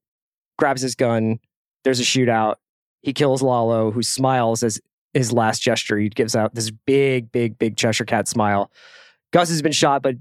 grabs 0.58 0.82
his 0.82 0.96
gun. 0.96 1.40
There's 1.84 2.00
a 2.00 2.04
shootout. 2.04 2.56
He 3.02 3.14
kills 3.14 3.42
Lalo, 3.42 3.92
who 3.92 4.02
smiles 4.02 4.64
as 4.64 4.80
his 5.14 5.32
last 5.32 5.62
gesture. 5.62 5.98
He 5.98 6.10
gives 6.10 6.36
out 6.36 6.56
this 6.56 6.72
big, 6.72 7.32
big, 7.32 7.58
big 7.58 7.78
Cheshire 7.78 8.06
Cat 8.06 8.28
smile. 8.28 8.72
Gus 9.32 9.50
has 9.50 9.62
been 9.62 9.72
shot, 9.72 10.02
but 10.02 10.16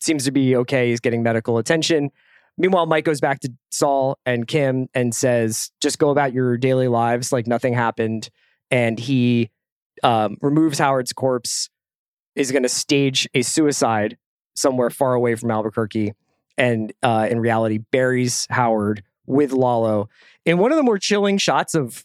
seems 0.00 0.24
to 0.24 0.30
be 0.30 0.56
okay. 0.56 0.90
He's 0.90 1.00
getting 1.00 1.22
medical 1.22 1.58
attention. 1.58 2.10
Meanwhile, 2.58 2.86
Mike 2.86 3.04
goes 3.04 3.20
back 3.20 3.40
to 3.40 3.52
Saul 3.70 4.18
and 4.26 4.46
Kim 4.46 4.88
and 4.92 5.14
says, 5.14 5.70
just 5.80 5.98
go 5.98 6.10
about 6.10 6.32
your 6.32 6.56
daily 6.58 6.88
lives 6.88 7.32
like 7.32 7.46
nothing 7.46 7.72
happened. 7.72 8.28
And 8.70 8.98
he 8.98 9.50
um, 10.02 10.36
removes 10.42 10.78
Howard's 10.78 11.12
corpse, 11.12 11.70
is 12.34 12.52
going 12.52 12.64
to 12.64 12.68
stage 12.68 13.28
a 13.34 13.42
suicide 13.42 14.16
somewhere 14.54 14.90
far 14.90 15.14
away 15.14 15.34
from 15.36 15.50
Albuquerque, 15.50 16.12
and 16.56 16.92
uh, 17.02 17.26
in 17.30 17.40
reality, 17.40 17.78
buries 17.78 18.46
Howard 18.50 19.02
with 19.26 19.52
Lalo 19.52 20.08
in 20.44 20.58
one 20.58 20.72
of 20.72 20.76
the 20.76 20.82
more 20.82 20.98
chilling 20.98 21.38
shots 21.38 21.74
of 21.74 22.04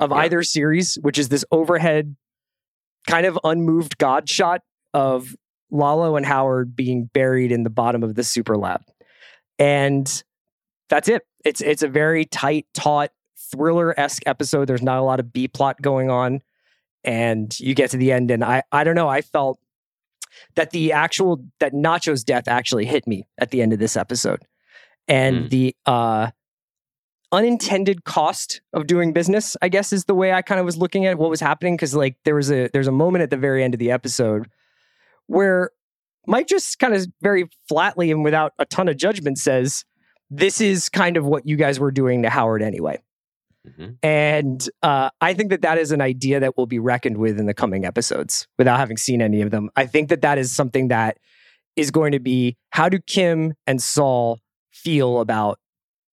of 0.00 0.10
Yeah. 0.10 0.16
either 0.16 0.42
series, 0.42 0.96
which 1.02 1.18
is 1.18 1.28
this 1.28 1.44
overhead 1.52 2.16
kind 3.06 3.26
of 3.26 3.38
unmoved 3.44 3.96
God 3.98 4.28
shot 4.28 4.62
of 4.92 5.36
Lalo 5.70 6.16
and 6.16 6.26
Howard 6.26 6.74
being 6.74 7.04
buried 7.12 7.52
in 7.52 7.62
the 7.62 7.70
bottom 7.70 8.02
of 8.02 8.14
the 8.16 8.24
super 8.24 8.56
lab. 8.56 8.82
And 9.58 10.22
that's 10.88 11.08
it. 11.08 11.22
It's 11.44 11.60
it's 11.60 11.82
a 11.82 11.88
very 11.88 12.24
tight, 12.24 12.66
taut, 12.74 13.10
thriller-esque 13.50 14.22
episode. 14.26 14.66
There's 14.66 14.82
not 14.82 14.98
a 14.98 15.02
lot 15.02 15.20
of 15.20 15.32
B 15.32 15.48
plot 15.48 15.80
going 15.80 16.10
on. 16.10 16.42
And 17.04 17.58
you 17.60 17.74
get 17.74 17.90
to 17.90 17.96
the 17.96 18.12
end, 18.12 18.30
and 18.30 18.42
I 18.42 18.62
I 18.72 18.82
don't 18.84 18.94
know, 18.94 19.08
I 19.08 19.20
felt 19.20 19.58
that 20.56 20.70
the 20.70 20.92
actual 20.92 21.44
that 21.60 21.72
Nacho's 21.72 22.24
death 22.24 22.48
actually 22.48 22.86
hit 22.86 23.06
me 23.06 23.26
at 23.38 23.50
the 23.50 23.62
end 23.62 23.72
of 23.72 23.78
this 23.78 23.96
episode. 23.96 24.40
And 25.06 25.44
Mm. 25.46 25.50
the 25.50 25.76
uh 25.86 26.30
unintended 27.32 28.04
cost 28.04 28.60
of 28.72 28.86
doing 28.86 29.12
business, 29.12 29.56
I 29.60 29.68
guess 29.68 29.92
is 29.92 30.04
the 30.04 30.14
way 30.14 30.32
I 30.32 30.40
kind 30.42 30.60
of 30.60 30.64
was 30.64 30.76
looking 30.76 31.04
at 31.06 31.18
what 31.18 31.30
was 31.30 31.40
happening. 31.40 31.76
Cause 31.76 31.94
like 31.94 32.16
there 32.24 32.34
was 32.34 32.50
a 32.50 32.68
there's 32.72 32.86
a 32.86 32.92
moment 32.92 33.22
at 33.22 33.30
the 33.30 33.36
very 33.36 33.62
end 33.62 33.74
of 33.74 33.78
the 33.80 33.90
episode 33.90 34.48
where 35.26 35.70
Mike 36.26 36.46
just 36.46 36.78
kind 36.78 36.94
of 36.94 37.06
very 37.22 37.48
flatly 37.68 38.10
and 38.10 38.24
without 38.24 38.52
a 38.58 38.64
ton 38.66 38.88
of 38.88 38.96
judgment 38.96 39.38
says, 39.38 39.84
This 40.30 40.60
is 40.60 40.88
kind 40.88 41.16
of 41.16 41.24
what 41.24 41.46
you 41.46 41.56
guys 41.56 41.78
were 41.78 41.90
doing 41.92 42.22
to 42.22 42.30
Howard 42.30 42.62
anyway. 42.62 43.00
Mhm. 43.68 43.96
And 44.02 44.68
uh, 44.82 45.10
I 45.20 45.32
think 45.34 45.50
that 45.50 45.62
that 45.62 45.78
is 45.78 45.90
an 45.92 46.00
idea 46.00 46.40
that 46.40 46.56
will 46.56 46.66
be 46.66 46.78
reckoned 46.78 47.16
with 47.16 47.38
in 47.38 47.46
the 47.46 47.54
coming 47.54 47.84
episodes 47.84 48.46
without 48.58 48.78
having 48.78 48.96
seen 48.98 49.22
any 49.22 49.40
of 49.40 49.50
them. 49.50 49.70
I 49.76 49.86
think 49.86 50.08
that 50.10 50.20
that 50.22 50.36
is 50.38 50.52
something 50.52 50.88
that 50.88 51.18
is 51.76 51.90
going 51.90 52.12
to 52.12 52.20
be 52.20 52.56
how 52.70 52.88
do 52.88 52.98
Kim 53.00 53.54
and 53.66 53.82
Saul 53.82 54.38
feel 54.70 55.20
about 55.20 55.58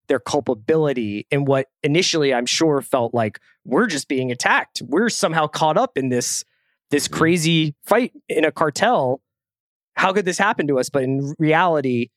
their 0.08 0.18
culpability 0.18 1.26
in 1.30 1.44
what 1.44 1.68
initially 1.82 2.32
I'm 2.34 2.46
sure 2.46 2.80
felt 2.80 3.14
like 3.14 3.38
we're 3.64 3.86
just 3.86 4.08
being 4.08 4.32
attacked. 4.32 4.82
We're 4.86 5.08
somehow 5.08 5.46
caught 5.46 5.76
up 5.76 5.96
in 5.96 6.08
this 6.08 6.44
this 6.90 7.08
Mhm. 7.08 7.12
crazy 7.12 7.74
fight 7.84 8.12
in 8.28 8.44
a 8.44 8.52
cartel. 8.52 9.20
How 9.94 10.12
could 10.12 10.24
this 10.24 10.38
happen 10.38 10.66
to 10.68 10.78
us? 10.78 10.88
But 10.88 11.02
in 11.04 11.34
reality, 11.38 12.08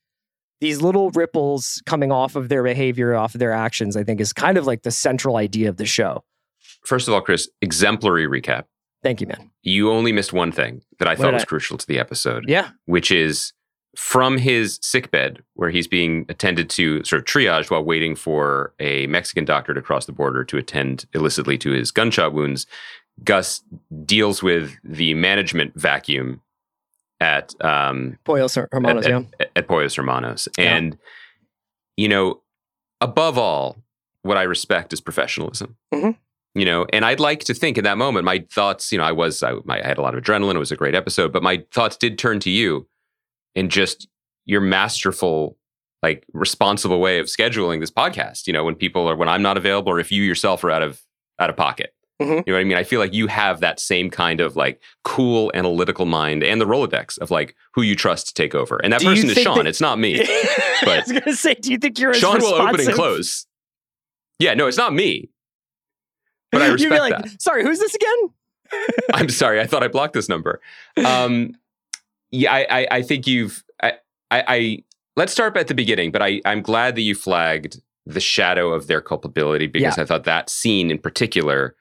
these 0.60 0.80
little 0.80 1.10
ripples 1.10 1.82
coming 1.86 2.10
off 2.10 2.34
of 2.36 2.48
their 2.48 2.62
behavior, 2.62 3.14
off 3.14 3.34
of 3.34 3.38
their 3.38 3.52
actions, 3.52 3.96
I 3.96 4.04
think 4.04 4.20
is 4.20 4.32
kind 4.32 4.56
of 4.56 4.66
like 4.66 4.82
the 4.82 4.90
central 4.90 5.36
idea 5.36 5.68
of 5.68 5.76
the 5.76 5.86
show. 5.86 6.24
First 6.84 7.08
of 7.08 7.14
all, 7.14 7.20
Chris, 7.20 7.48
exemplary 7.60 8.26
recap. 8.26 8.64
Thank 9.02 9.20
you, 9.20 9.26
man. 9.26 9.50
You 9.62 9.90
only 9.92 10.12
missed 10.12 10.32
one 10.32 10.50
thing 10.52 10.82
that 10.98 11.06
I 11.06 11.12
What 11.12 11.18
thought 11.18 11.34
was 11.34 11.42
I- 11.42 11.46
crucial 11.46 11.76
to 11.78 11.86
the 11.86 11.98
episode. 11.98 12.44
Yeah. 12.48 12.70
which 12.86 13.10
is 13.12 13.52
from 13.96 14.36
his 14.38 14.78
sickbed 14.82 15.42
where 15.54 15.70
he's 15.70 15.86
being 15.88 16.26
attended 16.28 16.68
to 16.68 17.02
sort 17.04 17.20
of 17.20 17.24
triaged 17.26 17.70
while 17.70 17.82
waiting 17.84 18.14
for 18.14 18.74
a 18.78 19.06
Mexican 19.06 19.44
doctor 19.46 19.72
to 19.72 19.80
cross 19.80 20.04
the 20.06 20.12
border 20.12 20.44
to 20.44 20.58
attend 20.58 21.06
illicitly 21.14 21.56
to 21.58 21.70
his 21.70 21.90
gunshot 21.90 22.32
wounds. 22.34 22.66
Gus 23.24 23.62
deals 24.04 24.42
with 24.42 24.72
the 24.84 25.14
management 25.14 25.72
vacuum 25.80 26.42
at 27.20 27.54
um, 27.64 28.18
Pollos 28.24 28.54
Hermanos, 28.54 29.06
at, 29.06 29.10
yeah. 29.10 29.22
at, 29.40 29.50
at 29.56 29.68
Pollos 29.68 29.94
Hermanos. 29.94 30.48
Yeah. 30.58 30.76
And, 30.76 30.98
you 31.96 32.08
know, 32.08 32.42
above 33.00 33.38
all, 33.38 33.78
what 34.22 34.36
I 34.36 34.42
respect 34.42 34.92
is 34.92 35.00
professionalism. 35.00 35.76
Mhm. 35.94 36.16
You 36.54 36.64
know, 36.64 36.86
and 36.92 37.04
I'd 37.04 37.20
like 37.20 37.40
to 37.44 37.54
think 37.54 37.76
in 37.76 37.84
that 37.84 37.98
moment, 37.98 38.24
my 38.24 38.44
thoughts, 38.50 38.90
you 38.90 38.98
know, 38.98 39.04
I 39.04 39.12
was, 39.12 39.42
I, 39.42 39.52
my, 39.64 39.82
I 39.82 39.86
had 39.86 39.98
a 39.98 40.02
lot 40.02 40.14
of 40.14 40.22
adrenaline. 40.22 40.54
It 40.54 40.58
was 40.58 40.72
a 40.72 40.76
great 40.76 40.94
episode, 40.94 41.32
but 41.32 41.42
my 41.42 41.64
thoughts 41.72 41.96
did 41.96 42.18
turn 42.18 42.40
to 42.40 42.50
you 42.50 42.88
and 43.54 43.70
just 43.70 44.08
your 44.46 44.60
masterful, 44.62 45.58
like 46.02 46.24
responsible 46.32 46.98
way 46.98 47.18
of 47.18 47.26
scheduling 47.26 47.80
this 47.80 47.90
podcast. 47.90 48.46
You 48.46 48.52
know, 48.52 48.64
when 48.64 48.74
people 48.74 49.08
are, 49.08 49.16
when 49.16 49.28
I'm 49.28 49.42
not 49.42 49.56
available 49.56 49.92
or 49.92 50.00
if 50.00 50.10
you 50.10 50.22
yourself 50.22 50.64
are 50.64 50.70
out 50.70 50.82
of, 50.82 51.02
out 51.38 51.50
of 51.50 51.56
pocket. 51.56 51.92
Mhm. 52.20 52.28
You 52.46 52.52
know 52.52 52.52
what 52.54 52.60
I 52.60 52.64
mean? 52.64 52.76
I 52.78 52.82
feel 52.84 52.98
like 52.98 53.12
you 53.12 53.26
have 53.26 53.60
that 53.60 53.78
same 53.78 54.08
kind 54.10 54.40
of 54.40 54.56
like 54.56 54.80
cool 55.04 55.50
analytical 55.54 56.06
mind 56.06 56.42
and 56.42 56.60
the 56.60 56.64
Rolodex 56.64 57.18
of 57.18 57.30
like 57.30 57.54
who 57.74 57.82
you 57.82 57.94
trust 57.94 58.28
to 58.28 58.34
take 58.34 58.54
over. 58.54 58.80
And 58.82 58.92
that 58.92 59.00
Do 59.00 59.06
person 59.08 59.28
is 59.30 59.36
Sean. 59.38 59.58
that- 59.58 59.66
it's 59.66 59.80
not 59.82 59.98
me. 59.98 60.20
I 60.22 60.78
but- 60.84 61.06
was 61.08 61.12
gonna 61.20 61.36
say, 61.36 61.54
do 61.54 61.70
you 61.70 61.78
think 61.78 61.98
you're 61.98 62.14
Sean 62.14 62.38
will 62.40 62.54
open 62.54 62.80
and 62.80 62.92
close. 62.94 63.46
Yeah, 64.38 64.54
no, 64.54 64.66
it's 64.66 64.78
not 64.78 64.94
me. 64.94 65.28
But 66.52 66.62
I 66.62 66.66
You'd 66.68 66.76
be 66.78 66.84
respect 66.88 67.00
like, 67.00 67.22
that. 67.24 67.42
Sorry, 67.42 67.62
who's 67.64 67.80
this 67.80 67.94
again? 67.94 68.18
I'm 69.14 69.28
sorry. 69.28 69.60
I 69.60 69.66
thought 69.66 69.82
I 69.82 69.88
blocked 69.88 70.14
this 70.14 70.28
number. 70.28 70.60
Um, 71.04 71.54
yeah, 72.30 72.52
I, 72.52 72.66
I, 72.70 72.88
I 72.90 73.02
think 73.02 73.26
you've. 73.26 73.62
I, 73.82 73.92
I, 74.30 74.44
I 74.48 74.84
let's 75.16 75.32
start 75.32 75.56
at 75.56 75.68
the 75.68 75.74
beginning. 75.74 76.12
But 76.12 76.22
I, 76.22 76.40
I'm 76.44 76.62
glad 76.62 76.94
that 76.96 77.02
you 77.02 77.14
flagged 77.14 77.80
the 78.06 78.20
shadow 78.20 78.72
of 78.72 78.86
their 78.86 79.00
culpability 79.00 79.66
because 79.66 79.98
I 79.98 80.04
thought 80.04 80.24
that 80.24 80.48
scene 80.50 80.90
in 80.90 80.98
particular 80.98 81.74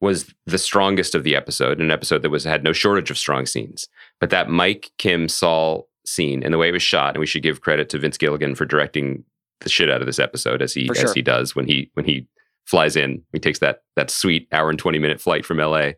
was 0.00 0.32
the 0.44 0.58
strongest 0.58 1.14
of 1.14 1.24
the 1.24 1.34
episode. 1.34 1.80
An 1.80 1.90
episode 1.90 2.22
that 2.22 2.30
was 2.30 2.44
had 2.44 2.62
no 2.62 2.72
shortage 2.72 3.10
of 3.10 3.18
strong 3.18 3.46
scenes. 3.46 3.88
But 4.20 4.30
that 4.30 4.48
Mike 4.48 4.90
Kim 4.98 5.28
Saul 5.28 5.88
scene 6.04 6.42
and 6.42 6.52
the 6.52 6.58
way 6.58 6.68
it 6.68 6.72
was 6.72 6.82
shot, 6.82 7.14
and 7.14 7.20
we 7.20 7.26
should 7.26 7.42
give 7.42 7.60
credit 7.60 7.88
to 7.90 7.98
Vince 7.98 8.18
Gilligan 8.18 8.54
for 8.54 8.64
directing 8.64 9.24
the 9.60 9.68
shit 9.68 9.90
out 9.90 10.00
of 10.00 10.06
this 10.06 10.18
episode 10.18 10.62
as 10.62 10.74
he 10.74 10.86
For 10.86 10.98
as 10.98 11.14
he 11.14 11.22
does 11.22 11.56
when 11.56 11.66
he 11.66 11.90
when 11.94 12.04
he 12.04 12.26
flies 12.66 12.96
in. 12.96 13.22
He 13.32 13.38
takes 13.38 13.58
that 13.60 13.82
that 13.96 14.10
sweet 14.10 14.48
hour 14.52 14.70
and 14.70 14.78
twenty 14.78 14.98
minute 14.98 15.20
flight 15.20 15.44
from 15.44 15.58
LA. 15.58 15.92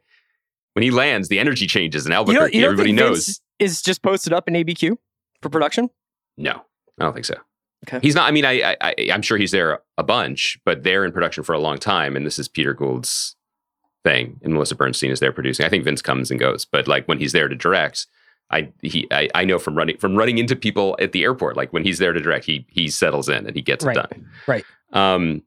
When 0.74 0.82
he 0.82 0.90
lands, 0.90 1.28
the 1.28 1.40
energy 1.40 1.66
changes 1.66 2.06
in 2.06 2.12
You 2.12 2.18
Albuquerque. 2.18 2.56
you 2.56 2.62
don't 2.62 2.72
Everybody 2.72 2.92
knows. 2.92 3.26
Vince 3.26 3.40
is 3.58 3.82
just 3.82 4.02
posted 4.02 4.32
up 4.32 4.46
in 4.46 4.54
ABQ 4.54 4.96
for 5.42 5.48
production? 5.48 5.90
No, 6.36 6.62
I 7.00 7.04
don't 7.04 7.12
think 7.12 7.24
so. 7.24 7.34
Okay. 7.86 7.98
He's 8.00 8.14
not. 8.14 8.28
I 8.28 8.30
mean, 8.30 8.44
I, 8.44 8.62
I, 8.62 8.76
I 8.80 8.94
I'm 9.12 9.22
sure 9.22 9.38
he's 9.38 9.50
there 9.50 9.80
a 9.96 10.04
bunch, 10.04 10.58
but 10.64 10.84
they're 10.84 11.04
in 11.04 11.12
production 11.12 11.42
for 11.42 11.52
a 11.52 11.58
long 11.58 11.78
time, 11.78 12.16
and 12.16 12.24
this 12.24 12.38
is 12.38 12.48
Peter 12.48 12.74
Gould's 12.74 13.34
thing, 14.04 14.38
and 14.42 14.54
Melissa 14.54 14.74
Bernstein 14.74 15.10
is 15.10 15.20
there 15.20 15.32
producing. 15.32 15.66
I 15.66 15.68
think 15.68 15.84
Vince 15.84 16.02
comes 16.02 16.30
and 16.30 16.38
goes, 16.40 16.64
but 16.64 16.86
like 16.88 17.06
when 17.06 17.18
he's 17.18 17.32
there 17.32 17.48
to 17.48 17.54
direct, 17.56 18.06
I 18.50 18.70
he 18.82 19.06
I, 19.10 19.28
I 19.34 19.44
know 19.44 19.58
from 19.58 19.76
running 19.76 19.98
from 19.98 20.16
running 20.16 20.38
into 20.38 20.56
people 20.56 20.96
at 21.00 21.12
the 21.12 21.22
airport, 21.24 21.56
like 21.56 21.72
when 21.72 21.84
he's 21.84 21.98
there 21.98 22.12
to 22.12 22.20
direct, 22.20 22.44
he 22.46 22.66
he 22.70 22.88
settles 22.88 23.28
in 23.28 23.46
and 23.46 23.54
he 23.54 23.62
gets 23.62 23.84
Right. 23.84 23.96
it 23.96 24.00
done. 24.10 24.28
Right. 24.46 24.64
Um, 24.92 25.42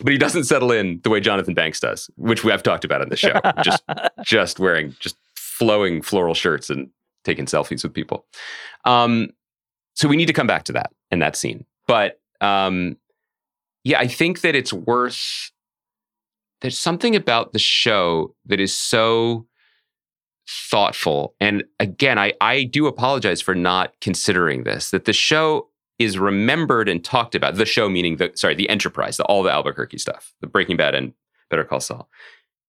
but 0.00 0.12
he 0.12 0.18
doesn't 0.18 0.44
settle 0.44 0.72
in 0.72 1.00
the 1.04 1.10
way 1.10 1.20
Jonathan 1.20 1.54
Banks 1.54 1.78
does, 1.80 2.10
which 2.16 2.44
we 2.44 2.50
have 2.50 2.62
talked 2.62 2.84
about 2.84 3.02
on 3.02 3.08
the 3.08 3.16
show. 3.16 3.38
just 3.62 3.82
just 4.24 4.58
wearing 4.60 4.94
just 5.00 5.16
flowing 5.36 6.00
floral 6.02 6.34
shirts 6.34 6.70
and 6.70 6.90
taking 7.24 7.44
selfies 7.46 7.82
with 7.84 7.92
people. 7.94 8.24
Um, 8.84 9.28
so 9.94 10.08
we 10.08 10.16
need 10.16 10.26
to 10.26 10.32
come 10.32 10.46
back 10.46 10.64
to 10.64 10.72
that 10.72 10.92
and 11.10 11.20
that 11.22 11.36
scene. 11.36 11.66
But 11.86 12.20
um, 12.40 12.96
yeah, 13.84 13.98
I 14.00 14.06
think 14.06 14.40
that 14.40 14.54
it's 14.54 14.72
worth. 14.72 15.50
There's 16.62 16.78
something 16.78 17.16
about 17.16 17.52
the 17.52 17.58
show 17.58 18.34
that 18.46 18.60
is 18.60 18.74
so 18.74 19.46
thoughtful, 20.48 21.34
and 21.40 21.64
again, 21.80 22.18
I 22.18 22.32
I 22.40 22.64
do 22.64 22.86
apologize 22.86 23.40
for 23.40 23.54
not 23.54 23.92
considering 24.00 24.62
this. 24.62 24.90
That 24.90 25.04
the 25.04 25.12
show 25.12 25.68
is 25.98 26.18
remembered 26.18 26.88
and 26.88 27.04
talked 27.04 27.34
about. 27.34 27.56
The 27.56 27.66
show 27.66 27.88
meaning 27.88 28.16
the 28.16 28.30
sorry, 28.36 28.54
the 28.54 28.68
Enterprise, 28.68 29.16
the, 29.16 29.24
all 29.24 29.42
the 29.42 29.50
Albuquerque 29.50 29.98
stuff, 29.98 30.32
the 30.40 30.46
Breaking 30.46 30.76
Bad 30.76 30.94
and 30.94 31.12
Better 31.50 31.64
Call 31.64 31.80
Saul. 31.80 32.08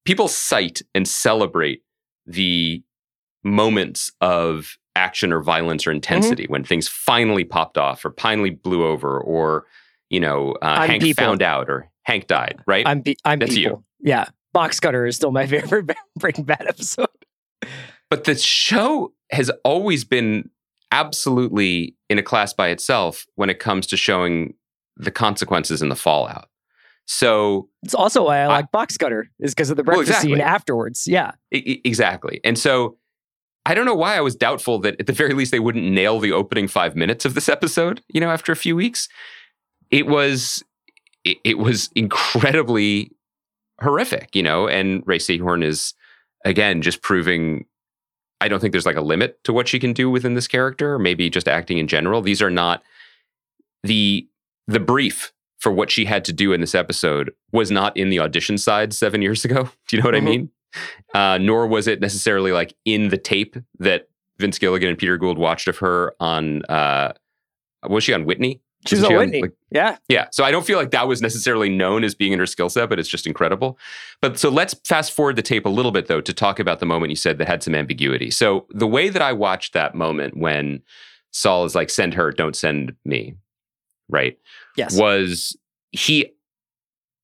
People 0.05 0.27
cite 0.27 0.81
and 0.93 1.07
celebrate 1.07 1.83
the 2.25 2.83
moments 3.43 4.11
of 4.21 4.77
action 4.95 5.31
or 5.31 5.41
violence 5.41 5.85
or 5.85 5.91
intensity 5.91 6.45
when 6.47 6.63
things 6.63 6.87
finally 6.87 7.43
popped 7.43 7.77
off 7.77 8.03
or 8.05 8.13
finally 8.17 8.49
blew 8.49 8.85
over 8.85 9.19
or 9.19 9.65
you 10.09 10.19
know 10.19 10.53
uh, 10.61 10.87
Hank 10.87 11.03
people. 11.03 11.23
found 11.23 11.41
out 11.41 11.69
or 11.69 11.89
Hank 12.03 12.27
died 12.27 12.59
right 12.67 12.85
I'm 12.87 13.01
be- 13.01 13.17
I'm 13.25 13.39
That's 13.39 13.55
you. 13.55 13.83
Yeah. 14.01 14.25
Box 14.53 14.79
Cutter 14.79 15.05
is 15.05 15.15
still 15.15 15.31
my 15.31 15.47
favorite 15.47 15.89
Breaking 16.17 16.43
Bad 16.43 16.65
episode. 16.67 17.07
but 18.09 18.25
the 18.25 18.35
show 18.37 19.13
has 19.31 19.49
always 19.63 20.03
been 20.03 20.49
absolutely 20.91 21.95
in 22.09 22.17
a 22.19 22.23
class 22.23 22.53
by 22.53 22.69
itself 22.69 23.25
when 23.35 23.49
it 23.49 23.59
comes 23.59 23.87
to 23.87 23.97
showing 23.97 24.53
the 24.95 25.11
consequences 25.11 25.81
and 25.81 25.89
the 25.89 25.95
fallout 25.95 26.49
so 27.05 27.67
It's 27.83 27.93
also 27.95 28.23
why 28.25 28.39
I 28.39 28.43
I- 28.43 28.47
like 28.47 28.71
Box 28.71 28.95
Cutter, 28.95 29.29
is 29.39 29.53
because 29.53 29.69
of 29.69 29.75
the 29.77 29.83
Well, 29.83 29.97
breakfast 29.97 30.21
scene 30.21 30.39
afterwards. 30.39 31.05
Yeah. 31.05 31.31
I- 31.53 31.81
exactly. 31.83 32.39
And 32.45 32.57
so 32.57 32.97
I 33.65 33.73
don't 33.73 33.85
know 33.85 33.93
why 33.95 34.15
I 34.15 34.21
was 34.21 34.35
doubtful 34.37 34.79
that 34.79 34.95
at 35.01 35.07
the 35.07 35.11
very 35.13 35.33
least 35.33 35.51
they 35.51 35.59
wouldn't 35.59 35.83
nail 35.83 36.19
the 36.21 36.31
opening 36.31 36.67
five 36.69 36.95
minutes 36.95 37.25
of 37.25 37.33
this 37.33 37.49
episode, 37.49 38.01
you 38.07 38.21
know, 38.21 38.29
after 38.29 38.51
a 38.53 38.55
few 38.55 38.75
weeks. 38.77 39.09
It 39.91 40.07
was 40.07 40.63
it, 41.23 41.37
it 41.43 41.57
was 41.57 41.89
incredibly 41.95 43.11
horrific, 43.81 44.35
you 44.35 44.43
know, 44.43 44.67
and 44.67 45.03
Rhea 45.05 45.19
Seehorn 45.19 45.63
is 45.63 45.93
again 46.45 46.81
just 46.81 47.01
proving 47.01 47.65
I 48.41 48.49
don't 48.49 48.59
think 48.59 48.73
there's 48.73 48.85
like 48.85 48.97
a 48.97 49.01
limit 49.01 49.41
to 49.45 49.53
what 49.53 49.67
she 49.69 49.79
can 49.79 49.93
do 49.93 50.09
within 50.09 50.33
this 50.33 50.47
character, 50.49 50.99
maybe 50.99 51.29
just 51.29 51.47
acting 51.47 51.77
in 51.77 51.87
general. 51.87 52.21
These 52.21 52.41
are 52.41 52.49
not 52.49 52.83
the 53.83 54.27
the 54.67 54.79
brief 54.79 55.31
for 55.59 55.71
what 55.71 55.89
she 55.89 56.05
had 56.05 56.25
to 56.25 56.33
do 56.33 56.51
in 56.51 56.59
this 56.61 56.75
episode 56.75 57.31
was 57.53 57.71
not 57.71 57.95
in 57.95 58.09
the 58.09 58.19
audition 58.19 58.57
side 58.57 58.93
seven 58.93 59.21
years 59.21 59.45
ago. 59.45 59.63
Do 59.87 59.95
you 59.95 60.01
know 60.03 60.07
what 60.07 60.15
Mhm. 60.15 60.17
I 60.17 60.21
mean? 60.21 60.49
Uh, 61.13 61.37
nor 61.39 61.67
was 61.67 61.87
it 61.87 62.01
necessarily 62.01 62.51
like 62.51 62.73
in 62.83 63.09
the 63.09 63.17
tape 63.17 63.55
that 63.79 64.09
Vince 64.39 64.57
Gilligan 64.59 64.89
and 64.89 64.97
Peter 64.97 65.17
Gould 65.17 65.37
watched 65.37 65.67
of 65.67 65.77
her 65.77 66.13
on. 66.19 66.63
Uh, 66.65 67.13
was 67.87 68.03
she 68.03 68.13
on 68.13 68.25
Whitney? 68.25 68.61
She 68.87 68.95
was 68.95 69.03
Wasn't 69.03 69.11
she 69.11 69.17
Whitney. 69.17 69.41
like- 69.43 69.51
yeah. 69.71 69.97
Yeah. 70.09 70.27
So 70.31 70.43
I 70.43 70.51
don't 70.51 70.65
feel 70.65 70.77
like 70.77 70.91
that 70.91 71.07
was 71.07 71.21
necessarily 71.21 71.69
known 71.69 72.03
as 72.03 72.13
being 72.15 72.31
in 72.33 72.39
her 72.39 72.45
skill 72.45 72.69
set, 72.69 72.89
but 72.89 72.99
it's 72.99 73.09
just 73.09 73.25
incredible. 73.25 73.77
But 74.21 74.37
so 74.37 74.49
let's 74.49 74.75
fast 74.85 75.11
forward 75.13 75.35
the 75.35 75.41
tape 75.41 75.65
a 75.65 75.69
little 75.69 75.91
bit, 75.91 76.07
though, 76.07 76.21
to 76.21 76.33
talk 76.33 76.59
about 76.59 76.79
the 76.79 76.85
moment 76.85 77.09
you 77.09 77.15
said 77.15 77.37
that 77.37 77.47
had 77.47 77.63
some 77.63 77.73
ambiguity. 77.75 78.29
So 78.31 78.65
the 78.69 78.87
way 78.87 79.09
that 79.09 79.21
I 79.21 79.33
watched 79.33 79.73
that 79.73 79.95
moment 79.95 80.37
when 80.37 80.81
Saul 81.31 81.65
is 81.65 81.75
like, 81.75 81.89
send 81.89 82.13
her, 82.13 82.31
don't 82.31 82.55
send 82.55 82.93
me, 83.05 83.35
right? 84.09 84.37
Yes. 84.77 84.97
Was 84.97 85.57
he 85.91 86.31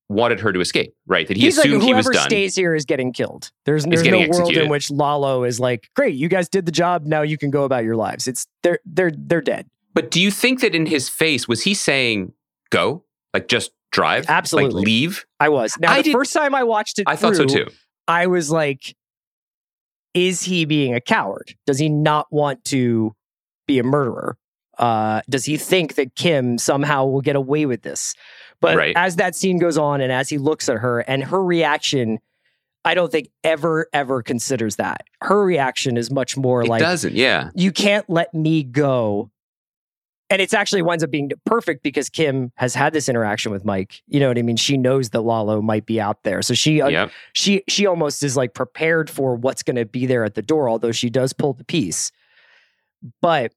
wanted 0.08 0.40
her 0.40 0.52
to 0.52 0.58
escape, 0.60 0.92
right? 1.06 1.28
That 1.28 1.36
he 1.36 1.44
He's 1.44 1.56
like 1.56 1.66
assumed 1.66 1.84
he 1.84 1.94
was 1.94 2.06
done. 2.06 2.14
whoever 2.14 2.28
stays 2.28 2.56
here 2.56 2.74
is 2.74 2.84
getting 2.84 3.12
killed. 3.12 3.52
There's 3.64 3.84
there's 3.84 4.02
no 4.02 4.10
getting 4.10 4.30
world 4.30 4.56
in 4.56 4.68
which 4.68 4.90
Lalo 4.90 5.44
is 5.44 5.60
like, 5.60 5.88
great, 5.94 6.16
you 6.16 6.28
guys 6.28 6.48
did 6.48 6.66
the 6.66 6.72
job. 6.72 7.04
Now 7.06 7.22
you 7.22 7.38
can 7.38 7.50
go 7.50 7.62
about 7.64 7.84
your 7.84 7.94
lives. 7.94 8.26
It's 8.26 8.46
they're 8.64 8.80
they're 8.84 9.12
they're 9.16 9.40
dead. 9.40 9.68
But 10.00 10.10
do 10.10 10.20
you 10.20 10.30
think 10.30 10.60
that 10.60 10.74
in 10.74 10.86
his 10.86 11.08
face, 11.08 11.46
was 11.46 11.62
he 11.62 11.74
saying, 11.74 12.32
go? 12.70 13.04
Like 13.34 13.48
just 13.48 13.70
drive? 13.92 14.24
Absolutely. 14.28 14.80
Like 14.80 14.84
leave? 14.86 15.26
I 15.38 15.48
was 15.50 15.78
now 15.78 15.92
I 15.92 15.98
the 15.98 16.02
did- 16.04 16.12
first 16.12 16.32
time 16.32 16.54
I 16.54 16.62
watched 16.64 16.98
it. 16.98 17.04
I 17.06 17.16
thought 17.16 17.36
so 17.36 17.44
too. 17.44 17.66
I 18.08 18.26
was 18.26 18.50
like, 18.50 18.94
is 20.14 20.42
he 20.42 20.64
being 20.64 20.94
a 20.94 21.00
coward? 21.00 21.54
Does 21.66 21.78
he 21.78 21.88
not 21.88 22.26
want 22.30 22.64
to 22.66 23.14
be 23.66 23.78
a 23.78 23.84
murderer? 23.84 24.36
Uh, 24.78 25.20
does 25.28 25.44
he 25.44 25.56
think 25.56 25.94
that 25.96 26.14
Kim 26.16 26.56
somehow 26.58 27.04
will 27.04 27.20
get 27.20 27.36
away 27.36 27.66
with 27.66 27.82
this? 27.82 28.14
But 28.60 28.76
Right. 28.76 28.94
as 28.96 29.16
that 29.16 29.34
scene 29.36 29.58
goes 29.58 29.76
on 29.78 30.00
and 30.00 30.10
as 30.10 30.28
he 30.28 30.38
looks 30.38 30.68
at 30.68 30.78
her 30.78 31.00
and 31.00 31.22
her 31.24 31.42
reaction, 31.44 32.18
I 32.84 32.94
don't 32.94 33.12
think 33.12 33.28
ever, 33.44 33.88
ever 33.92 34.22
considers 34.22 34.76
that. 34.76 35.02
Her 35.22 35.44
reaction 35.44 35.96
is 35.96 36.10
much 36.10 36.36
more 36.36 36.62
It 36.62 36.68
like, 36.68 36.80
doesn't, 36.80 37.14
yeah. 37.14 37.50
you 37.54 37.70
can't 37.72 38.08
let 38.08 38.32
me 38.34 38.62
go. 38.64 39.30
And 40.30 40.40
it's 40.40 40.54
actually 40.54 40.80
winds 40.82 41.02
up 41.02 41.10
being 41.10 41.30
perfect 41.44 41.82
because 41.82 42.08
Kim 42.08 42.52
has 42.54 42.72
had 42.74 42.92
this 42.92 43.08
interaction 43.08 43.50
with 43.50 43.64
Mike. 43.64 44.00
You 44.06 44.20
know 44.20 44.28
what 44.28 44.38
I 44.38 44.42
mean? 44.42 44.56
She 44.56 44.76
knows 44.76 45.10
that 45.10 45.22
Lalo 45.22 45.60
might 45.60 45.86
be 45.86 46.00
out 46.00 46.22
there. 46.22 46.40
So 46.42 46.54
she 46.54 46.80
uh, 46.80 46.86
Yep. 46.88 47.10
she 47.32 47.62
she 47.68 47.84
almost 47.86 48.22
is 48.22 48.36
like 48.36 48.54
prepared 48.54 49.10
for 49.10 49.34
what's 49.34 49.64
going 49.64 49.74
to 49.76 49.84
be 49.84 50.06
there 50.06 50.24
at 50.24 50.34
the 50.36 50.42
door 50.42 50.68
although 50.68 50.92
she 50.92 51.10
does 51.10 51.32
pull 51.32 51.52
the 51.52 51.64
piece 51.64 52.12
but 53.22 53.52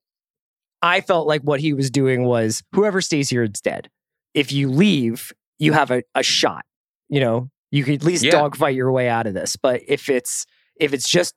i 0.81 1.01
felt 1.01 1.27
like 1.27 1.41
what 1.41 1.59
he 1.59 1.73
was 1.73 1.89
doing 1.91 2.23
was 2.23 2.63
whoever 2.73 3.01
stays 3.01 3.29
here 3.29 3.43
is 3.43 3.59
dead 3.62 3.89
if 4.33 4.51
you 4.51 4.69
leave 4.69 5.33
you 5.59 5.73
have 5.73 5.91
a, 5.91 6.01
a 6.15 6.23
shot 6.23 6.63
you 7.09 7.19
know 7.19 7.49
you 7.71 7.83
could 7.83 7.95
at 7.95 8.03
least 8.03 8.23
Yeah. 8.23 8.31
dogfight 8.31 8.75
your 8.75 8.91
way 8.91 9.09
out 9.09 9.27
of 9.27 9.33
this 9.33 9.55
but 9.57 9.81
if 9.88 10.09
it's 10.09 10.45
if 10.79 10.93
it's 10.93 11.09
just 11.09 11.36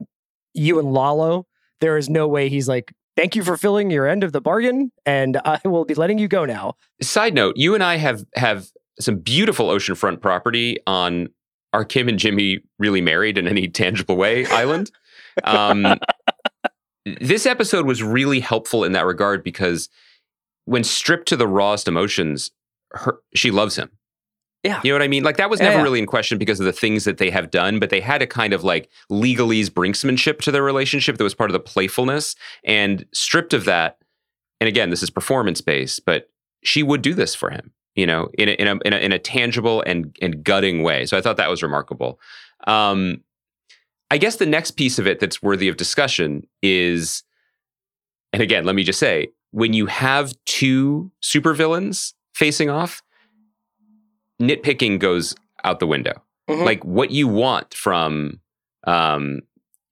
you 0.55 0.79
and 0.79 0.93
lalo 0.93 1.47
there 1.81 1.97
is 1.97 2.09
no 2.09 2.29
way 2.29 2.49
he's 2.49 2.69
like 2.69 2.93
thank 3.17 3.35
you 3.35 3.43
for 3.43 3.57
filling 3.57 3.91
your 3.91 4.07
end 4.07 4.23
of 4.23 4.33
the 4.33 4.41
bargain 4.41 4.93
and 5.05 5.37
i 5.45 5.59
will 5.65 5.85
be 5.85 5.95
letting 5.95 6.19
you 6.19 6.29
go 6.29 6.45
now 6.45 6.75
Side 7.03 7.35
note, 7.35 7.57
you 7.59 7.75
and 7.75 7.85
I 7.85 7.97
have 7.97 8.25
have 8.37 8.69
some 8.99 9.19
beautiful 9.19 9.69
oceanfront 9.69 10.23
property 10.23 10.79
on 10.87 11.29
are 11.75 11.85
Kim 11.85 12.09
and 12.09 12.19
Jimmy 12.19 12.61
really 12.79 13.03
married 13.03 13.37
in 13.37 13.47
any 13.47 13.69
tangible 13.69 14.17
way 14.17 14.47
island. 14.51 14.91
Um, 15.45 15.99
this 17.21 17.45
episode 17.45 17.87
was 17.87 18.03
really 18.03 18.41
helpful 18.41 18.83
in 18.83 18.93
that 18.93 19.05
regard 19.05 19.45
because 19.45 19.91
when 20.65 20.85
stripped 20.85 21.29
to 21.29 21.37
the 21.37 21.47
rawest 21.47 21.87
emotions, 21.87 22.51
her, 22.93 23.19
she 23.35 23.51
loves 23.51 23.77
him. 23.77 23.91
Yeah. 24.67 24.81
You 24.85 24.91
know 24.91 24.97
what 24.97 25.03
I 25.03 25.09
mean? 25.09 25.23
Like 25.23 25.37
that 25.37 25.49
was 25.49 25.61
Yeah, 25.61 25.67
never 25.67 25.79
yeah. 25.79 25.83
really 25.85 25.99
in 25.99 26.07
question 26.07 26.39
because 26.39 26.61
of 26.61 26.67
the 26.67 26.73
things 26.73 27.05
that 27.05 27.19
they 27.19 27.31
have 27.31 27.51
done, 27.51 27.79
but 27.79 27.91
they 27.91 28.01
had 28.01 28.21
a 28.21 28.27
kind 28.27 28.53
of 28.53 28.65
like 28.65 28.91
legalese 29.11 29.71
brinksmanship 29.71 30.41
to 30.43 30.51
their 30.51 30.63
relationship 30.63 31.17
that 31.17 31.25
was 31.25 31.35
part 31.35 31.51
of 31.51 31.53
the 31.53 31.61
playfulness. 31.61 32.35
And 32.65 33.07
stripped 33.13 33.55
of 33.55 33.65
that, 33.65 33.99
and 34.61 34.69
again, 34.69 34.91
this 34.91 35.03
is 35.03 35.11
performance 35.11 35.61
based, 35.61 36.05
but 36.05 36.31
she 36.65 36.83
would 36.83 37.03
do 37.03 37.15
this 37.15 37.35
for 37.35 37.51
him, 37.51 37.73
you 37.95 38.07
know, 38.07 38.29
in 38.37 38.49
a, 38.49 38.53
in 38.53 38.67
a, 38.67 38.79
in 38.85 38.93
a, 38.93 38.97
in 38.97 39.13
a 39.13 39.19
tangible 39.19 39.83
and, 39.87 40.17
and 40.21 40.43
gutting 40.43 40.83
way. 40.83 41.07
So 41.07 41.17
I 41.17 41.21
thought 41.21 41.37
that 41.37 41.51
was 41.51 41.63
remarkable. 41.63 42.19
Um, 42.67 43.23
I 44.11 44.19
guess 44.19 44.37
the 44.37 44.47
next 44.47 44.73
piece 44.73 44.99
of 44.99 45.07
it 45.07 45.21
that's 45.21 45.43
worthy 45.43 45.69
of 45.69 45.77
discussion 45.77 46.47
is, 46.63 47.23
and 48.33 48.43
again, 48.43 48.65
let 48.65 48.75
me 48.75 48.83
just 48.83 48.99
say, 48.99 49.29
when 49.51 49.73
you 49.73 49.87
have 49.87 50.33
two 50.45 51.11
supervillains 51.23 52.15
facing 52.35 52.69
off, 52.69 53.03
nitpicking 54.41 54.99
goes 54.99 55.35
out 55.65 55.81
the 55.81 55.87
window. 55.87 56.23
Mhm. 56.49 56.65
Like 56.65 56.85
what 56.85 57.11
you 57.11 57.27
want 57.29 57.75
from, 57.75 58.41
um, 58.87 59.41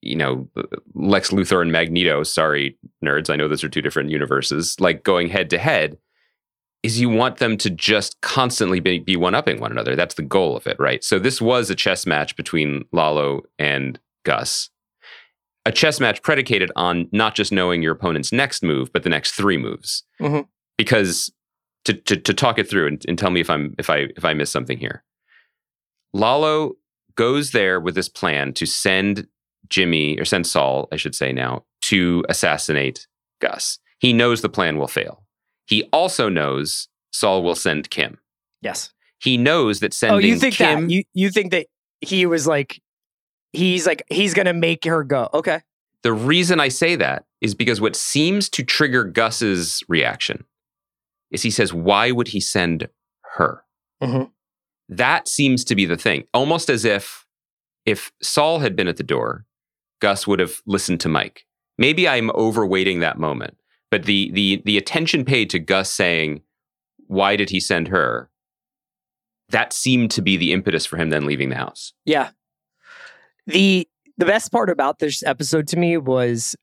you 0.03 0.17
know, 0.17 0.49
Lex 0.95 1.31
Luthor 1.31 1.63
and 1.63 1.73
Magneto. 1.73 2.23
Sorry, 2.23 2.77
nerds. 3.05 3.31
I 3.31 3.37
know 3.37 3.49
those 3.49 3.65
are 3.65 3.69
two 3.69 3.83
different 3.83 4.11
universes. 4.11 4.79
Like 4.79 5.03
going 5.03 5.29
head 5.29 5.51
to 5.51 5.59
head, 5.59 5.97
is 6.83 7.01
you 7.01 7.09
want 7.09 7.39
them 7.39 7.57
to 7.57 7.71
just 7.71 8.21
constantly 8.21 8.79
be, 8.79 8.99
be 8.99 9.17
one 9.17 9.35
upping 9.35 9.59
one 9.59 9.73
another. 9.73 9.97
That's 9.97 10.17
the 10.17 10.23
goal 10.23 10.55
of 10.57 10.67
it, 10.67 10.77
right? 10.79 11.03
So 11.03 11.19
this 11.19 11.41
was 11.41 11.71
a 11.71 11.75
chess 11.75 12.05
match 12.07 12.37
between 12.37 12.85
Lalo 12.93 13.41
and 13.59 13.99
Gus. 14.25 14.69
A 15.65 15.73
chess 15.73 15.99
match 15.99 16.23
predicated 16.23 16.71
on 16.77 17.09
not 17.11 17.35
just 17.35 17.51
knowing 17.53 17.81
your 17.83 17.93
opponent's 17.93 18.33
next 18.33 18.63
move, 18.63 18.93
but 18.93 19.03
the 19.03 19.09
next 19.09 19.33
three 19.33 19.57
moves. 19.57 20.05
Mhm. 20.21 20.47
Because 20.77 21.33
to, 21.85 21.93
to 21.95 22.17
to 22.17 22.35
talk 22.35 22.59
it 22.59 22.69
through 22.69 22.87
and, 22.87 23.05
and 23.07 23.19
tell 23.19 23.31
me 23.31 23.41
if 23.41 23.51
I'm 23.51 23.75
if 23.79 23.91
I 23.91 24.09
if 24.17 24.25
I 24.25 24.35
miss 24.35 24.51
something 24.51 24.79
here. 24.79 25.03
Lalo 26.13 26.75
goes 27.17 27.51
there 27.51 27.81
with 27.81 27.95
this 27.95 28.09
plan 28.09 28.53
to 28.55 28.67
send 28.67 29.27
Jimmy 29.69 30.19
or 30.19 30.25
send 30.25 30.47
Saul, 30.47 30.89
I 30.93 30.97
should 30.97 31.15
say 31.15 31.33
now, 31.33 31.65
to 31.83 32.25
assassinate 32.29 33.07
Gus. 33.41 33.79
He 33.99 34.13
knows 34.13 34.43
the 34.43 34.49
plan 34.49 34.79
will 34.79 34.89
fail. 34.89 35.25
He 35.67 35.85
also 35.93 36.29
knows 36.29 36.89
Saul 37.13 37.43
will 37.43 37.55
send 37.55 37.91
Kim. 37.91 38.19
yes 38.61 38.93
He 39.19 39.37
knows 39.37 39.81
that 39.81 39.95
sending 39.95 40.17
oh, 40.17 40.19
you 40.19 40.37
think 40.37 40.55
Kim. 40.55 40.89
that? 40.89 40.93
You 40.93 41.05
you 41.15 41.31
think 41.31 41.53
that 41.53 41.67
he 42.01 42.27
was 42.27 42.47
like, 42.47 42.81
he's 43.53 43.87
like, 43.87 44.03
he's 44.11 44.35
gonna 44.35 44.53
make 44.53 44.85
her 44.85 45.05
go. 45.05 45.29
Okay. 45.33 45.61
the 46.03 46.13
reason 46.13 46.61
I 46.61 46.69
say 46.69 46.97
that 46.97 47.25
is 47.41 47.55
because 47.55 47.81
what 47.81 47.97
seems 47.97 48.49
to 48.51 48.63
trigger 48.63 49.05
Gus's 49.05 49.83
reaction 49.89 50.45
is 51.35 51.43
he 51.43 51.51
says, 51.51 51.73
"Why 51.75 52.11
would 52.11 52.29
he 52.29 52.41
send 52.41 52.89
her?" 53.35 53.65
Mhm. 54.03 54.31
That 54.89 55.29
seems 55.29 55.65
to 55.65 55.75
be 55.75 55.85
the 55.87 55.97
thing, 55.97 56.25
almost 56.33 56.71
as 56.71 56.85
if 56.85 57.27
if 57.87 58.13
Saul 58.23 58.61
had 58.61 58.77
been 58.77 58.89
at 58.89 58.97
the 58.97 59.03
door, 59.03 59.45
Gus 60.01 60.27
would 60.27 60.39
have 60.39 60.63
listened 60.67 61.01
to 61.01 61.09
Mike. 61.09 61.47
Maybe 61.77 62.09
I'm 62.09 62.31
overweighting 62.31 63.01
that 63.01 63.19
moment, 63.19 63.57
but 63.91 64.05
the 64.05 64.31
the 64.33 64.63
the 64.65 64.79
attention 64.79 65.25
paid 65.25 65.51
to 65.51 65.59
Gus 65.59 65.91
saying, 65.91 66.43
"Why 67.07 67.37
did 67.37 67.51
he 67.51 67.61
send 67.61 67.89
her?" 67.89 68.31
That 69.51 69.73
seemed 69.73 70.11
to 70.13 70.23
be 70.23 70.37
the 70.37 70.53
impetus 70.53 70.87
for 70.87 70.97
him 70.97 71.11
then 71.11 71.27
leaving 71.27 71.51
the 71.51 71.57
house. 71.57 71.93
Yeah. 72.05 72.31
The 73.47 73.89
the 74.17 74.25
best 74.27 74.53
part 74.53 74.71
about 74.71 75.01
this 75.01 75.23
episode 75.25 75.67
to 75.69 75.77
me 75.77 75.97
was 75.97 76.57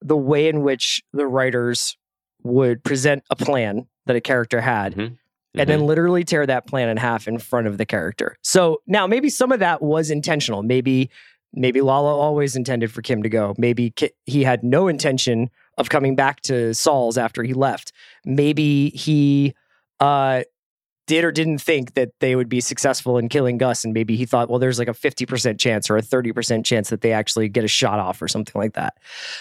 the 0.00 0.16
way 0.16 0.48
in 0.48 0.62
which 0.62 1.02
the 1.12 1.26
writers 1.26 1.96
would 2.44 2.82
present 2.84 3.22
a 3.30 3.36
plan 3.36 3.86
that 4.06 4.16
a 4.16 4.20
character 4.20 4.60
had 4.60 4.94
Mhm. 4.94 5.16
and 5.54 5.68
then 5.68 5.86
literally 5.86 6.24
tear 6.24 6.44
that 6.46 6.66
plan 6.66 6.88
in 6.88 6.96
half 6.96 7.28
in 7.28 7.38
front 7.38 7.66
of 7.66 7.78
the 7.78 7.86
character. 7.86 8.36
So 8.42 8.80
now 8.86 9.06
maybe 9.06 9.28
some 9.30 9.52
of 9.52 9.60
that 9.60 9.82
was 9.82 10.10
intentional. 10.10 10.62
Maybe 10.62 11.10
maybe 11.54 11.82
Lalo 11.82 12.18
always 12.18 12.56
intended 12.56 12.90
for 12.90 13.02
Kim 13.02 13.22
to 13.22 13.28
go. 13.28 13.54
Maybe 13.58 13.90
Ki- 13.90 14.12
he 14.24 14.42
had 14.42 14.64
no 14.64 14.88
intention 14.88 15.50
of 15.76 15.90
coming 15.90 16.16
back 16.16 16.40
to 16.42 16.72
Saul's 16.72 17.18
after 17.18 17.42
he 17.42 17.52
left. 17.52 17.92
Maybe 18.24 18.88
he 18.90 19.54
uh 20.00 20.42
did 21.08 21.24
or 21.24 21.32
didn't 21.32 21.58
think 21.58 21.92
that 21.94 22.10
they 22.20 22.36
would 22.36 22.48
be 22.48 22.60
successful 22.60 23.18
in 23.18 23.28
killing 23.28 23.58
Gus 23.58 23.84
and 23.84 23.92
maybe 23.92 24.16
he 24.16 24.24
thought 24.24 24.48
well 24.48 24.58
there's 24.60 24.78
like 24.78 24.88
a 24.88 24.92
50% 24.94 25.58
chance 25.58 25.90
or 25.90 25.96
a 25.96 26.00
30% 26.02 26.64
chance 26.64 26.88
that 26.90 27.00
they 27.02 27.12
actually 27.12 27.48
get 27.48 27.64
a 27.64 27.68
shot 27.68 27.98
off 27.98 28.22
or 28.22 28.28
something 28.28 28.58
like 28.58 28.72
that. 28.74 28.94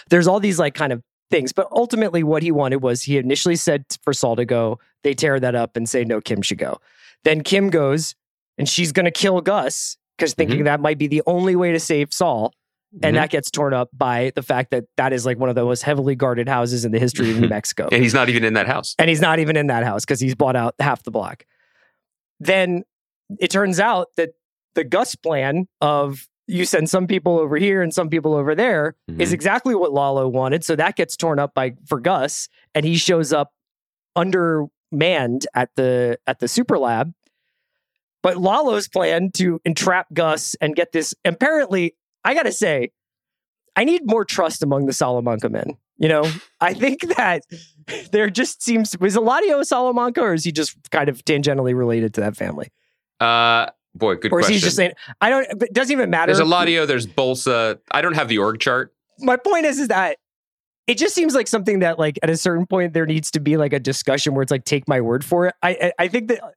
There's 0.09 0.27
all 0.27 0.39
these 0.39 0.59
like 0.59 0.73
kind 0.73 0.91
of 0.91 1.01
things 1.31 1.51
but 1.53 1.67
ultimately 1.71 2.21
what 2.23 2.43
he 2.43 2.51
wanted 2.51 2.77
was 2.83 3.01
he 3.03 3.17
initially 3.17 3.55
said 3.55 3.85
for 4.03 4.13
Saul 4.13 4.35
to 4.35 4.45
go 4.45 4.79
they 5.03 5.13
tear 5.15 5.39
that 5.39 5.55
up 5.55 5.75
and 5.75 5.89
say 5.89 6.03
no 6.03 6.21
Kim 6.21 6.41
should 6.43 6.57
go. 6.59 6.79
Then 7.23 7.41
Kim 7.41 7.69
goes 7.71 8.13
and 8.57 8.69
she's 8.69 8.91
going 8.91 9.05
to 9.05 9.11
kill 9.11 9.41
Gus 9.41 9.97
because 10.17 10.33
thinking 10.35 10.65
that 10.65 10.79
might 10.79 10.97
be 10.99 11.07
the 11.07 11.23
only 11.25 11.55
way 11.55 11.71
to 11.71 11.79
save 11.79 12.13
Saul 12.13 12.53
and 13.01 13.15
Mhm. 13.15 13.19
that 13.19 13.29
gets 13.29 13.49
torn 13.49 13.73
up 13.73 13.89
by 13.93 14.33
the 14.35 14.41
fact 14.43 14.69
that 14.71 14.83
that 14.97 15.13
is 15.13 15.25
like 15.25 15.39
one 15.39 15.47
of 15.49 15.55
the 15.55 15.63
most 15.63 15.81
heavily 15.81 16.13
guarded 16.13 16.47
houses 16.49 16.83
in 16.85 16.91
the 16.91 16.99
history 16.99 17.31
of 17.31 17.39
New 17.39 17.47
Mexico 17.57 17.87
and 17.91 18.03
he's 18.03 18.13
not 18.13 18.27
even 18.29 18.43
in 18.43 18.53
that 18.53 18.67
house. 18.67 18.93
and 18.99 19.09
he's 19.09 19.21
not 19.21 19.39
even 19.39 19.55
in 19.55 19.67
that 19.67 19.83
house 19.85 20.03
because 20.03 20.19
he's 20.19 20.35
bought 20.35 20.55
out 20.57 20.75
half 20.79 21.01
the 21.03 21.11
block. 21.11 21.45
Then 22.39 22.83
it 23.39 23.49
turns 23.51 23.79
out 23.79 24.07
that 24.17 24.31
the 24.75 24.83
Gus 24.83 25.15
plan 25.15 25.67
of 25.79 26.27
you 26.51 26.65
send 26.65 26.89
some 26.89 27.07
people 27.07 27.39
over 27.39 27.57
here 27.57 27.81
and 27.81 27.93
some 27.93 28.09
people 28.09 28.33
over 28.35 28.53
there 28.55 28.95
is 29.17 29.29
Mhm. 29.29 29.33
exactly 29.33 29.73
what 29.75 29.93
Lalo 29.93 30.27
wanted. 30.27 30.63
So 30.63 30.75
that 30.75 30.95
gets 30.95 31.15
torn 31.15 31.39
up 31.39 31.53
by 31.53 31.73
for 31.87 31.99
Gus, 31.99 32.49
and 32.75 32.85
he 32.85 32.95
shows 32.97 33.31
up 33.33 33.51
under 34.15 34.65
manned 34.91 35.47
at 35.55 35.69
the 35.75 36.17
at 36.27 36.39
the 36.39 36.47
super 36.47 36.77
lab. 36.77 37.13
But 38.23 38.37
Lalo's 38.37 38.87
plan 38.87 39.31
to 39.35 39.59
entrap 39.65 40.07
Gus 40.13 40.55
and 40.61 40.75
get 40.75 40.91
this 40.91 41.13
apparently, 41.25 41.95
I 42.23 42.33
gotta 42.33 42.51
say, 42.51 42.91
I 43.75 43.83
need 43.85 44.01
more 44.05 44.25
trust 44.25 44.61
among 44.61 44.85
the 44.85 44.93
Salamanca 44.93 45.49
men. 45.49 45.77
You 45.97 46.09
know, 46.09 46.23
I 46.61 46.73
think 46.73 47.01
that 47.15 47.43
there 48.11 48.29
just 48.29 48.61
seems 48.61 48.97
was 48.99 49.15
Eladio 49.15 49.61
a 49.61 49.65
Salamanca 49.65 50.21
or 50.21 50.33
is 50.33 50.43
he 50.43 50.51
just 50.51 50.75
kind 50.91 51.09
of 51.09 51.23
tangentially 51.25 51.75
related 51.75 52.13
to 52.15 52.21
that 52.21 52.35
family? 52.35 52.69
Uh, 53.19 53.67
boy, 53.95 54.15
good 54.15 54.31
or 54.31 54.39
is 54.39 54.45
question. 54.45 54.53
he 54.55 54.59
just 54.59 54.75
saying 54.75 54.93
I 55.19 55.29
don't 55.29 55.47
but 55.59 55.69
it 55.69 55.73
doesn't 55.73 55.91
even 55.91 56.09
matter. 56.09 56.33
there's 56.33 56.45
Eladio, 56.45 56.85
there's 56.87 57.07
Bolsa. 57.07 57.79
I 57.91 58.01
don't 58.01 58.15
have 58.15 58.27
the 58.27 58.37
org 58.37 58.59
chart. 58.59 58.93
my 59.19 59.37
point 59.37 59.65
is 59.65 59.79
is 59.79 59.87
that 59.89 60.17
it 60.87 60.97
just 60.97 61.13
seems 61.15 61.35
like 61.35 61.47
something 61.47 61.79
that 61.79 61.99
like 61.99 62.17
at 62.23 62.29
a 62.29 62.35
certain 62.37 62.65
point 62.65 62.93
there 62.93 63.05
needs 63.05 63.31
to 63.31 63.39
be 63.39 63.55
like 63.57 63.71
a 63.73 63.79
discussion 63.79 64.33
where 64.33 64.41
it's 64.43 64.51
like 64.51 64.65
take 64.65 64.87
my 64.87 64.99
word 65.01 65.23
for 65.23 65.47
it. 65.47 65.55
I 65.61 65.69
I, 65.69 65.93
I 65.99 66.07
think 66.07 66.27
that 66.29 66.43
uh, 66.43 66.49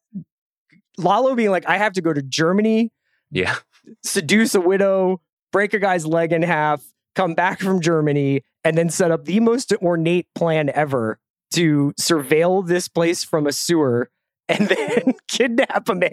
Lalo 0.97 1.35
being 1.35 1.51
like 1.51 1.68
I 1.68 1.79
have 1.79 1.92
to 1.94 2.01
go 2.03 2.12
to 2.12 2.23
Germany, 2.23 2.92
Yeah. 3.31 3.57
seduce 4.03 4.55
a 4.55 4.61
widow, 4.61 5.20
break 5.53 5.75
a 5.75 5.79
guy's 5.79 6.07
leg 6.07 6.33
in 6.33 6.42
half, 6.42 6.83
come 7.14 7.35
back 7.35 7.61
from 7.61 7.81
Germany, 7.81 8.42
and 8.64 8.79
then 8.79 8.88
set 8.90 9.11
up 9.11 9.25
the 9.25 9.40
most 9.40 9.73
ornate 9.83 10.27
plan 10.35 10.70
ever 10.75 11.18
to 11.53 11.92
surveil 12.01 12.66
this 12.66 12.88
place 12.88 13.23
from 13.25 13.47
a 13.47 13.53
sewer 13.53 14.11
and 14.48 14.68
then 14.68 15.14
kidnap 15.28 15.88
a 15.88 15.94
man 15.94 16.11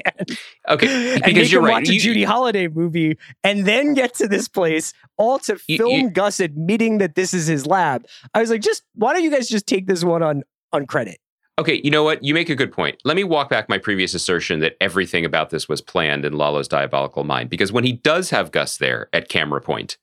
Okay. 0.69 1.13
and 1.15 1.23
Because 1.23 1.33
make 1.35 1.51
you're 1.51 1.61
him 1.61 1.65
right. 1.65 1.71
watch 1.81 1.89
a 1.89 1.93
You- 1.93 1.99
Judy 1.99 2.23
Holliday 2.23 2.67
movie, 2.67 3.17
and 3.43 3.65
then 3.65 3.93
get 3.93 4.13
to 4.15 4.27
this 4.27 4.47
place, 4.47 4.93
all 5.17 5.39
to 5.39 5.59
You- 5.67 5.77
film 5.77 5.91
you- 5.93 6.09
Gus 6.11 6.39
admitting 6.39 6.97
that 6.99 7.15
this 7.15 7.33
is 7.33 7.47
his 7.47 7.65
lab. 7.65 8.05
I 8.33 8.39
was 8.41 8.49
like, 8.49 8.61
just 8.61 8.83
why 8.95 9.13
don't 9.13 9.23
you 9.23 9.31
guys 9.31 9.47
just 9.47 9.67
take 9.67 9.87
this 9.87 10.03
one 10.03 10.23
on 10.23 10.43
on 10.73 10.85
credit? 10.87 11.19
Okay, 11.59 11.81
you 11.83 11.91
know 11.91 12.03
what? 12.03 12.23
You 12.23 12.33
make 12.33 12.49
a 12.49 12.55
good 12.55 12.71
point. 12.71 12.97
Let 13.03 13.15
me 13.15 13.23
walk 13.23 13.49
back 13.49 13.67
my 13.69 13.77
previous 13.77 14.13
assertion 14.13 14.61
that 14.61 14.77
everything 14.81 15.25
about 15.25 15.49
this 15.49 15.67
was 15.67 15.81
planned 15.81 16.23
in 16.25 16.33
Lalo's 16.33 16.67
diabolical 16.67 17.23
mind. 17.25 17.49
Because 17.49 17.71
when 17.71 17.83
he 17.83 17.91
does 17.91 18.29
have 18.31 18.51
Gus 18.51 18.77
there 18.77 19.09
at 19.13 19.27
camera 19.29 19.61
point, 19.61 19.97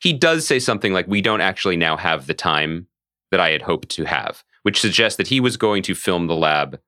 he 0.00 0.12
does 0.12 0.46
say 0.46 0.58
something 0.58 0.92
like, 0.92 1.06
We 1.06 1.20
don't 1.20 1.42
actually 1.42 1.76
now 1.76 1.96
have 1.98 2.26
the 2.26 2.34
time 2.34 2.88
that 3.30 3.38
I 3.38 3.50
had 3.50 3.62
hoped 3.62 3.90
to 3.90 4.04
have, 4.04 4.42
which 4.62 4.80
suggests 4.80 5.16
that 5.18 5.28
he 5.28 5.40
was 5.40 5.56
going 5.58 5.82
to 5.84 5.94
film 5.94 6.26
the 6.26 6.34
lab 6.34 6.80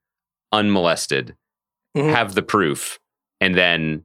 unmolested, 0.57 1.37
Mhm. 1.97 2.11
have 2.13 2.35
the 2.35 2.43
proof, 2.43 2.99
and 3.41 3.55
then, 3.55 4.05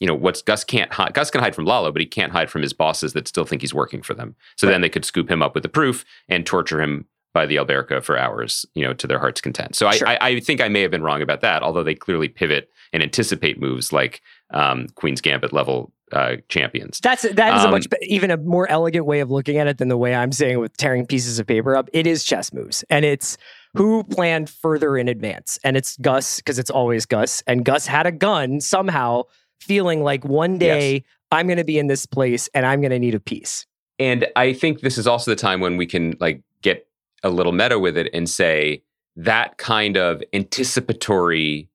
you 0.00 0.06
know, 0.06 0.14
what's 0.14 0.42
Gus 0.42 0.64
can't 0.64 0.92
hide. 0.92 1.14
Gus 1.14 1.30
can 1.30 1.40
hide 1.40 1.54
from 1.54 1.64
Lalo, 1.64 1.90
but 1.92 2.00
he 2.00 2.06
can't 2.06 2.32
hide 2.32 2.50
from 2.50 2.62
his 2.62 2.72
bosses 2.72 3.12
that 3.14 3.28
still 3.28 3.44
think 3.44 3.62
he's 3.62 3.74
working 3.74 4.02
for 4.02 4.14
them. 4.14 4.34
So 4.56 4.66
then 4.66 4.80
they 4.80 4.88
could 4.88 5.04
scoop 5.04 5.30
him 5.30 5.42
up 5.42 5.54
with 5.54 5.62
the 5.62 5.68
proof 5.68 6.04
and 6.28 6.44
torture 6.46 6.80
him 6.80 7.06
by 7.34 7.46
the 7.46 7.56
Alberca 7.56 8.02
for 8.02 8.18
hours, 8.18 8.66
you 8.74 8.84
know, 8.84 8.92
to 8.92 9.06
their 9.06 9.18
heart's 9.18 9.40
content. 9.40 9.74
So 9.74 9.86
I, 9.88 9.96
Sure. 9.96 10.06
I, 10.08 10.18
I 10.20 10.40
think 10.40 10.60
I 10.60 10.68
may 10.68 10.82
have 10.82 10.90
been 10.90 11.02
wrong 11.02 11.22
about 11.22 11.40
that, 11.40 11.62
although 11.62 11.82
they 11.82 11.94
clearly 11.94 12.28
pivot 12.28 12.68
and 12.92 13.02
anticipate 13.02 13.58
moves 13.58 13.90
like 13.92 14.20
um, 14.52 14.86
Queen's 14.96 15.20
Gambit 15.22 15.52
level 15.52 15.92
uh, 16.12 16.36
champions. 16.50 17.00
That's 17.02 17.22
that 17.22 17.56
is 17.56 17.62
a 17.62 17.68
Um, 17.68 17.70
much 17.70 17.86
even 18.02 18.30
a 18.30 18.36
more 18.36 18.68
elegant 18.68 19.06
way 19.06 19.20
of 19.20 19.30
looking 19.30 19.56
at 19.56 19.66
it 19.66 19.78
than 19.78 19.88
the 19.88 19.96
way 19.96 20.14
I'm 20.14 20.30
saying 20.30 20.58
with 20.58 20.76
tearing 20.76 21.06
pieces 21.06 21.38
of 21.38 21.46
paper 21.46 21.74
up. 21.74 21.88
It 21.94 22.06
is 22.06 22.22
chess 22.22 22.52
moves, 22.52 22.84
and 22.90 23.06
it's 23.06 23.38
who 23.74 24.04
planned 24.04 24.50
further 24.50 24.96
in 24.96 25.08
advance, 25.08 25.58
and 25.64 25.76
it's 25.76 25.96
Gus 25.98 26.36
because 26.36 26.58
it's 26.58 26.70
always 26.70 27.06
Gus, 27.06 27.42
and 27.46 27.64
Gus 27.64 27.86
had 27.86 28.06
a 28.06 28.12
gun 28.12 28.60
somehow, 28.60 29.24
feeling 29.60 30.02
like 30.02 30.24
one 30.24 30.58
day 30.58 31.04
I'm 31.30 31.46
going 31.46 31.58
to 31.58 31.64
be 31.64 31.78
in 31.78 31.86
this 31.86 32.04
place 32.04 32.48
and 32.54 32.66
I'm 32.66 32.80
going 32.80 32.90
to 32.90 32.98
need 32.98 33.14
a 33.14 33.20
piece. 33.20 33.66
And 33.98 34.26
I 34.36 34.52
think 34.52 34.80
this 34.80 34.98
is 34.98 35.06
also 35.06 35.30
the 35.30 35.36
time 35.36 35.60
when 35.60 35.76
we 35.76 35.86
can 35.86 36.16
like 36.20 36.42
get 36.62 36.86
a 37.22 37.30
little 37.30 37.52
meta 37.52 37.78
with 37.78 37.96
it 37.96 38.10
and 38.12 38.28
say 38.28 38.82
that 39.16 39.58
kind 39.58 39.96
of 39.96 40.22
anticipatory 40.32 41.68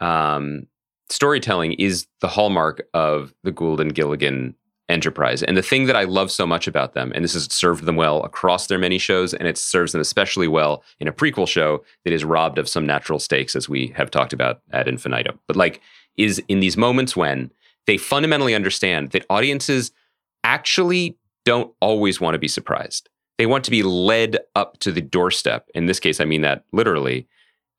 um, 0.00 0.66
storytelling 1.08 1.72
is 1.74 2.06
the 2.20 2.28
hallmark 2.28 2.86
of 2.94 3.34
the 3.42 3.52
Gould 3.52 3.80
and 3.80 3.94
Gilligan 3.94 4.54
enterprise. 4.88 5.42
And 5.42 5.56
the 5.56 5.62
thing 5.62 5.86
that 5.86 5.96
I 5.96 6.04
love 6.04 6.30
so 6.30 6.46
much 6.46 6.68
about 6.68 6.94
them, 6.94 7.12
and 7.14 7.24
this 7.24 7.34
has 7.34 7.52
served 7.52 7.84
them 7.84 7.96
well 7.96 8.22
across 8.22 8.66
their 8.66 8.78
many 8.78 8.98
shows, 8.98 9.34
and 9.34 9.48
it 9.48 9.58
serves 9.58 9.92
them 9.92 10.00
especially 10.00 10.48
well 10.48 10.84
in 11.00 11.08
a 11.08 11.12
prequel 11.12 11.48
show 11.48 11.84
that 12.04 12.12
is 12.12 12.24
robbed 12.24 12.58
of 12.58 12.68
some 12.68 12.86
natural 12.86 13.18
stakes, 13.18 13.56
as 13.56 13.68
we 13.68 13.88
have 13.96 14.10
talked 14.10 14.32
about 14.32 14.60
at 14.70 14.88
infinitum. 14.88 15.40
But 15.46 15.56
like, 15.56 15.80
is 16.16 16.42
in 16.48 16.60
these 16.60 16.76
moments 16.76 17.16
when 17.16 17.50
they 17.86 17.98
fundamentally 17.98 18.54
understand 18.54 19.10
that 19.10 19.26
audiences 19.28 19.92
actually 20.44 21.16
don't 21.44 21.72
always 21.80 22.20
want 22.20 22.34
to 22.34 22.38
be 22.38 22.48
surprised. 22.48 23.08
They 23.38 23.46
want 23.46 23.64
to 23.64 23.70
be 23.70 23.82
led 23.82 24.38
up 24.54 24.78
to 24.78 24.92
the 24.92 25.02
doorstep. 25.02 25.68
In 25.74 25.86
this 25.86 26.00
case, 26.00 26.20
I 26.20 26.24
mean 26.24 26.40
that 26.42 26.64
literally, 26.72 27.28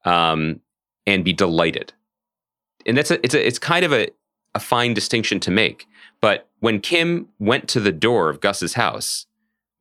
um, 0.06 0.62
and 1.06 1.26
be 1.26 1.34
delighted. 1.34 1.94
And 2.86 2.98
that's 2.98 3.12
a, 3.12 3.24
it's 3.26 3.34
a, 3.34 3.46
it's 3.46 3.60
kind 3.60 3.84
of 3.84 3.92
a, 3.92 4.10
a 4.58 4.60
fine 4.60 4.94
distinction 4.94 5.40
to 5.42 5.52
make. 5.52 5.88
But 6.20 6.48
when 6.60 6.80
Kim 6.82 7.28
went 7.40 7.68
to 7.70 7.80
the 7.80 7.92
door 7.92 8.30
of 8.30 8.42
Gus's 8.42 8.74
house, 8.74 9.28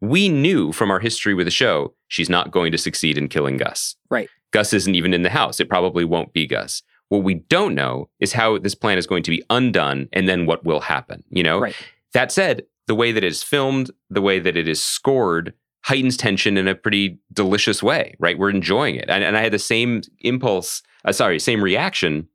we 0.00 0.28
knew 0.28 0.72
from 0.72 0.90
our 0.90 1.00
history 1.00 1.34
with 1.34 1.46
the 1.46 1.50
show 1.50 1.94
she's 2.08 2.28
not 2.28 2.50
going 2.50 2.70
to 2.72 2.78
succeed 2.78 3.16
in 3.18 3.28
killing 3.28 3.56
Gus. 3.56 3.96
Right. 4.10 4.28
Gus 4.52 4.72
isn't 4.72 4.94
even 4.94 5.14
in 5.14 5.22
the 5.22 5.30
house. 5.30 5.58
It 5.58 5.68
probably 5.68 6.04
won't 6.04 6.32
be 6.32 6.46
Gus. 6.46 6.82
What 7.08 7.24
we 7.24 7.34
don't 7.34 7.74
know 7.74 8.08
is 8.20 8.32
how 8.34 8.58
this 8.58 8.74
plan 8.74 8.98
is 8.98 9.06
going 9.06 9.22
to 9.22 9.30
be 9.30 9.42
undone 9.48 10.08
and 10.12 10.28
then 10.28 10.44
what 10.46 10.64
will 10.64 10.80
happen. 10.80 11.24
You 11.30 11.42
know, 11.42 11.58
Right. 11.60 11.76
that 12.12 12.30
said, 12.30 12.64
the 12.86 12.94
way 12.94 13.10
that 13.12 13.24
it 13.24 13.28
is 13.28 13.42
filmed, 13.42 13.90
the 14.10 14.22
way 14.22 14.38
that 14.38 14.56
it 14.56 14.68
is 14.68 14.80
scored, 14.82 15.54
heightens 15.84 16.16
tension 16.16 16.56
in 16.56 16.68
a 16.68 16.74
pretty 16.74 17.18
delicious 17.32 17.82
way, 17.82 18.14
right? 18.18 18.38
We're 18.38 18.50
enjoying 18.50 18.96
it. 18.96 19.08
And, 19.08 19.24
and 19.24 19.36
I 19.36 19.42
had 19.42 19.52
the 19.52 19.58
same 19.58 20.02
impulse, 20.20 20.82
uh, 21.04 21.12
sorry, 21.12 21.38
same 21.38 21.62
reaction 21.62 22.28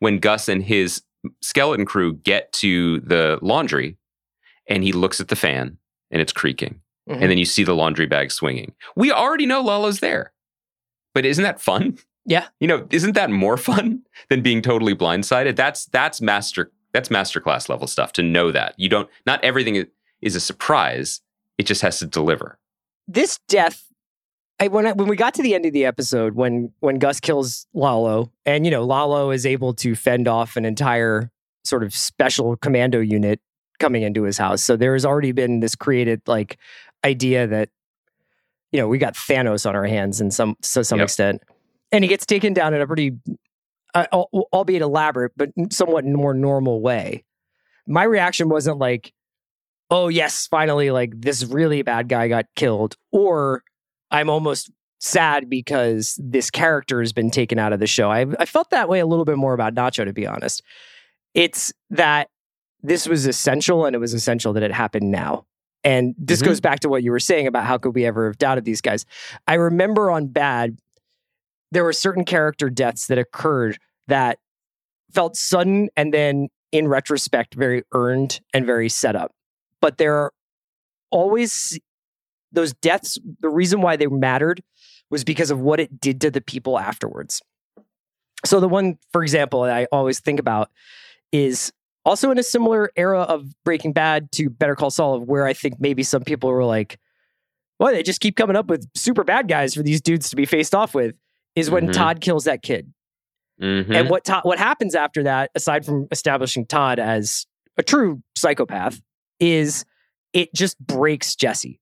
when 0.00 0.18
Gus 0.18 0.48
and 0.48 0.62
his 0.62 1.02
skeleton 1.42 1.84
crew 1.86 2.14
get 2.14 2.52
to 2.54 3.00
the 3.00 3.38
laundry 3.42 3.96
and 4.68 4.82
he 4.82 4.92
looks 4.92 5.20
at 5.20 5.28
the 5.28 5.36
fan 5.36 5.78
and 6.10 6.20
it's 6.22 6.32
creaking. 6.32 6.80
Mhm. 7.08 7.20
And 7.22 7.30
then 7.30 7.38
you 7.38 7.44
see 7.44 7.62
the 7.64 7.74
laundry 7.74 8.06
bag 8.06 8.32
swinging. 8.32 8.74
We 8.96 9.12
already 9.12 9.46
know 9.46 9.60
Lalo's 9.62 10.00
there. 10.00 10.32
But 11.14 11.24
isn't 11.24 11.42
that 11.44 11.60
fun? 11.60 11.98
Yeah. 12.24 12.48
You 12.58 12.66
know, 12.66 12.86
isn't 12.90 13.12
that 13.14 13.30
more 13.30 13.56
fun 13.56 14.02
than 14.28 14.42
being 14.42 14.60
totally 14.60 14.94
blindsided? 14.94 15.54
That's 15.56 15.84
that's 15.86 16.20
master 16.20 16.72
that's 16.92 17.08
masterclass 17.08 17.68
level 17.68 17.86
stuff 17.86 18.12
to 18.14 18.22
know 18.22 18.50
that. 18.50 18.74
You 18.76 18.88
don't 18.88 19.08
not 19.26 19.42
everything 19.44 19.76
is- 19.76 19.86
is 20.22 20.34
a 20.34 20.40
surprise. 20.40 21.20
It 21.58 21.66
just 21.66 21.82
has 21.82 21.98
to 22.00 22.06
deliver. 22.06 22.58
this 23.08 23.38
death 23.48 23.84
I, 24.58 24.68
when 24.68 24.86
I, 24.86 24.92
when 24.92 25.08
we 25.08 25.16
got 25.16 25.34
to 25.34 25.42
the 25.42 25.54
end 25.54 25.66
of 25.66 25.72
the 25.72 25.84
episode 25.84 26.34
when 26.34 26.72
when 26.80 26.98
Gus 26.98 27.20
kills 27.20 27.66
Lalo 27.74 28.32
and 28.46 28.64
you 28.64 28.70
know 28.70 28.84
Lalo 28.84 29.30
is 29.30 29.44
able 29.44 29.74
to 29.74 29.94
fend 29.94 30.26
off 30.28 30.56
an 30.56 30.64
entire 30.64 31.30
sort 31.64 31.82
of 31.82 31.94
special 31.94 32.56
commando 32.56 33.00
unit 33.00 33.40
coming 33.78 34.02
into 34.02 34.22
his 34.22 34.38
house. 34.38 34.62
So 34.62 34.76
there 34.76 34.94
has 34.94 35.04
already 35.04 35.32
been 35.32 35.60
this 35.60 35.74
created 35.74 36.22
like 36.26 36.56
idea 37.04 37.46
that 37.46 37.68
you 38.72 38.80
know 38.80 38.88
we 38.88 38.98
got 38.98 39.14
Thanos 39.14 39.68
on 39.68 39.76
our 39.76 39.84
hands 39.84 40.20
in 40.20 40.30
some 40.30 40.56
to 40.62 40.84
some 40.84 40.98
Yep. 40.98 41.04
extent. 41.04 41.42
And 41.92 42.02
he 42.02 42.08
gets 42.08 42.24
taken 42.26 42.52
down 42.54 42.72
in 42.74 42.80
a 42.80 42.86
pretty 42.86 43.12
uh, 43.94 44.06
albeit 44.12 44.82
elaborate 44.82 45.32
but 45.36 45.50
somewhat 45.70 46.04
more 46.04 46.34
normal 46.34 46.80
way. 46.80 47.24
My 47.86 48.04
reaction 48.04 48.48
wasn't 48.48 48.78
like 48.78 49.12
oh 49.90 50.08
yes 50.08 50.46
finally 50.46 50.90
like 50.90 51.12
this 51.20 51.44
really 51.44 51.82
bad 51.82 52.08
guy 52.08 52.26
got 52.28 52.46
killed 52.56 52.96
or 53.12 53.62
i'm 54.10 54.30
almost 54.30 54.70
sad 54.98 55.48
because 55.50 56.18
this 56.22 56.50
character 56.50 57.00
has 57.00 57.12
been 57.12 57.30
taken 57.30 57.58
out 57.58 57.70
of 57.74 57.80
the 57.80 57.86
show. 57.86 58.10
I, 58.10 58.24
I 58.38 58.46
felt 58.46 58.70
that 58.70 58.88
way 58.88 58.98
a 58.98 59.04
little 59.06 59.26
bit 59.26 59.36
more 59.36 59.52
about 59.52 59.74
nacho 59.74 60.06
to 60.06 60.12
be 60.14 60.26
honest. 60.26 60.62
It's 61.34 61.70
that 61.90 62.30
this 62.82 63.06
was 63.06 63.26
essential 63.26 63.84
and 63.84 63.94
it 63.94 63.98
was 63.98 64.14
essential 64.14 64.54
that 64.54 64.62
it 64.62 64.72
happened 64.72 65.10
now. 65.10 65.44
And 65.84 66.14
this 66.16 66.40
Mhm. 66.40 66.46
goes 66.46 66.60
back 66.62 66.80
to 66.80 66.88
what 66.88 67.02
you 67.02 67.10
were 67.10 67.20
saying 67.20 67.46
about 67.46 67.64
how 67.66 67.76
could 67.76 67.94
we 67.94 68.06
ever 68.06 68.26
have 68.26 68.38
doubted 68.38 68.64
these 68.64 68.80
guys. 68.80 69.04
I 69.46 69.54
remember 69.54 70.10
on 70.10 70.28
bad 70.28 70.78
there 71.72 71.84
were 71.84 71.92
certain 71.92 72.24
character 72.24 72.70
deaths 72.70 73.06
that 73.08 73.18
occurred 73.18 73.78
that 74.08 74.38
felt 75.12 75.36
sudden 75.36 75.90
and 75.94 76.12
then 76.14 76.48
in 76.72 76.88
retrospect 76.88 77.52
very 77.54 77.82
earned 77.92 78.40
and 78.54 78.64
very 78.64 78.88
set 78.88 79.14
up. 79.14 79.32
But 79.82 79.98
there 79.98 80.14
are 80.16 80.32
always 81.10 81.78
those 82.56 82.72
deaths 82.74 83.16
the 83.40 83.48
reason 83.48 83.80
why 83.80 83.94
they 83.96 84.08
mattered 84.08 84.60
was 85.10 85.22
because 85.22 85.52
of 85.52 85.60
what 85.60 85.78
it 85.78 86.00
did 86.00 86.20
to 86.22 86.30
the 86.32 86.40
people 86.40 86.78
afterwards 86.78 87.40
so 88.44 88.58
the 88.60 88.68
one 88.68 88.98
for 89.12 89.22
example 89.22 89.62
that 89.62 89.76
i 89.76 89.84
always 89.92 90.18
think 90.20 90.40
about 90.40 90.70
is 91.32 91.72
also 92.04 92.30
in 92.30 92.38
a 92.38 92.42
similar 92.42 92.90
era 92.96 93.20
of 93.20 93.46
breaking 93.64 93.92
bad 93.92 94.30
to 94.32 94.50
better 94.50 94.74
call 94.74 94.90
saul 94.90 95.20
where 95.20 95.46
i 95.46 95.52
think 95.52 95.74
maybe 95.78 96.02
some 96.02 96.22
people 96.22 96.50
were 96.50 96.64
like 96.64 96.98
well 97.78 97.92
they 97.92 98.02
just 98.02 98.20
keep 98.20 98.36
coming 98.36 98.56
up 98.56 98.66
with 98.66 98.88
super 98.96 99.22
bad 99.24 99.46
guys 99.48 99.74
for 99.74 99.82
these 99.82 100.00
dudes 100.00 100.28
to 100.30 100.36
be 100.36 100.44
faced 100.44 100.74
off 100.74 100.94
with 100.94 101.14
is 101.54 101.70
when 101.70 101.86
Mhm. 101.88 101.92
todd 101.92 102.20
kills 102.20 102.44
that 102.44 102.62
kid 102.62 102.92
Mhm. 103.62 103.94
and 103.94 104.10
what 104.10 104.24
Todd, 104.24 104.42
what 104.44 104.58
happens 104.58 104.94
after 104.94 105.22
that, 105.22 105.50
aside 105.54 105.86
from 105.86 106.08
establishing 106.10 106.66
Todd 106.66 106.98
as 106.98 107.46
a 107.78 107.82
true 107.82 108.22
psychopath, 108.34 109.00
is 109.40 109.86
it 110.34 110.52
just 110.52 110.78
breaks 110.78 111.34
Jesse, 111.34 111.80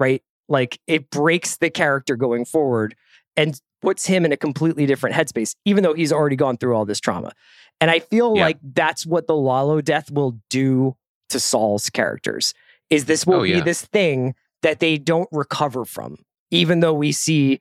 right? 0.00 0.22
Like 0.48 0.80
it 0.86 1.10
breaks 1.10 1.58
the 1.58 1.70
character 1.70 2.16
going 2.16 2.44
forward. 2.44 2.96
And 3.36 3.58
puts 3.80 4.04
him 4.04 4.26
in 4.26 4.32
a 4.32 4.36
completely 4.36 4.84
different 4.84 5.16
headspace, 5.16 5.54
even 5.64 5.82
though 5.82 5.94
he's 5.94 6.12
already 6.12 6.36
gone 6.36 6.58
through 6.58 6.74
all 6.74 6.84
this 6.84 7.00
trauma. 7.00 7.32
And 7.80 7.90
I 7.90 8.00
feel 8.00 8.36
Yeah. 8.36 8.42
like 8.46 8.58
that's 8.62 9.06
what 9.06 9.26
the 9.26 9.34
Lalo 9.36 9.80
death 9.80 10.10
will 10.10 10.38
do 10.50 10.96
to 11.30 11.40
Saul's 11.40 11.88
characters. 11.88 12.52
Is 12.90 13.06
this 13.06 13.26
will 13.26 13.36
Oh, 13.38 13.42
be 13.44 13.50
yeah. 13.50 13.60
this 13.64 13.80
thing 13.82 14.34
that 14.60 14.80
they 14.80 14.98
don't 14.98 15.28
recover 15.32 15.86
from, 15.86 16.16
even 16.50 16.80
though 16.80 16.92
we 16.92 17.12
see 17.12 17.60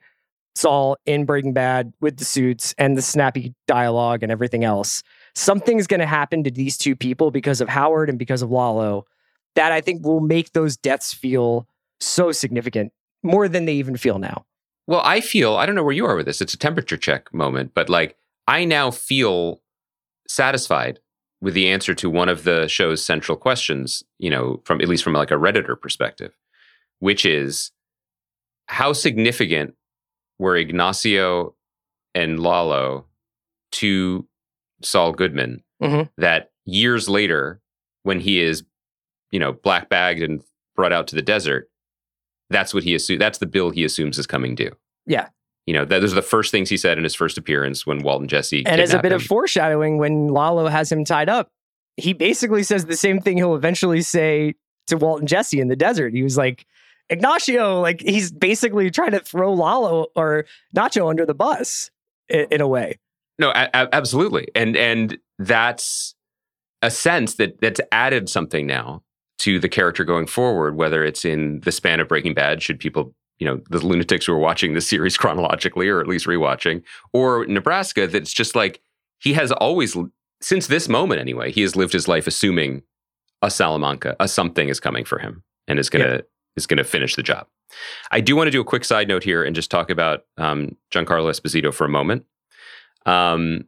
Saul 0.55 0.97
in 1.05 1.23
Breaking 1.23 1.53
Bad 1.53 1.93
with 2.01 2.17
the 2.17 2.25
suits 2.25 2.75
and 2.77 2.97
the 2.97 3.01
snappy 3.01 3.53
dialogue 3.67 4.21
and 4.21 4.31
everything 4.31 4.65
else. 4.65 5.01
Something's 5.35 5.87
going 5.87 6.01
to 6.01 6.05
happen 6.07 6.43
to 6.43 6.51
these 6.51 6.77
two 6.77 6.95
people 6.97 7.31
because 7.31 7.61
of 7.61 7.69
Howard 7.69 8.09
and 8.09 8.19
because 8.19 8.41
of 8.41 8.51
Lalo 8.51 9.05
that 9.55 9.71
I 9.71 9.79
think 9.79 10.03
will 10.05 10.19
make 10.19 10.51
those 10.51 10.75
deaths 10.75 11.13
feel 11.13 11.65
so 11.99 12.31
significant 12.31 12.91
more 13.23 13.47
than 13.47 13.65
they 13.65 13.73
even 13.73 13.97
feel 13.97 14.19
now. 14.19 14.45
Well, 14.87 15.01
I 15.03 15.21
feel, 15.21 15.55
I 15.55 15.65
don't 15.65 15.75
know 15.75 15.83
where 15.83 15.93
you 15.93 16.05
are 16.05 16.15
with 16.15 16.25
this. 16.25 16.41
It's 16.41 16.53
a 16.53 16.57
temperature 16.57 16.97
check 16.97 17.33
moment, 17.33 17.73
but 17.73 17.89
like 17.89 18.15
I 18.47 18.65
now 18.65 18.89
feel 18.91 19.61
satisfied 20.27 20.99
with 21.41 21.53
the 21.53 21.69
answer 21.69 21.93
to 21.95 22.09
one 22.09 22.29
of 22.29 22.43
the 22.43 22.67
show's 22.67 23.03
central 23.03 23.37
questions, 23.37 24.03
you 24.17 24.29
know, 24.29 24.61
from 24.65 24.81
at 24.81 24.87
least 24.89 25.03
from 25.03 25.13
like 25.13 25.31
a 25.31 25.35
Redditor 25.35 25.79
perspective, 25.79 26.33
which 26.99 27.25
is 27.25 27.71
how 28.67 28.93
significant 28.93 29.75
were 30.37 30.55
Ignacio 30.57 31.55
and 32.15 32.39
Lalo 32.39 33.05
to 33.73 34.27
Saul 34.81 35.11
Goodman 35.13 35.63
Mhm. 35.81 36.09
that 36.17 36.51
years 36.65 37.07
later, 37.07 37.61
when 38.03 38.19
he 38.19 38.41
is, 38.41 38.63
you 39.31 39.39
know, 39.39 39.53
black 39.53 39.89
bagged 39.89 40.21
and 40.21 40.43
brought 40.75 40.93
out 40.93 41.07
to 41.07 41.15
the 41.15 41.21
desert, 41.21 41.68
that's 42.49 42.73
what 42.73 42.83
he 42.83 42.95
assumes. 42.95 43.19
That's 43.19 43.37
the 43.37 43.45
bill 43.45 43.69
he 43.69 43.83
assumes 43.83 44.17
is 44.17 44.27
coming 44.27 44.55
due. 44.55 44.71
Yeah. 45.05 45.29
You 45.65 45.73
know, 45.73 45.85
that 45.85 45.99
those 45.99 46.11
are 46.11 46.15
the 46.15 46.21
first 46.21 46.51
things 46.51 46.69
he 46.69 46.77
said 46.77 46.97
in 46.97 47.03
his 47.03 47.13
first 47.13 47.37
appearance 47.37 47.85
when 47.85 48.01
Walt 48.01 48.21
and 48.21 48.29
Jesse 48.29 48.65
And 48.65 48.81
as 48.81 48.93
a 48.93 49.01
bit 49.01 49.11
of 49.11 49.21
foreshadowing, 49.23 49.97
when 49.97 50.27
Lalo 50.27 50.67
has 50.67 50.91
him 50.91 51.05
tied 51.05 51.29
up, 51.29 51.51
he 51.97 52.13
basically 52.13 52.63
says 52.63 52.85
the 52.85 52.95
same 52.95 53.19
thing 53.19 53.37
he'll 53.37 53.55
eventually 53.55 54.01
say 54.01 54.55
to 54.87 54.97
Walt 54.97 55.19
and 55.19 55.27
Jesse 55.27 55.59
in 55.59 55.67
the 55.67 55.75
desert. 55.75 56.13
He 56.13 56.23
was 56.23 56.37
like, 56.37 56.65
Ignacio, 57.09 57.81
like 57.81 58.01
he's 58.01 58.31
basically 58.31 58.89
trying 58.91 59.11
to 59.11 59.19
throw 59.19 59.53
Lalo 59.53 60.07
or 60.15 60.45
Nacho 60.75 61.09
under 61.09 61.25
the 61.25 61.33
bus 61.33 61.89
in, 62.29 62.47
in 62.51 62.61
a 62.61 62.67
way. 62.67 62.99
No, 63.37 63.49
a- 63.49 63.69
a- 63.73 63.89
absolutely, 63.93 64.49
and 64.53 64.75
and 64.75 65.17
that's 65.37 66.13
a 66.81 66.91
sense 66.91 67.35
that 67.35 67.59
that's 67.61 67.81
added 67.91 68.29
something 68.29 68.67
now 68.67 69.01
to 69.39 69.59
the 69.59 69.69
character 69.69 70.03
going 70.03 70.27
forward. 70.27 70.75
Whether 70.75 71.03
it's 71.03 71.25
in 71.25 71.59
the 71.61 71.71
span 71.71 71.99
of 71.99 72.07
Breaking 72.07 72.33
Bad, 72.33 72.61
should 72.61 72.79
people, 72.79 73.13
you 73.39 73.47
know, 73.47 73.61
the 73.69 73.85
lunatics 73.85 74.25
who 74.25 74.33
are 74.33 74.39
watching 74.39 74.73
the 74.73 74.81
series 74.81 75.17
chronologically 75.17 75.87
or 75.89 75.99
at 75.99 76.07
least 76.07 76.25
rewatching, 76.25 76.83
or 77.13 77.45
Nebraska, 77.47 78.07
that's 78.07 78.33
just 78.33 78.55
like 78.55 78.81
he 79.19 79.33
has 79.33 79.51
always, 79.53 79.97
since 80.41 80.67
this 80.67 80.87
moment 80.87 81.19
anyway, 81.19 81.51
he 81.51 81.61
has 81.61 81.75
lived 81.75 81.93
his 81.93 82.07
life 82.07 82.27
assuming 82.27 82.83
a 83.41 83.49
Salamanca, 83.49 84.15
a 84.19 84.27
something 84.27 84.69
is 84.69 84.79
coming 84.79 85.05
for 85.05 85.19
him 85.19 85.43
and 85.67 85.79
is 85.79 85.89
gonna 85.89 86.21
is 86.55 86.67
gonna 86.67 86.83
finish 86.83 87.15
the 87.15 87.23
job. 87.23 87.47
I 88.11 88.19
do 88.19 88.35
want 88.35 88.47
to 88.47 88.51
do 88.51 88.61
a 88.61 88.65
quick 88.65 88.83
side 88.83 89.07
note 89.07 89.23
here 89.23 89.43
and 89.43 89.55
just 89.55 89.71
talk 89.71 89.89
about 89.89 90.25
um, 90.37 90.75
Giancarlo 90.91 91.29
Esposito 91.29 91.73
for 91.73 91.85
a 91.85 91.89
moment. 91.89 92.25
Um, 93.05 93.65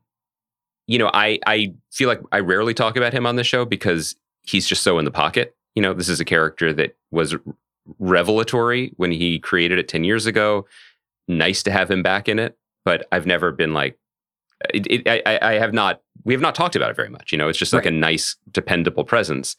you 0.88 0.98
know, 0.98 1.10
I 1.14 1.40
I 1.46 1.74
feel 1.92 2.10
like 2.10 2.22
I 2.32 2.40
rarely 2.40 2.74
talk 2.74 2.98
about 2.98 3.14
him 3.14 3.26
on 3.26 3.36
the 3.36 3.44
show 3.44 3.64
because 3.64 4.16
he's 4.44 4.68
just 4.68 4.84
so 4.84 5.00
in 5.00 5.06
the 5.06 5.12
pocket. 5.12 5.56
You 5.76 5.82
know, 5.82 5.94
this 5.94 6.10
is 6.10 6.20
a 6.20 6.26
character 6.26 6.74
that 6.74 6.96
was 7.12 7.36
revelatory 8.00 8.94
when 8.98 9.12
he 9.12 9.40
created 9.40 9.80
it 9.80 9.88
10 9.88 10.04
years 10.04 10.26
ago. 10.26 10.66
Nice 11.28 11.64
to 11.64 11.72
have 11.72 11.90
him 11.90 12.04
back 12.04 12.28
in 12.28 12.40
it, 12.40 12.58
but 12.86 13.08
I've 13.12 13.26
never 13.26 13.52
been 13.52 13.74
like 13.74 13.98
uh, 14.64 14.68
it, 14.74 14.88
it, 14.88 15.08
I, 15.26 15.40
I 15.42 15.54
have 15.54 15.74
not 15.74 16.02
we 16.24 16.34
have 16.34 16.42
not 16.42 16.56
talked 16.56 16.76
about 16.76 16.92
it 16.92 16.96
very 16.96 17.10
much. 17.10 17.32
You 17.32 17.38
know, 17.38 17.48
it's 17.48 17.58
just 17.58 17.74
like 17.74 17.86
Right. 17.86 17.94
a 17.94 17.98
nice, 17.98 18.36
dependable 18.52 19.04
presence. 19.04 19.56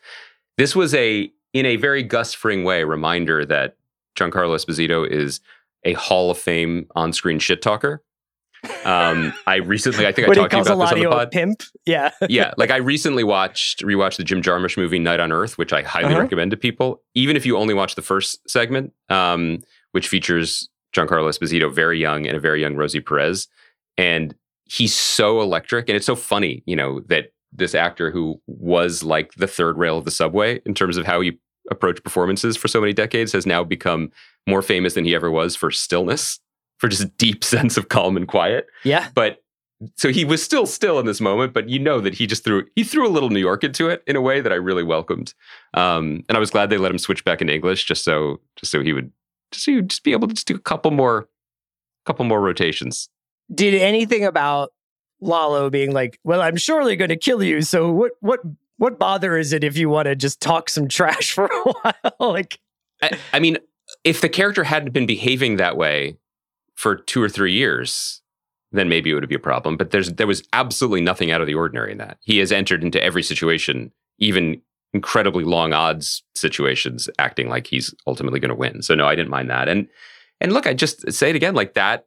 This 0.59 0.77
was 0.77 0.95
a 0.95 1.31
in 1.53 1.67
a 1.67 1.77
very 1.77 2.03
Gus 2.03 2.33
Fring 2.35 2.63
way 2.65 2.85
reminder 2.85 3.45
that 3.47 3.77
Giancarlo 4.17 4.55
Esposito 4.55 5.09
is 5.09 5.41
a 5.85 5.95
Hall 5.95 6.31
of 6.31 6.39
Fame 6.39 6.87
on-screen 6.95 7.39
shit 7.39 7.63
talker. 7.63 8.03
Um, 8.85 9.33
I 9.47 9.57
recently, 9.57 10.07
I 10.07 10.13
think 10.13 10.29
I 10.29 10.35
talked 10.35 10.51
to 10.53 10.57
you 10.59 10.63
about 10.63 10.79
this 10.79 10.93
on 10.93 10.99
the 11.01 11.09
pod. 11.09 11.31
pimp. 11.31 11.63
Yeah. 11.87 12.11
yeah, 12.29 12.53
like 12.57 12.71
I 12.71 12.77
recently 12.77 13.25
watched 13.25 13.83
rewatched 13.83 14.17
the 14.17 14.25
Jim 14.25 14.43
Jarmusch 14.43 14.77
movie 14.77 14.99
Night 14.99 15.21
on 15.21 15.33
Earth, 15.33 15.59
which 15.59 15.73
I 15.73 15.83
highly 15.83 16.13
Uh-huh. 16.13 16.21
recommend 16.23 16.51
to 16.53 16.57
people. 16.57 17.03
Even 17.15 17.37
if 17.37 17.45
you 17.47 17.57
only 17.57 17.75
watch 17.75 17.95
the 17.97 18.03
first 18.03 18.39
segment, 18.49 18.93
um, 19.09 19.59
which 19.93 20.07
features 20.09 20.69
Giancarlo 20.95 21.29
Esposito, 21.29 21.73
very 21.73 21.99
young, 21.99 22.27
and 22.27 22.37
a 22.37 22.41
very 22.41 22.61
young 22.61 22.77
Rosie 22.77 23.01
Perez, 23.01 23.49
and 23.99 24.35
he's 24.65 24.95
so 24.95 25.41
electric, 25.41 25.89
and 25.89 25.97
it's 25.97 26.07
so 26.07 26.15
funny, 26.17 26.63
you 26.67 26.77
know, 26.77 27.01
that 27.09 27.33
this 27.53 27.75
actor 27.75 28.11
who 28.11 28.41
was 28.47 29.03
like 29.03 29.33
the 29.35 29.47
third 29.47 29.77
rail 29.77 29.99
of 29.99 30.05
the 30.05 30.11
subway 30.11 30.61
in 30.65 30.73
terms 30.75 30.97
of 30.97 31.05
how 31.05 31.21
he 31.21 31.39
approached 31.71 32.03
performances 32.03 32.57
for 32.57 32.67
so 32.69 32.81
many 32.81 32.93
decades 32.93 33.33
has 33.33 33.45
now 33.47 33.63
become 33.63 34.11
more 34.49 34.63
famous 34.63 34.95
than 34.95 35.05
he 35.05 35.15
ever 35.15 35.31
was 35.31 35.55
for 35.55 35.71
stillness, 35.71 36.41
for 36.83 36.89
just 36.89 37.03
a 37.03 37.07
deep 37.17 37.43
sense 37.55 37.79
of 37.79 37.89
calm 37.89 38.17
and 38.19 38.29
quiet 38.29 38.67
Yeah. 38.85 39.09
but 39.15 39.39
so 39.97 40.11
he 40.11 40.25
was 40.25 40.43
still 40.43 40.67
still 40.67 40.99
in 41.01 41.07
this 41.07 41.21
moment 41.21 41.53
but 41.55 41.69
you 41.69 41.79
know 41.79 42.01
that 42.01 42.15
he 42.15 42.27
just 42.27 42.45
threw 42.45 42.65
he 42.77 42.85
threw 42.85 43.07
a 43.07 43.11
little 43.11 43.31
new 43.31 43.41
york 43.41 43.65
into 43.65 43.89
it 43.89 44.03
in 44.07 44.15
a 44.17 44.21
way 44.21 44.41
that 44.41 44.53
i 44.53 44.57
really 44.57 44.83
welcomed 44.85 45.33
um, 45.75 46.23
and 46.29 46.37
i 46.37 46.39
was 46.39 46.51
glad 46.51 46.71
they 46.71 46.77
let 46.79 46.91
him 46.93 46.99
switch 46.99 47.25
back 47.25 47.41
into 47.41 47.53
english 47.55 47.85
just 47.85 48.05
so 48.05 48.39
just 48.57 48.71
so 48.71 48.81
he 48.83 48.93
would 48.93 49.11
just 49.51 49.65
so 49.65 49.73
he 49.73 49.77
would 49.77 49.91
just 49.91 50.05
be 50.05 50.13
able 50.13 50.29
to 50.29 50.35
just 50.35 50.47
do 50.47 50.55
a 50.55 50.59
couple 50.61 50.91
more 50.91 51.29
couple 52.05 52.25
more 52.25 52.41
rotations 52.41 53.09
Did 53.55 53.75
anything 53.75 54.25
about 54.25 54.73
Lalo 55.21 55.71
being 55.71 55.93
like, 55.93 56.19
well, 56.25 56.41
I'm 56.43 56.57
surely 56.57 56.97
going 56.97 57.11
to 57.11 57.17
kill 57.17 57.45
you. 57.45 57.63
So 57.63 57.93
what, 57.93 58.11
what, 58.19 58.41
what 58.79 58.99
bother 58.99 59.37
is 59.39 59.53
it 59.53 59.63
if 59.63 59.77
you 59.77 59.89
want 59.89 60.07
to 60.07 60.17
just 60.17 60.41
talk 60.41 60.69
some 60.69 60.89
trash 60.89 61.31
for 61.37 61.45
a 61.47 61.73
while? 61.73 62.13
like, 62.33 62.59
I, 63.03 63.17
I 63.33 63.39
mean 63.39 63.59
if 64.03 64.21
the 64.21 64.29
character 64.29 64.65
hadn't 64.65 64.93
been 64.93 65.07
behaving 65.07 65.57
that 65.59 65.77
way 65.77 66.17
for 66.83 66.97
two 66.97 67.23
or 67.23 67.29
three 67.29 67.53
years 67.53 68.23
then 68.73 68.89
maybe 68.89 69.11
it 69.11 69.15
would 69.15 69.29
be 69.29 69.35
a 69.35 69.39
problem. 69.39 69.77
But 69.77 69.91
there's 69.91 70.13
there 70.15 70.27
was 70.27 70.43
absolutely 70.53 71.03
nothing 71.03 71.31
out 71.31 71.41
of 71.41 71.47
the 71.47 71.55
ordinary 71.55 71.93
in 71.93 71.99
that. 71.99 72.19
He 72.23 72.39
has 72.39 72.51
entered 72.51 72.83
into 72.83 73.03
every 73.03 73.23
situation 73.23 73.93
even 74.19 74.61
incredibly 74.95 75.45
long 75.45 75.73
odds 75.73 76.23
situations 76.35 77.09
acting 77.19 77.49
like 77.49 77.67
he's 77.67 77.95
ultimately 78.07 78.41
going 78.41 78.49
to 78.49 78.55
win. 78.55 78.83
So 78.83 78.95
no 78.95 79.07
i 79.07 79.15
didn't 79.15 79.31
mind 79.31 79.49
that. 79.51 79.69
And 79.69 79.89
and 80.41 80.53
look 80.53 80.67
i 80.67 80.75
just 80.75 81.11
say 81.13 81.31
it 81.31 81.37
again 81.37 81.55
like 81.55 81.75
that 81.75 82.07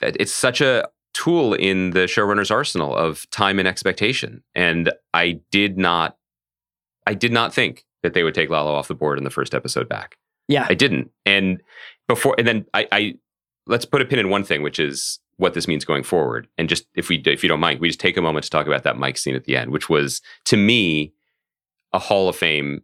that 0.00 0.16
it's 0.18 0.32
such 0.32 0.60
a 0.60 0.88
tool 1.12 1.54
in 1.54 1.90
the 1.90 2.00
showrunner's 2.00 2.50
arsenal 2.50 2.96
of 2.96 3.30
time 3.30 3.58
and 3.58 3.68
expectation. 3.68 4.42
And 4.54 4.92
i 5.12 5.40
did 5.50 5.78
not 5.78 6.16
i 7.06 7.14
did 7.14 7.32
not 7.32 7.54
think 7.54 7.84
that 8.02 8.14
they 8.14 8.22
would 8.22 8.34
take 8.34 8.50
lalo 8.50 8.74
off 8.74 8.88
the 8.88 8.94
board 8.94 9.18
in 9.18 9.24
the 9.24 9.30
first 9.30 9.54
episode 9.54 9.88
back. 9.88 10.16
Yeah. 10.48 10.66
I 10.68 10.74
didn't. 10.74 11.10
And 11.24 11.62
before, 12.06 12.34
and 12.36 12.46
then 12.46 12.66
I, 12.74 12.86
I 12.92 13.14
let's 13.66 13.84
put 13.84 14.02
a 14.02 14.04
pin 14.04 14.18
in 14.18 14.28
one 14.28 14.44
thing, 14.44 14.62
which 14.62 14.78
is 14.78 15.20
what 15.36 15.54
this 15.54 15.66
means 15.66 15.84
going 15.84 16.02
forward. 16.02 16.46
And 16.58 16.68
just 16.68 16.86
if 16.94 17.08
we, 17.08 17.22
if 17.26 17.42
you 17.42 17.48
don't 17.48 17.60
mind, 17.60 17.80
we 17.80 17.88
just 17.88 18.00
take 18.00 18.16
a 18.16 18.22
moment 18.22 18.44
to 18.44 18.50
talk 18.50 18.66
about 18.66 18.84
that 18.84 18.96
Mike 18.96 19.18
scene 19.18 19.34
at 19.34 19.44
the 19.44 19.56
end, 19.56 19.70
which 19.70 19.88
was 19.88 20.20
to 20.44 20.56
me 20.56 21.12
a 21.92 21.98
Hall 21.98 22.28
of 22.28 22.36
Fame 22.36 22.82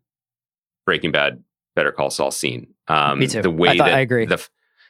Breaking 0.86 1.12
Bad 1.12 1.42
Better 1.76 1.92
Call 1.92 2.10
Saul 2.10 2.30
scene. 2.30 2.74
Um, 2.88 3.20
Me 3.20 3.26
too. 3.26 3.42
The 3.42 3.50
way 3.50 3.68
I 3.68 3.76
that 3.76 3.94
I 3.94 4.00
agree. 4.00 4.26
The, 4.26 4.44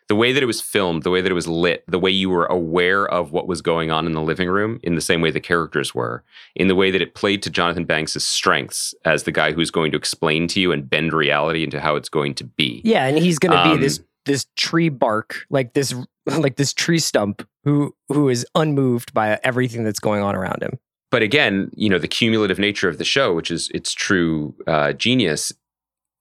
the 0.08 0.16
way 0.16 0.32
that 0.32 0.42
it 0.42 0.46
was 0.46 0.60
filmed, 0.60 1.04
the 1.04 1.10
way 1.10 1.20
that 1.20 1.30
it 1.30 1.34
was 1.34 1.46
lit, 1.46 1.84
the 1.86 1.98
way 1.98 2.10
you 2.10 2.30
were 2.30 2.46
aware 2.46 3.06
of 3.06 3.30
what 3.30 3.46
was 3.46 3.62
going 3.62 3.92
on 3.92 4.06
in 4.06 4.12
the 4.12 4.20
living 4.20 4.48
room, 4.48 4.80
in 4.82 4.96
the 4.96 5.00
same 5.00 5.20
way 5.20 5.30
the 5.30 5.38
characters 5.38 5.94
were, 5.94 6.24
in 6.56 6.66
the 6.66 6.74
way 6.74 6.90
that 6.90 7.00
it 7.00 7.14
played 7.14 7.42
to 7.42 7.50
Jonathan 7.50 7.84
Banks' 7.84 8.24
strengths 8.24 8.92
as 9.04 9.22
the 9.22 9.30
guy 9.30 9.52
who's 9.52 9.70
going 9.70 9.92
to 9.92 9.96
explain 9.96 10.48
to 10.48 10.60
you 10.60 10.72
and 10.72 10.90
bend 10.90 11.12
reality 11.12 11.62
into 11.62 11.78
how 11.78 11.94
it's 11.94 12.08
going 12.08 12.34
to 12.34 12.44
be. 12.44 12.80
Yeah. 12.84 13.06
And 13.06 13.18
he's 13.18 13.38
going 13.38 13.52
to 13.52 13.58
Um, 13.58 13.76
be 13.76 13.82
this, 13.84 14.00
this 14.26 14.46
tree 14.56 14.88
bark, 14.88 15.44
like 15.50 15.72
this, 15.74 15.94
like 16.26 16.56
this 16.56 16.72
tree 16.72 16.98
stump 16.98 17.46
who, 17.64 17.94
who 18.08 18.28
is 18.28 18.46
unmoved 18.54 19.12
by 19.14 19.38
everything 19.42 19.84
that's 19.84 20.00
going 20.00 20.22
on 20.22 20.34
around 20.36 20.62
him. 20.62 20.78
but 21.10 21.22
again, 21.22 21.70
you 21.74 21.88
know, 21.88 21.98
the 21.98 22.08
cumulative 22.08 22.58
nature 22.58 22.88
of 22.88 22.98
the 22.98 23.04
show, 23.04 23.34
which 23.34 23.50
is 23.50 23.68
its 23.74 23.92
true 23.92 24.54
uh, 24.66 24.92
genius, 24.92 25.52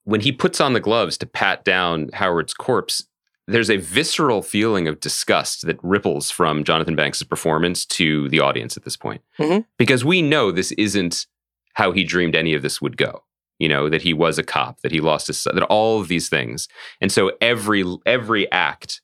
when 0.04 0.20
he 0.20 0.32
puts 0.32 0.60
on 0.60 0.72
the 0.72 0.80
gloves 0.80 1.16
to 1.18 1.26
pat 1.26 1.64
down 1.64 2.10
Howard's 2.14 2.54
corpse, 2.54 3.04
there's 3.46 3.70
a 3.70 3.76
visceral 3.76 4.42
feeling 4.42 4.88
of 4.88 5.00
disgust 5.00 5.66
that 5.66 5.78
ripples 5.82 6.30
from 6.30 6.64
Jonathan 6.64 6.96
Banks' 6.96 7.22
performance 7.22 7.84
to 7.84 8.28
the 8.28 8.40
audience 8.40 8.76
at 8.76 8.84
this 8.84 8.96
point. 8.96 9.22
Mhm. 9.38 9.64
Because 9.76 10.04
we 10.04 10.22
know 10.22 10.50
this 10.50 10.72
isn't 10.72 11.26
how 11.74 11.92
he 11.92 12.02
dreamed 12.04 12.34
any 12.36 12.54
of 12.54 12.62
this 12.62 12.80
would 12.80 12.96
go. 12.96 13.22
You 13.60 13.68
know, 13.68 13.88
that 13.88 14.02
he 14.02 14.12
was 14.12 14.38
a 14.38 14.42
cop, 14.42 14.80
that 14.80 14.90
he 14.90 15.00
lost 15.00 15.28
his 15.28 15.38
son, 15.38 15.54
that 15.54 15.64
all 15.64 16.00
of 16.00 16.08
these 16.08 16.28
things. 16.28 16.66
And 17.00 17.12
so 17.12 17.32
every 17.40 17.84
every 18.06 18.50
act, 18.50 19.00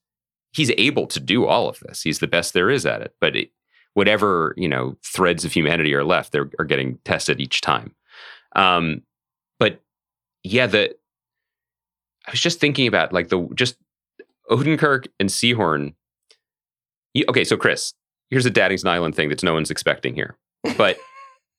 he's 0.53 0.73
able 0.77 1.07
to 1.09 1.21
do 1.21 1.47
all 1.47 1.69
of 1.69 1.79
this. 1.81 2.03
He's 2.03 2.19
the 2.19 2.27
best 2.27 2.55
there 2.55 2.71
is 2.71 2.85
at 2.85 3.03
it. 3.03 3.15
But 3.21 3.37
it, 3.37 3.51
whatever 3.95 4.55
you 4.57 4.69
know 4.69 4.97
threads 5.05 5.45
of 5.45 5.53
humanity 5.53 5.95
are 5.95 6.05
left 6.05 6.31
they're 6.31 6.51
are 6.59 6.67
getting 6.67 6.99
tested 7.07 7.41
each 7.41 7.63
time 7.63 7.95
um 8.55 9.01
but 9.59 9.81
yeah 10.43 10.67
the 10.67 10.95
i 12.27 12.31
was 12.31 12.41
just 12.41 12.61
thinking 12.61 12.87
about 12.87 13.11
like 13.11 13.29
the 13.29 13.49
just 13.55 13.77
odenkirk 14.51 15.07
and 15.19 15.31
Seehorn 15.31 15.95
okay, 17.29 17.45
so 17.45 17.57
Chris, 17.57 17.95
here's 18.31 18.47
a 18.47 18.51
Daddington 18.51 18.89
Island 18.89 19.15
thing 19.15 19.29
that 19.29 19.43
no 19.43 19.55
one's 19.55 19.71
expecting 19.71 20.15
here. 20.15 20.37
But 20.77 20.99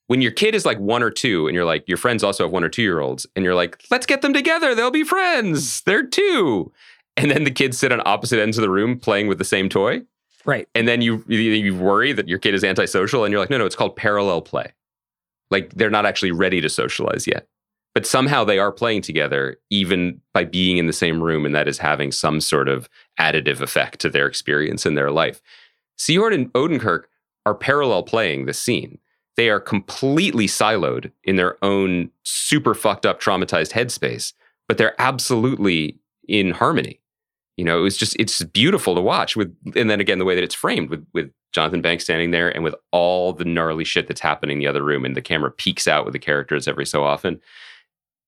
when 0.08 0.20
your 0.20 0.32
kid 0.32 0.54
is 0.54 0.66
like 0.66 0.78
one 0.78 1.02
or 1.02 1.10
two, 1.10 1.46
and 1.46 1.54
you're 1.54 1.64
like, 1.64 1.86
your 1.86 1.98
friends 1.98 2.24
also 2.24 2.44
have 2.44 2.52
one 2.52 2.64
or 2.64 2.68
two 2.68 2.82
year 2.82 3.00
olds, 3.00 3.26
and 3.36 3.44
you're 3.44 3.54
like, 3.54 3.82
let's 3.90 4.06
get 4.06 4.22
them 4.22 4.32
together. 4.32 4.74
They'll 4.74 4.90
be 4.90 5.04
friends. 5.04 5.82
They're 5.82 6.06
two. 6.06 6.72
And 7.16 7.30
then 7.30 7.44
the 7.44 7.50
kids 7.50 7.78
sit 7.78 7.92
on 7.92 8.00
opposite 8.04 8.40
ends 8.40 8.58
of 8.58 8.62
the 8.62 8.70
room 8.70 8.98
playing 8.98 9.28
with 9.28 9.38
the 9.38 9.44
same 9.44 9.68
toy. 9.68 10.02
Right. 10.44 10.66
And 10.74 10.88
then 10.88 11.02
you, 11.02 11.24
you 11.28 11.74
worry 11.74 12.12
that 12.12 12.28
your 12.28 12.38
kid 12.38 12.54
is 12.54 12.64
antisocial, 12.64 13.24
and 13.24 13.32
you're 13.32 13.40
like, 13.40 13.50
no, 13.50 13.58
no, 13.58 13.66
it's 13.66 13.76
called 13.76 13.96
parallel 13.96 14.40
play. 14.40 14.72
Like 15.50 15.74
they're 15.74 15.90
not 15.90 16.06
actually 16.06 16.32
ready 16.32 16.60
to 16.62 16.68
socialize 16.70 17.26
yet, 17.26 17.46
but 17.94 18.06
somehow 18.06 18.44
they 18.44 18.58
are 18.58 18.72
playing 18.72 19.02
together, 19.02 19.58
even 19.68 20.20
by 20.32 20.44
being 20.44 20.78
in 20.78 20.86
the 20.86 20.92
same 20.92 21.22
room, 21.22 21.44
and 21.44 21.54
that 21.54 21.68
is 21.68 21.78
having 21.78 22.12
some 22.12 22.40
sort 22.40 22.68
of 22.68 22.88
additive 23.20 23.60
effect 23.60 24.00
to 24.00 24.08
their 24.08 24.26
experience 24.26 24.86
in 24.86 24.94
their 24.94 25.10
life. 25.10 25.42
Seehorn 25.98 26.34
and 26.34 26.52
Odenkirk 26.54 27.04
are 27.44 27.54
parallel 27.54 28.04
playing 28.04 28.46
the 28.46 28.54
scene. 28.54 28.98
They 29.38 29.50
are 29.50 29.60
completely 29.60 30.48
siloed 30.48 31.12
in 31.22 31.36
their 31.36 31.64
own 31.64 32.10
super 32.24 32.74
fucked 32.74 33.06
up, 33.06 33.20
traumatized 33.20 33.70
headspace, 33.70 34.32
but 34.66 34.78
they're 34.78 35.00
absolutely 35.00 35.96
in 36.26 36.50
harmony. 36.50 37.00
You 37.56 37.64
know, 37.64 37.78
it 37.78 37.82
was 37.82 37.96
just 37.96 38.16
it's 38.18 38.42
beautiful 38.42 38.96
to 38.96 39.00
watch 39.00 39.36
with 39.36 39.56
and 39.76 39.88
then 39.88 40.00
again 40.00 40.18
the 40.18 40.24
way 40.24 40.34
that 40.34 40.42
it's 40.42 40.56
framed 40.56 40.90
with 40.90 41.06
with 41.14 41.30
Jonathan 41.52 41.80
Banks 41.80 42.02
standing 42.02 42.32
there 42.32 42.50
and 42.50 42.64
with 42.64 42.74
all 42.90 43.32
the 43.32 43.44
gnarly 43.44 43.84
shit 43.84 44.08
that's 44.08 44.20
happening 44.20 44.56
in 44.56 44.58
the 44.58 44.66
other 44.66 44.82
room 44.82 45.04
and 45.04 45.14
the 45.14 45.22
camera 45.22 45.52
peeks 45.52 45.86
out 45.86 46.04
with 46.04 46.14
the 46.14 46.18
characters 46.18 46.66
every 46.66 46.84
so 46.84 47.04
often. 47.04 47.40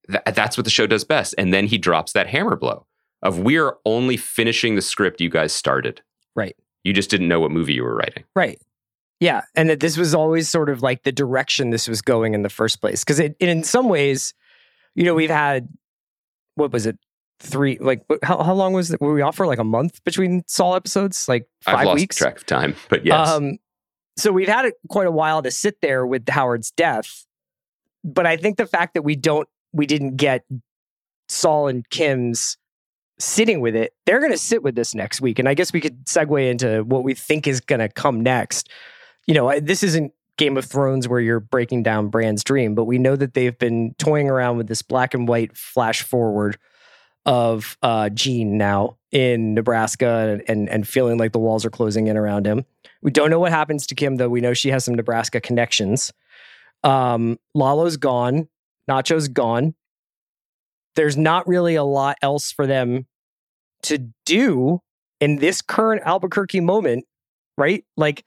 Th- 0.09 0.23
that's 0.33 0.57
what 0.57 0.63
the 0.63 0.71
show 0.71 0.87
does 0.87 1.03
best. 1.03 1.35
And 1.37 1.53
then 1.53 1.67
he 1.67 1.77
drops 1.77 2.13
that 2.13 2.29
hammer 2.29 2.55
blow 2.55 2.87
of 3.21 3.41
we're 3.41 3.75
only 3.85 4.17
finishing 4.17 4.77
the 4.77 4.81
script 4.81 5.21
you 5.21 5.29
guys 5.29 5.53
started. 5.53 6.03
Right. 6.37 6.55
You 6.85 6.93
just 6.93 7.11
didn't 7.11 7.27
know 7.27 7.41
what 7.41 7.51
movie 7.51 7.75
you 7.75 7.83
were 7.83 7.97
writing. 7.97 8.23
Right. 8.37 8.61
Yeah, 9.21 9.43
and 9.55 9.69
that 9.69 9.81
this 9.81 9.99
was 9.99 10.15
always 10.15 10.49
sort 10.49 10.71
of 10.71 10.83
like 10.83 11.03
the 11.03 11.13
direction 11.13 11.71
this 11.71 11.87
was 11.87 12.01
going 12.01 12.33
in 12.35 12.43
the 12.43 12.49
first 12.49 12.81
place. 12.81 13.05
Because 13.05 13.21
it, 13.21 13.37
in 13.39 13.63
some 13.63 13.89
ways, 13.89 14.33
you 14.95 15.05
know, 15.05 15.15
we've 15.15 15.31
had 15.31 15.69
what 16.55 16.73
was 16.73 16.87
it, 16.87 16.99
three? 17.39 17.79
Like, 17.79 18.05
how 18.23 18.43
how 18.43 18.55
long 18.55 18.73
was 18.73 18.91
it? 18.91 19.01
Were 19.01 19.13
we 19.13 19.23
off 19.23 19.37
for 19.37 19.47
like 19.47 19.59
a 19.59 19.65
month 19.65 20.03
between 20.05 20.43
Saul 20.47 20.75
episodes? 20.75 21.29
Like 21.29 21.47
5 21.63 21.75
I've 21.75 21.87
lost 21.87 22.01
weeks. 22.01 22.17
track 22.17 22.39
of 22.39 22.47
time, 22.47 22.75
but 22.89 23.05
yes. 23.05 23.29
Um, 23.29 23.59
so 24.17 24.33
we've 24.33 24.49
had 24.49 24.65
it 24.65 24.75
quite 24.89 25.07
a 25.07 25.13
while 25.13 25.43
to 25.43 25.51
sit 25.51 25.81
there 25.81 26.07
with 26.07 26.29
Howard's 26.29 26.71
death, 26.71 27.27
but 28.05 28.27
I 28.27 28.37
think 28.37 28.57
the 28.57 28.67
fact 28.67 28.95
that 28.95 29.03
we 29.03 29.17
don't, 29.17 29.49
we 29.73 29.87
didn't 29.87 30.17
get 30.17 30.45
Saul 31.29 31.69
and 31.69 31.89
Kim's 31.91 32.59
sitting 33.19 33.61
with 33.61 33.77
it, 33.77 33.95
they're 34.05 34.19
going 34.19 34.33
to 34.33 34.39
sit 34.39 34.63
with 34.63 34.75
this 34.75 34.95
next 34.95 35.21
week, 35.21 35.39
and 35.39 35.49
I 35.49 35.55
guess 35.55 35.73
we 35.73 35.81
could 35.81 36.07
segue 36.07 36.51
into 36.51 36.85
what 36.85 37.05
we 37.05 37.15
think 37.15 37.47
is 37.47 37.61
going 37.61 37.81
to 37.81 37.89
come 37.89 38.21
next. 38.23 38.69
You 39.31 39.35
know, 39.35 39.61
this 39.61 39.85
isn't 39.85 40.13
Game 40.39 40.57
of 40.57 40.65
Thrones 40.65 41.07
where 41.07 41.21
you're 41.21 41.39
breaking 41.39 41.85
down 41.85 42.09
Bran's 42.09 42.43
dream, 42.43 42.75
but 42.75 42.87
we 42.87 42.99
know 42.99 43.15
that 43.15 43.33
they've 43.33 43.57
been 43.57 43.95
toying 43.97 44.29
around 44.29 44.57
with 44.57 44.67
this 44.67 44.83
black 44.83 45.15
and 45.15 45.29
white 45.29 45.57
flash 45.57 46.03
forward 46.03 46.59
of 47.25 47.79
uh, 47.81 48.09
Gene 48.09 48.59
now 48.59 48.97
in 49.13 49.55
Nebraska 49.55 50.31
and, 50.33 50.43
and 50.49 50.69
and 50.69 50.89
feeling 50.89 51.17
like 51.17 51.31
the 51.31 51.39
walls 51.39 51.65
are 51.65 51.71
closing 51.71 52.09
in 52.09 52.17
around 52.17 52.45
him. 52.45 52.65
We 53.03 53.13
don't 53.13 53.31
know 53.31 53.39
what 53.39 53.53
happens 53.53 53.87
to 53.87 53.95
Kim 53.95 54.17
though. 54.17 54.29
We 54.29 54.41
know 54.41 54.53
she 54.53 54.71
has 54.71 54.85
some 54.85 54.97
Nebraska 54.97 55.41
connections. 55.41 56.13
Um, 56.83 57.39
Lalo's 57.55 57.99
gone. 57.99 58.49
Nacho's 58.89 59.29
gone. 59.29 59.77
There's 60.97 61.17
not 61.17 61.47
really 61.47 61.77
a 61.77 61.85
lot 61.85 62.17
else 62.21 62.51
for 62.51 62.67
them 62.67 63.07
to 63.85 64.11
do 64.27 64.81
in 65.21 65.37
this 65.37 65.63
current 65.63 66.03
Albuquerque 66.05 66.59
moment, 66.59 67.05
right? 67.57 67.85
Like, 67.97 68.25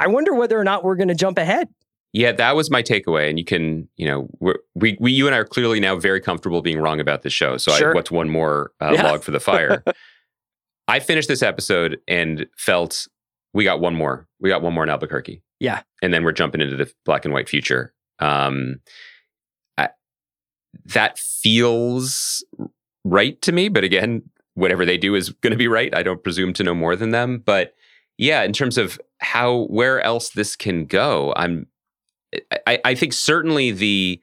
I 0.00 0.06
wonder 0.08 0.34
whether 0.34 0.58
or 0.58 0.64
not 0.64 0.84
we're 0.84 0.96
going 0.96 1.08
to 1.08 1.14
jump 1.14 1.38
ahead. 1.38 1.68
Yeah, 2.12 2.32
that 2.32 2.56
was 2.56 2.70
my 2.70 2.82
takeaway. 2.82 3.28
And 3.28 3.38
you 3.38 3.44
can, 3.44 3.88
you 3.96 4.06
know, 4.06 4.28
we're, 4.40 4.56
we, 4.74 4.96
we, 5.00 5.12
you 5.12 5.26
and 5.26 5.34
I 5.34 5.38
are 5.38 5.44
clearly 5.44 5.80
now 5.80 5.96
very 5.96 6.20
comfortable 6.20 6.62
being 6.62 6.78
wrong 6.78 6.98
about 7.00 7.22
this 7.22 7.32
show. 7.32 7.56
So 7.58 7.72
Sure. 7.72 7.92
I, 7.92 7.94
what's 7.94 8.10
one 8.10 8.30
more 8.30 8.72
uh, 8.80 8.92
Yeah. 8.94 9.02
log 9.02 9.22
for 9.22 9.32
the 9.32 9.40
fire? 9.40 9.82
I 10.88 11.00
finished 11.00 11.28
this 11.28 11.42
episode 11.42 11.98
and 12.08 12.46
felt 12.56 13.06
we 13.52 13.64
got 13.64 13.80
one 13.80 13.94
more. 13.94 14.26
We 14.40 14.48
got 14.48 14.62
one 14.62 14.72
more 14.72 14.84
in 14.84 14.88
Albuquerque. 14.88 15.42
Yeah. 15.60 15.82
And 16.02 16.12
then 16.14 16.24
we're 16.24 16.32
jumping 16.32 16.60
into 16.60 16.76
the 16.76 16.90
black 17.04 17.24
and 17.24 17.34
white 17.34 17.48
future. 17.48 17.92
Um, 18.18 18.76
I, 19.76 19.88
that 20.86 21.18
feels 21.18 22.44
right 23.04 23.40
to 23.42 23.52
me. 23.52 23.68
But 23.68 23.84
again, 23.84 24.22
whatever 24.54 24.84
they 24.86 24.96
do 24.96 25.14
is 25.14 25.30
going 25.30 25.50
to 25.50 25.56
be 25.56 25.68
right. 25.68 25.94
I 25.94 26.02
don't 26.02 26.22
presume 26.22 26.52
to 26.54 26.62
know 26.62 26.74
more 26.74 26.96
than 26.96 27.10
them. 27.10 27.42
But 27.44 27.74
yeah, 28.18 28.42
in 28.42 28.52
terms 28.52 28.78
of 28.78 28.98
how 29.18 29.64
where 29.66 30.00
else 30.00 30.30
this 30.30 30.56
can 30.56 30.84
go, 30.86 31.32
I'm 31.36 31.66
I, 32.66 32.78
I 32.84 32.94
think 32.94 33.12
certainly 33.12 33.70
the 33.72 34.20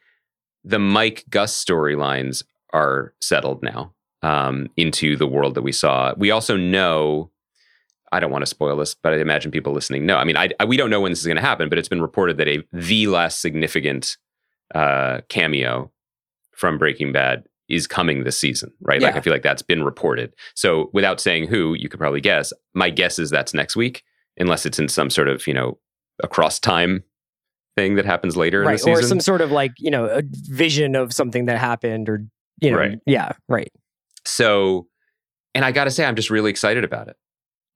the 0.64 0.80
Mike 0.80 1.26
Gus 1.30 1.54
storylines 1.64 2.44
are 2.74 3.14
settled 3.22 3.64
now 3.64 3.94
um, 4.22 4.68
into 4.78 5.16
the 5.18 5.28
world 5.28 5.56
that 5.56 5.62
we 5.62 5.72
saw. 5.72 6.14
We 6.18 6.32
also 6.32 6.56
know. 6.58 7.30
I 8.12 8.20
don't 8.20 8.30
want 8.30 8.44
to 8.44 8.48
spoil 8.48 8.78
this, 8.78 8.94
but 8.94 9.14
I 9.14 9.18
imagine 9.18 9.50
people 9.50 9.74
listening 9.74 10.06
know. 10.06 10.18
I 10.18 10.24
mean, 10.24 10.38
I, 10.38 10.50
I- 10.60 10.66
we 10.66 10.78
don't 10.78 10.92
know 10.92 11.02
when 11.02 11.12
this 11.12 11.20
is 11.22 11.26
going 11.26 11.36
to 11.38 11.42
happen, 11.42 11.68
but 11.68 11.80
it's 11.80 11.88
been 11.90 12.02
reported 12.02 12.38
that 12.38 12.48
a 12.48 12.64
the 12.72 13.08
last 13.08 13.42
significant 13.42 14.18
uh, 14.76 15.22
cameo 15.30 15.92
from 16.52 16.78
Breaking 16.78 17.12
Bad 17.12 17.46
is 17.70 17.88
coming 17.88 18.24
this 18.24 18.38
season, 18.38 18.72
right? 18.82 19.02
Like 19.08 19.16
I 19.18 19.22
feel 19.22 19.34
like 19.34 19.42
that's 19.42 19.64
been 19.64 19.84
reported. 19.84 20.36
So 20.54 20.92
without 20.94 21.20
saying 21.20 21.48
who, 21.48 21.74
you 21.74 21.90
could 21.90 22.00
probably 22.00 22.22
guess. 22.22 22.54
My 22.76 22.92
guess 22.92 23.18
is 23.18 23.32
that's 23.32 23.54
next 23.56 23.76
week, 23.76 24.04
unless 24.38 24.66
it's 24.66 24.80
in 24.80 24.88
some 24.88 25.10
sort 25.10 25.28
of 25.28 25.46
you 25.48 25.54
know 25.54 25.78
across 26.24 26.60
time 26.60 27.04
thing 27.76 27.96
that 27.96 28.06
happens 28.06 28.38
later 28.38 28.64
in 28.64 28.72
the 28.72 28.78
season. 28.78 28.94
Or 28.94 29.02
some 29.02 29.20
sort 29.20 29.42
of 29.42 29.52
like, 29.52 29.72
you 29.80 29.90
know, 29.90 30.06
a 30.06 30.22
vision 30.24 30.96
of 30.96 31.12
something 31.12 31.46
that 31.46 31.58
happened 31.58 32.08
or, 32.08 32.24
you 32.62 32.70
know, 32.70 32.78
Right. 32.78 33.00
yeah, 33.08 33.32
right. 33.50 33.72
So, 34.26 34.86
and 35.56 35.66
I 35.66 35.72
got 35.72 35.86
to 35.86 35.92
say, 35.92 36.06
I'm 36.06 36.16
just 36.16 36.30
really 36.30 36.52
excited 36.52 36.84
about 36.84 37.08
it. 37.08 37.16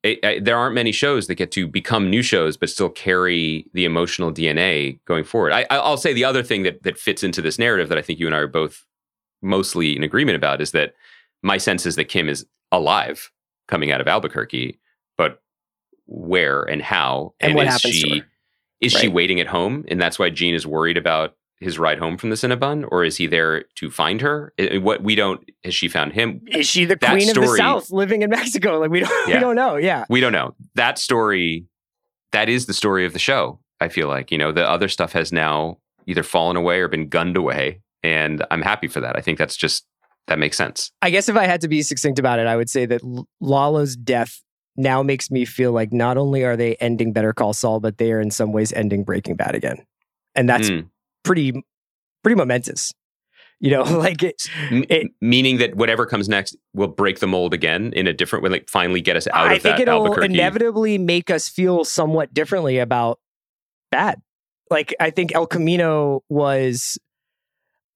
It- 0.03 0.19
I- 0.23 0.39
There 0.39 0.55
aren't 0.55 0.75
many 0.75 0.91
shows 0.91 1.25
that 1.27 1.35
get 1.35 1.51
to 1.53 1.67
become 1.67 2.11
new 2.11 2.21
shows, 2.21 2.57
but 2.57 2.69
still 2.69 2.89
carry 2.89 3.65
the 3.73 3.85
emotional 3.85 4.31
DNA 4.31 4.99
going 5.05 5.23
forward. 5.23 5.51
I, 5.51 5.61
I- 5.71 5.77
I'll 5.79 5.97
say 5.97 6.13
the 6.13 6.25
other 6.25 6.43
thing 6.43 6.61
that 6.61 6.83
that 6.83 6.99
fits 6.99 7.23
into 7.23 7.41
this 7.41 7.57
narrative 7.57 7.89
that 7.89 7.97
I 7.97 8.03
think 8.03 8.19
you 8.19 8.27
and 8.27 8.35
I 8.35 8.39
are 8.39 8.47
both 8.47 8.85
mostly 9.41 9.95
in 9.95 10.03
agreement 10.03 10.35
about 10.35 10.61
is 10.61 10.71
that 10.73 10.93
my 11.41 11.57
sense 11.57 11.87
is 11.87 11.95
that 11.95 12.05
Kim 12.05 12.29
is 12.29 12.45
alive 12.71 13.31
coming 13.67 13.91
out 13.91 13.99
of 14.01 14.07
Albuquerque, 14.07 14.79
but 15.17 15.41
where 16.07 16.63
and 16.63 16.81
how, 16.81 17.33
And 17.39 17.55
what 17.55 17.67
is 17.67 17.73
happens 17.73 18.01
to 18.01 18.07
she 18.09 18.19
her. 18.19 18.25
is 18.81 18.93
she 18.93 19.07
waiting 19.07 19.39
at 19.39 19.47
home, 19.47 19.85
and 19.87 20.01
that's 20.01 20.17
why 20.17 20.29
Gene 20.29 20.55
is 20.55 20.65
worried 20.65 20.97
about 20.97 21.35
his 21.59 21.79
ride 21.79 21.97
home 21.97 22.17
from 22.17 22.29
the 22.29 22.35
Cinnabon, 22.35 22.87
or 22.91 23.03
is 23.03 23.17
he 23.17 23.25
there 23.27 23.63
to 23.75 23.89
find 23.89 24.21
her? 24.21 24.53
What 24.73 25.01
we 25.03 25.15
don't 25.15 25.43
has 25.63 25.73
she 25.73 25.87
found 25.87 26.13
him? 26.13 26.41
Is 26.47 26.67
she 26.67 26.85
the 26.85 26.95
That 26.95 27.11
queen 27.11 27.29
of 27.29 27.35
the 27.35 27.55
South 27.57 27.91
living 27.91 28.21
in 28.21 28.29
Mexico? 28.29 28.79
Like 28.79 28.91
we 28.91 28.99
don't, 28.99 29.27
we 29.33 29.33
don't 29.39 29.55
know. 29.55 29.75
Yeah. 29.75 30.05
We 30.09 30.19
don't 30.21 30.33
know. 30.33 30.53
That 30.75 30.99
story, 30.99 31.65
that 32.31 32.47
is 32.49 32.67
the 32.67 32.73
story 32.73 33.05
of 33.05 33.13
the 33.13 33.19
show. 33.19 33.59
I 33.81 33.89
feel 33.89 34.07
like 34.07 34.31
you 34.31 34.37
know 34.37 34.51
the 34.51 34.67
other 34.69 34.87
stuff 34.87 35.13
has 35.13 35.31
now 35.31 35.77
either 36.05 36.23
fallen 36.23 36.55
away 36.57 36.79
or 36.79 36.87
been 36.87 37.09
gunned 37.09 37.37
away, 37.37 37.81
and 38.03 38.45
I'm 38.51 38.61
happy 38.61 38.87
for 38.87 39.01
that. 39.01 39.15
I 39.17 39.21
think 39.21 39.37
that's 39.39 39.55
just 39.57 39.85
that 40.27 40.37
makes 40.39 40.57
sense. 40.57 40.91
I 41.01 41.09
guess 41.09 41.27
if 41.29 41.35
I 41.35 41.45
had 41.45 41.61
to 41.61 41.67
be 41.67 41.81
succinct 41.81 42.19
about 42.19 42.37
it, 42.39 42.47
I 42.47 42.55
would 42.55 42.69
say 42.69 42.85
that 42.85 43.01
Lalo's 43.41 43.95
death 43.95 44.41
now 44.77 45.01
makes 45.03 45.29
me 45.31 45.43
feel 45.45 45.71
like 45.71 45.91
not 45.91 46.17
only 46.17 46.43
are 46.43 46.55
they 46.55 46.75
ending 46.75 47.11
Better 47.13 47.33
Call 47.33 47.53
Saul, 47.53 47.79
but 47.79 47.97
they 47.97 48.11
are 48.11 48.21
in 48.21 48.31
some 48.31 48.51
ways 48.51 48.71
ending 48.73 49.03
Breaking 49.03 49.35
Bad 49.35 49.55
again, 49.55 49.83
and 50.35 50.47
that's 50.47 50.69
Mm. 50.69 50.89
pretty, 51.23 51.63
pretty 52.23 52.35
momentous. 52.35 52.93
You 53.59 53.71
know, 53.71 53.81
like 53.97 54.21
it, 54.21 54.35
it- 54.71 55.11
meaning 55.19 55.57
that 55.57 55.75
whatever 55.75 56.05
comes 56.05 56.29
next 56.29 56.55
will 56.75 56.87
break 56.89 57.19
the 57.19 57.25
mold 57.27 57.53
again 57.55 57.91
in 57.93 58.05
a 58.07 58.13
different 58.13 58.43
way, 58.43 58.49
like 58.51 58.69
finally 58.69 59.01
get 59.01 59.15
us 59.15 59.27
out 59.27 59.47
I 59.47 59.55
of 59.55 59.61
think 59.63 59.77
that 59.77 59.87
it'll 59.87 60.03
Albuquerque. 60.05 60.33
inevitably 60.35 60.97
make 60.99 61.31
us 61.31 61.49
feel 61.49 61.83
somewhat 61.83 62.33
differently 62.35 62.77
about 62.77 63.19
bad. 63.91 64.21
Like 64.69 64.93
I 64.99 65.09
think 65.09 65.33
El 65.33 65.47
Camino 65.47 66.21
was, 66.29 66.99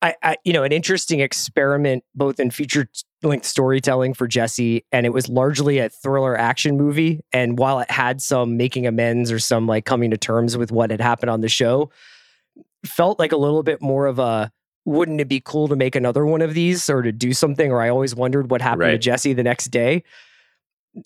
I, 0.02 0.16
I 0.24 0.38
you 0.44 0.54
know, 0.54 0.64
an 0.64 0.72
interesting 0.72 1.20
experiment 1.20 2.04
both 2.16 2.40
in 2.40 2.50
feature 2.50 2.88
length 3.24 3.46
storytelling 3.46 4.14
for 4.14 4.28
Jesse, 4.28 4.86
and 4.92 5.06
it 5.06 5.14
was 5.14 5.30
largely 5.30 5.80
a 5.80 5.90
thriller 5.90 6.38
action 6.38 6.78
movie. 6.78 7.22
And 7.32 7.58
while 7.58 7.80
it 7.80 7.92
had 7.92 8.22
some 8.22 8.58
making 8.58 8.88
amends 8.88 9.32
or 9.32 9.40
some 9.40 9.68
like 9.68 9.86
coming 9.86 10.12
to 10.12 10.18
terms 10.18 10.58
with 10.58 10.72
what 10.72 10.92
had 10.92 11.02
happened 11.02 11.30
on 11.30 11.42
the 11.42 11.50
show, 11.50 11.92
felt 12.86 13.20
like 13.20 13.32
a 13.32 13.38
little 13.38 13.64
bit 13.64 13.82
more 13.82 14.08
of 14.08 14.20
a. 14.20 14.52
Wouldn't 14.84 15.22
it 15.22 15.30
be 15.30 15.40
cool 15.40 15.68
to 15.68 15.76
make 15.76 15.96
another 15.96 16.26
one 16.26 16.42
of 16.42 16.56
these 16.56 16.90
or 16.90 17.04
to 17.04 17.12
do 17.12 17.34
something? 17.34 17.72
Or 17.72 17.82
I 17.82 17.90
always 17.90 18.16
wondered 18.16 18.50
what 18.50 18.64
happened 18.64 18.90
to 18.90 18.98
Jesse 18.98 19.34
the 19.34 19.44
next 19.44 19.68
day. 19.68 20.04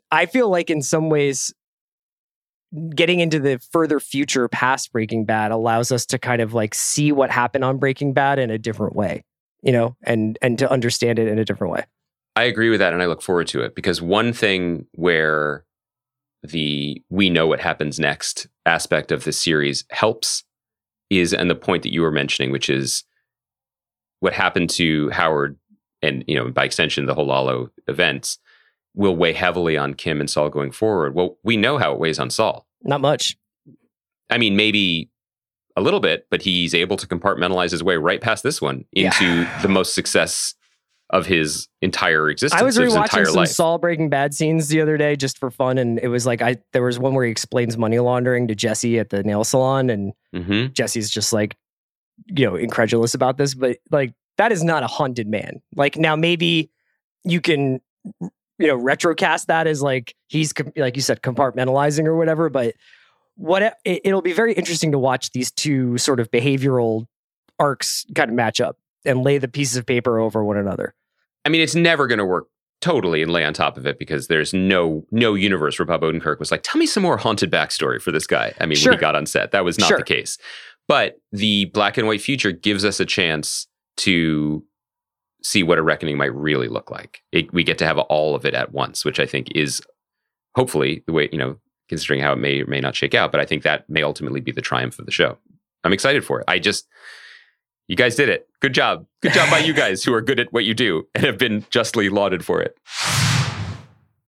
I 0.09 0.27
feel 0.27 0.49
like 0.49 0.69
in 0.69 0.81
some 0.81 1.09
ways, 1.09 1.53
getting 2.95 3.19
into 3.19 3.39
the 3.39 3.59
further 3.71 3.99
future 3.99 4.47
past 4.47 4.93
Breaking 4.93 5.25
Bad 5.25 5.51
allows 5.51 5.91
us 5.91 6.05
to 6.07 6.17
kind 6.17 6.41
of 6.41 6.53
like 6.53 6.73
see 6.73 7.11
what 7.11 7.29
happened 7.29 7.65
on 7.65 7.77
Breaking 7.77 8.13
Bad 8.13 8.39
in 8.39 8.49
a 8.49 8.57
different 8.57 8.95
way, 8.95 9.25
you 9.61 9.73
know, 9.73 9.97
and 10.03 10.37
and 10.41 10.57
to 10.59 10.71
understand 10.71 11.19
it 11.19 11.27
in 11.27 11.37
a 11.37 11.43
different 11.43 11.73
way. 11.73 11.83
I 12.35 12.43
agree 12.43 12.69
with 12.69 12.79
that, 12.79 12.93
and 12.93 13.01
I 13.01 13.05
look 13.05 13.21
forward 13.21 13.47
to 13.47 13.61
it 13.61 13.75
because 13.75 14.01
one 14.01 14.33
thing 14.33 14.85
where 14.93 15.65
the 16.43 17.01
we 17.09 17.29
know 17.29 17.47
what 17.47 17.59
happens 17.59 17.99
next 17.99 18.47
aspect 18.65 19.11
of 19.11 19.23
the 19.23 19.31
series 19.31 19.85
helps 19.89 20.43
is 21.09 21.33
and 21.33 21.49
the 21.49 21.55
point 21.55 21.83
that 21.83 21.93
you 21.93 22.01
were 22.01 22.11
mentioning, 22.11 22.51
which 22.51 22.69
is 22.69 23.03
what 24.19 24.33
happened 24.33 24.69
to 24.71 25.09
Howard 25.11 25.57
and 26.01 26.23
you 26.27 26.35
know 26.35 26.49
by 26.49 26.65
extension 26.65 27.05
the 27.05 27.13
whole 27.15 27.27
Lalo 27.27 27.69
events 27.87 28.37
will 28.95 29.15
weigh 29.15 29.33
heavily 29.33 29.77
on 29.77 29.93
Kim 29.93 30.19
and 30.19 30.29
Saul 30.29 30.49
going 30.49 30.71
forward. 30.71 31.13
Well, 31.15 31.37
we 31.43 31.57
know 31.57 31.77
how 31.77 31.93
it 31.93 31.99
weighs 31.99 32.19
on 32.19 32.29
Saul. 32.29 32.65
Not 32.83 33.01
much. 33.01 33.37
I 34.29 34.37
mean, 34.37 34.55
maybe 34.55 35.09
a 35.75 35.81
little 35.81 35.99
bit, 35.99 36.27
but 36.31 36.41
he's 36.41 36.73
able 36.73 36.97
to 36.97 37.07
compartmentalize 37.07 37.71
his 37.71 37.83
way 37.83 37.97
right 37.97 38.21
past 38.21 38.43
this 38.43 38.61
one 38.61 38.85
into 38.93 39.47
the 39.61 39.67
most 39.67 39.93
success 39.93 40.54
of 41.11 41.25
his 41.25 41.67
entire 41.81 42.29
existence. 42.29 42.59
I 42.59 42.63
was 42.63 42.77
rewatching 42.77 43.25
some 43.27 43.35
life. 43.35 43.49
Saul 43.49 43.77
Breaking 43.77 44.09
Bad 44.09 44.33
scenes 44.33 44.69
the 44.69 44.81
other 44.81 44.97
day 44.97 45.15
just 45.15 45.37
for 45.37 45.51
fun, 45.51 45.77
and 45.77 45.99
it 45.99 46.07
was 46.07 46.25
like 46.25 46.41
I 46.41 46.57
there 46.73 46.83
was 46.83 46.97
one 46.97 47.13
where 47.13 47.25
he 47.25 47.31
explains 47.31 47.77
money 47.77 47.99
laundering 47.99 48.47
to 48.47 48.55
Jesse 48.55 48.97
at 48.99 49.09
the 49.09 49.23
nail 49.23 49.43
salon, 49.43 49.89
and 49.89 50.13
hmm 50.33 50.67
Jesse's 50.67 51.09
just 51.09 51.31
like, 51.31 51.55
you 52.27 52.45
know, 52.45 52.55
incredulous 52.55 53.13
about 53.13 53.37
this, 53.37 53.53
but 53.53 53.77
like 53.91 54.13
that 54.37 54.51
is 54.51 54.63
not 54.63 54.83
a 54.83 54.87
haunted 54.87 55.27
man. 55.27 55.61
Like 55.75 55.95
now 55.95 56.15
maybe 56.15 56.71
you 57.23 57.39
can, 57.39 57.81
you 58.21 58.67
know, 58.67 58.77
retrocast 58.77 59.45
that 59.45 59.67
as 59.67 59.81
like 59.81 60.15
he's 60.27 60.53
like 60.75 60.95
you 60.95 61.01
said 61.01 61.21
compartmentalizing 61.21 62.05
or 62.05 62.15
whatever. 62.15 62.49
But 62.49 62.75
what 63.35 63.61
it, 63.61 63.73
it'll 64.03 64.21
be 64.21 64.33
very 64.33 64.53
interesting 64.53 64.91
to 64.91 64.99
watch 64.99 65.31
these 65.31 65.51
two 65.51 65.97
sort 65.97 66.19
of 66.19 66.31
behavioral 66.31 67.05
arcs 67.59 68.05
kind 68.15 68.29
of 68.29 68.35
match 68.35 68.59
up 68.59 68.77
and 69.05 69.23
lay 69.23 69.37
the 69.37 69.47
pieces 69.47 69.77
of 69.77 69.85
paper 69.85 70.19
over 70.19 70.43
one 70.43 70.57
another. 70.57 70.93
I 71.45 71.49
mean, 71.49 71.61
it's 71.61 71.75
never 71.75 72.07
going 72.07 72.19
to 72.19 72.25
work 72.25 72.47
totally 72.81 73.21
and 73.21 73.31
lay 73.31 73.43
on 73.45 73.53
top 73.53 73.77
of 73.77 73.85
it 73.87 73.97
because 73.97 74.27
there's 74.27 74.53
no 74.53 75.05
no 75.11 75.33
universe 75.33 75.79
where 75.79 75.85
Bob 75.85 76.01
Odenkirk 76.01 76.39
was 76.39 76.51
like, 76.51 76.61
"Tell 76.63 76.77
me 76.79 76.85
some 76.85 77.03
more 77.03 77.17
haunted 77.17 77.51
backstory 77.51 78.01
for 78.01 78.11
this 78.11 78.27
guy." 78.27 78.53
I 78.59 78.65
mean, 78.65 78.75
Sure. 78.77 78.91
when 78.91 78.97
he 78.99 79.01
got 79.01 79.15
on 79.15 79.25
set, 79.25 79.51
that 79.51 79.63
was 79.63 79.79
not 79.79 79.87
Sure. 79.87 79.97
the 79.97 80.03
case. 80.03 80.37
But 80.87 81.15
the 81.31 81.65
black 81.65 81.97
and 81.97 82.07
white 82.07 82.21
future 82.21 82.51
gives 82.51 82.85
us 82.85 82.99
a 82.99 83.05
chance 83.05 83.67
to 83.97 84.63
see 85.41 85.63
what 85.63 85.77
a 85.77 85.83
reckoning 85.83 86.17
might 86.17 86.33
really 86.33 86.67
look 86.67 86.91
like. 86.91 87.21
It, 87.31 87.51
we 87.53 87.63
get 87.63 87.77
to 87.79 87.85
have 87.85 87.97
all 87.97 88.35
of 88.35 88.45
it 88.45 88.53
at 88.53 88.71
once, 88.71 89.05
which 89.05 89.19
I 89.19 89.25
think 89.25 89.47
is 89.55 89.81
hopefully 90.55 91.03
the 91.07 91.13
way 91.13 91.29
you 91.31 91.37
know, 91.37 91.57
considering 91.89 92.21
how 92.21 92.33
it 92.33 92.37
may 92.37 92.61
or 92.61 92.67
may 92.67 92.81
not 92.81 92.95
shake 92.95 93.13
out. 93.13 93.31
But 93.31 93.41
I 93.41 93.45
think 93.45 93.63
that 93.63 93.89
may 93.89 94.03
ultimately 94.03 94.41
be 94.41 94.51
the 94.51 94.61
triumph 94.61 94.99
of 94.99 95.05
the 95.05 95.11
show. 95.11 95.37
I'm 95.83 95.93
excited 95.93 96.23
for 96.25 96.39
it. 96.41 96.45
I 96.47 96.59
just 96.59 96.87
you 97.87 97.95
guys 97.95 98.15
did 98.15 98.29
it. 98.29 98.47
Good 98.61 98.73
job. 98.73 99.05
Good 99.21 99.33
job 99.33 99.49
by 99.49 99.59
you 99.59 99.73
guys 99.83 100.03
who 100.03 100.13
are 100.13 100.21
good 100.21 100.39
at 100.39 100.51
what 100.51 100.65
you 100.65 100.73
do 100.73 101.07
and 101.15 101.23
have 101.23 101.37
been 101.37 101.65
justly 101.69 102.09
lauded 102.09 102.43
for 102.43 102.61
it. 102.61 102.77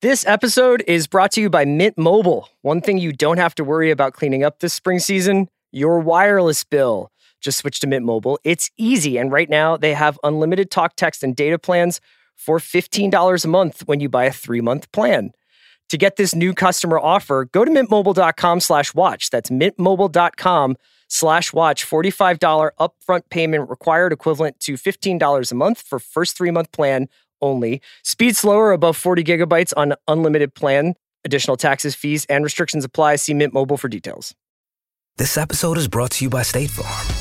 This 0.02 0.26
episode 0.26 0.84
is 0.88 1.06
brought 1.06 1.32
to 1.34 1.42
you 1.42 1.50
by 1.50 1.64
Mint 1.66 1.98
Mobile. 1.98 2.50
One 2.62 2.82
thing 2.82 2.98
you 2.98 3.14
don't 3.14 3.38
have 3.38 3.54
to 3.56 3.64
worry 3.64 3.92
about 3.92 4.14
cleaning 4.14 4.44
up 4.44 4.60
this 4.60 4.74
spring 4.74 5.00
season 5.00 5.48
your 5.72 6.00
wireless 6.00 6.64
bill. 6.64 7.12
Just 7.40 7.60
switch 7.60 7.80
to 7.80 7.88
Mint 7.88 8.06
Mobile. 8.06 8.40
It's 8.44 8.70
easy. 8.78 9.18
And 9.18 9.32
right 9.32 9.50
now, 9.50 9.78
they 9.78 9.94
have 9.94 10.20
unlimited 10.24 10.70
talk, 10.70 10.96
text, 10.96 11.24
and 11.24 11.36
data 11.36 11.58
plans 11.58 12.02
for 12.36 12.60
$15 12.60 13.46
a 13.46 13.48
month 13.48 13.88
when 13.88 14.00
you 14.00 14.10
buy 14.10 14.26
a 14.26 14.32
three 14.32 14.62
month 14.62 14.92
plan. 14.92 15.32
To 15.90 15.98
get 15.98 16.16
this 16.16 16.34
new 16.34 16.54
customer 16.54 17.00
offer, 17.00 17.46
go 17.46 17.66
to 17.66 17.72
mintmobile.com 17.72 18.60
slash 18.62 18.94
watch. 18.94 19.30
That's 19.30 19.50
mintmobile.com 19.50 20.78
slash 21.12 21.54
watch. 21.54 21.86
$45 21.86 22.72
upfront 22.80 23.22
payment 23.30 23.70
required, 23.70 24.14
equivalent 24.14 24.60
to 24.62 24.74
$15 24.74 25.52
a 25.52 25.56
month 25.56 25.82
for 25.82 26.00
first 26.00 26.38
three 26.38 26.52
month 26.52 26.72
plan 26.72 27.08
only. 27.42 27.82
Speed 28.04 28.36
slower 28.36 28.72
above 28.72 28.98
40 28.98 29.24
gigabytes 29.24 29.74
on 29.76 29.94
unlimited 30.08 30.56
plan. 30.56 30.96
Additional 31.26 31.58
taxes, 31.58 31.94
fees, 31.94 32.26
and 32.26 32.44
restrictions 32.44 32.86
apply. 32.86 33.18
See 33.18 33.34
Mint 33.34 33.54
Mobile 33.54 33.78
for 33.78 33.88
details. 33.88 34.34
This 35.18 35.38
episode 35.38 35.78
is 35.78 35.88
brought 35.88 36.12
to 36.12 36.26
you 36.26 36.30
by 36.30 36.42
State 36.42 36.72
Farm. 36.72 37.21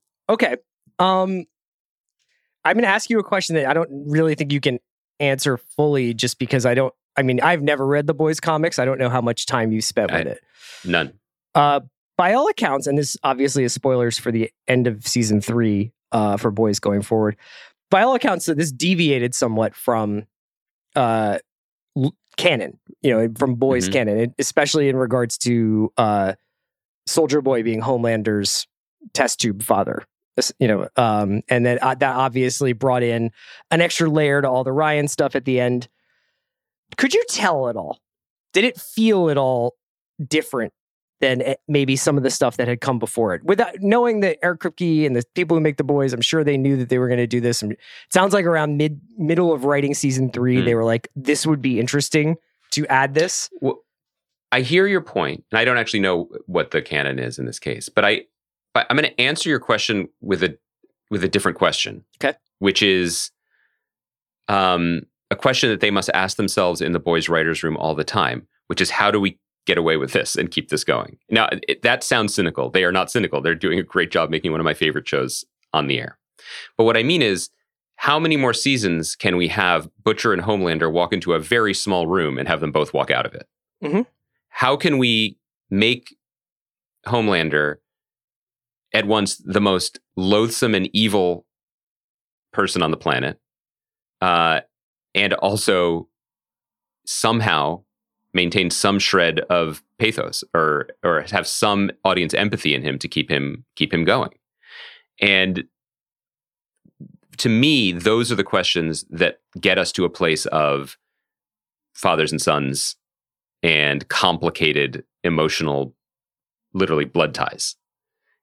Okay. 0.29 0.55
Um, 0.99 1.45
I'm 2.63 2.75
going 2.75 2.83
to 2.83 2.89
ask 2.89 3.09
you 3.09 3.19
a 3.19 3.23
question 3.23 3.55
that 3.55 3.65
I 3.65 3.73
don't 3.73 3.89
really 4.07 4.35
think 4.35 4.51
you 4.51 4.61
can 4.61 4.79
answer 5.19 5.57
fully 5.57 6.13
just 6.13 6.37
because 6.39 6.65
I 6.65 6.73
don't, 6.73 6.93
I 7.17 7.23
mean, 7.23 7.39
I've 7.41 7.61
never 7.61 7.85
read 7.85 8.07
the 8.07 8.13
boys 8.13 8.39
comics. 8.39 8.79
I 8.79 8.85
don't 8.85 8.99
know 8.99 9.09
how 9.09 9.21
much 9.21 9.45
time 9.45 9.71
you 9.71 9.81
spent 9.81 10.11
with 10.11 10.27
it. 10.27 10.41
None. 10.85 11.13
Uh, 11.55 11.81
by 12.17 12.33
all 12.33 12.47
accounts, 12.47 12.87
and 12.87 12.97
this 12.97 13.17
obviously 13.23 13.63
is 13.63 13.73
spoilers 13.73 14.17
for 14.17 14.31
the 14.31 14.51
end 14.67 14.87
of 14.87 15.05
season 15.07 15.41
three 15.41 15.91
uh, 16.11 16.37
for 16.37 16.51
boys 16.51 16.79
going 16.79 17.01
forward. 17.01 17.35
By 17.89 18.03
all 18.03 18.13
accounts, 18.15 18.45
so 18.45 18.53
this 18.53 18.71
deviated 18.71 19.33
somewhat 19.35 19.75
from 19.75 20.27
uh, 20.95 21.39
l- 21.97 22.15
canon, 22.37 22.79
you 23.01 23.11
know, 23.11 23.33
from 23.37 23.55
boys 23.55 23.89
Mhm. 23.89 23.93
canon, 23.93 24.35
especially 24.39 24.87
in 24.87 24.95
regards 24.95 25.37
to 25.39 25.91
uh, 25.97 26.33
Soldier 27.07 27.41
Boy 27.41 27.63
being 27.63 27.81
Homelander's 27.81 28.67
test 29.13 29.39
tube 29.41 29.63
father. 29.63 30.03
You 30.59 30.67
know, 30.67 30.87
um, 30.95 31.41
and 31.49 31.65
then 31.65 31.77
uh, 31.81 31.95
that 31.95 32.15
obviously 32.15 32.73
brought 32.73 33.03
in 33.03 33.31
an 33.69 33.81
extra 33.81 34.09
layer 34.09 34.41
to 34.41 34.49
all 34.49 34.63
the 34.63 34.71
Ryan 34.71 35.07
stuff 35.07 35.35
at 35.35 35.45
the 35.45 35.59
end. 35.59 35.87
Could 36.97 37.13
you 37.13 37.23
tell 37.29 37.69
at 37.69 37.75
all? 37.75 37.99
Did 38.53 38.63
it 38.63 38.79
feel 38.79 39.29
at 39.29 39.37
all 39.37 39.75
different 40.27 40.73
than 41.21 41.41
eh, 41.41 41.55
maybe 41.67 41.95
some 41.95 42.17
of 42.17 42.23
the 42.23 42.29
stuff 42.29 42.57
that 42.57 42.67
had 42.67 42.81
come 42.81 42.99
before 42.99 43.33
it. 43.33 43.43
Without 43.43 43.75
knowing 43.79 44.19
that 44.21 44.37
Eric 44.43 44.61
Kripke 44.61 45.05
and 45.05 45.15
the 45.15 45.23
people 45.35 45.55
who 45.55 45.61
make 45.61 45.77
the 45.77 45.83
boys, 45.83 46.11
I'm 46.13 46.21
sure 46.21 46.43
they 46.43 46.57
knew 46.57 46.75
that 46.77 46.89
they 46.89 46.97
were 46.97 47.07
going 47.07 47.19
to 47.19 47.27
do 47.27 47.39
this. 47.39 47.61
And 47.61 47.73
it 47.73 47.79
sounds 48.09 48.33
like 48.33 48.45
around 48.45 48.75
mid 48.77 48.99
middle 49.17 49.53
of 49.53 49.63
writing 49.63 49.93
season 49.93 50.31
three, 50.31 50.59
Hmm. 50.59 50.65
they 50.65 50.75
were 50.75 50.83
like, 50.83 51.07
"This 51.15 51.47
would 51.47 51.61
be 51.61 51.79
interesting 51.79 52.35
to 52.71 52.85
add 52.87 53.13
this." 53.13 53.49
Well, 53.61 53.83
I 54.51 54.61
hear 54.61 54.85
your 54.87 55.01
point, 55.01 55.45
and 55.51 55.59
I 55.59 55.63
don't 55.63 55.77
actually 55.77 56.01
know 56.01 56.27
what 56.47 56.71
the 56.71 56.81
canon 56.81 57.19
is 57.19 57.39
in 57.39 57.45
this 57.45 57.59
case, 57.59 57.87
but 57.87 58.03
I, 58.03 58.23
but 58.73 58.85
I'm 58.89 58.97
going 58.97 59.09
to 59.09 59.21
answer 59.21 59.49
your 59.49 59.59
question 59.59 60.07
with 60.21 60.43
a 60.43 60.57
with 61.09 61.23
a 61.23 61.27
different 61.27 61.57
question. 61.57 62.05
Okay. 62.23 62.37
which 62.59 62.81
is, 62.81 63.31
um, 64.47 65.01
a 65.29 65.35
question 65.35 65.69
that 65.69 65.79
they 65.81 65.91
must 65.91 66.09
ask 66.13 66.37
themselves 66.37 66.81
in 66.81 66.91
the 66.91 66.99
boys' 66.99 67.29
writers' 67.29 67.63
room 67.63 67.77
all 67.77 67.95
the 67.95 68.03
time, 68.03 68.47
which 68.67 68.81
is 68.81 68.89
how 68.89 69.09
do 69.11 69.19
we 69.19 69.37
get 69.65 69.77
away 69.77 69.95
with 69.97 70.11
this 70.13 70.35
and 70.35 70.51
keep 70.51 70.69
this 70.69 70.83
going? 70.83 71.17
Now, 71.29 71.47
it, 71.67 71.81
that 71.83 72.03
sounds 72.03 72.33
cynical. 72.33 72.69
They 72.69 72.83
are 72.83 72.91
not 72.91 73.11
cynical. 73.11 73.41
They're 73.41 73.55
doing 73.55 73.79
a 73.79 73.83
great 73.83 74.11
job 74.11 74.29
making 74.29 74.51
one 74.51 74.59
of 74.59 74.65
my 74.65 74.73
favorite 74.73 75.07
shows 75.07 75.45
on 75.73 75.87
the 75.87 75.99
air. 75.99 76.17
But 76.77 76.83
what 76.85 76.97
I 76.97 77.03
mean 77.03 77.21
is, 77.21 77.49
how 77.95 78.17
many 78.19 78.35
more 78.35 78.53
seasons 78.53 79.15
can 79.15 79.37
we 79.37 79.47
have 79.49 79.87
Butcher 80.03 80.33
and 80.33 80.41
Homelander 80.41 80.91
walk 80.91 81.13
into 81.13 81.33
a 81.33 81.39
very 81.39 81.73
small 81.73 82.07
room 82.07 82.37
and 82.37 82.47
have 82.47 82.59
them 82.59 82.71
both 82.71 82.93
walk 82.93 83.11
out 83.11 83.25
of 83.25 83.33
it? 83.35 83.47
Mhm. 83.83 84.05
How 84.49 84.75
can 84.75 84.97
we 84.97 85.37
make 85.69 86.15
Homelander 87.05 87.75
at 88.93 89.07
once 89.07 89.37
the 89.37 89.61
most 89.61 89.99
loathsome 90.15 90.75
and 90.75 90.89
evil 90.93 91.45
person 92.53 92.81
on 92.81 92.91
the 92.91 92.97
planet, 92.97 93.39
uh, 94.21 94.61
and 95.15 95.33
also 95.33 96.07
somehow 97.05 97.83
maintain 98.33 98.69
some 98.69 98.99
shred 98.99 99.41
of 99.49 99.83
pathos 99.99 100.43
or 100.53 100.87
or 101.03 101.21
have 101.31 101.47
some 101.47 101.91
audience 102.05 102.33
empathy 102.33 102.73
in 102.73 102.81
him 102.81 102.97
to 102.99 103.07
keep 103.07 103.29
him 103.29 103.65
keep 103.75 103.93
him 103.93 104.03
going? 104.03 104.31
And 105.19 105.65
to 107.37 107.49
me, 107.49 107.91
those 107.91 108.31
are 108.31 108.35
the 108.35 108.43
questions 108.43 109.05
that 109.09 109.39
get 109.59 109.77
us 109.77 109.91
to 109.93 110.05
a 110.05 110.09
place 110.09 110.45
of 110.47 110.97
fathers 111.93 112.31
and 112.31 112.41
sons 112.41 112.95
and 113.63 114.07
complicated 114.09 115.03
emotional, 115.23 115.95
literally 116.73 117.05
blood 117.05 117.33
ties. 117.33 117.75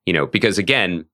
You 0.08 0.14
know, 0.14 0.26
because 0.26 0.56
again, 0.56 1.04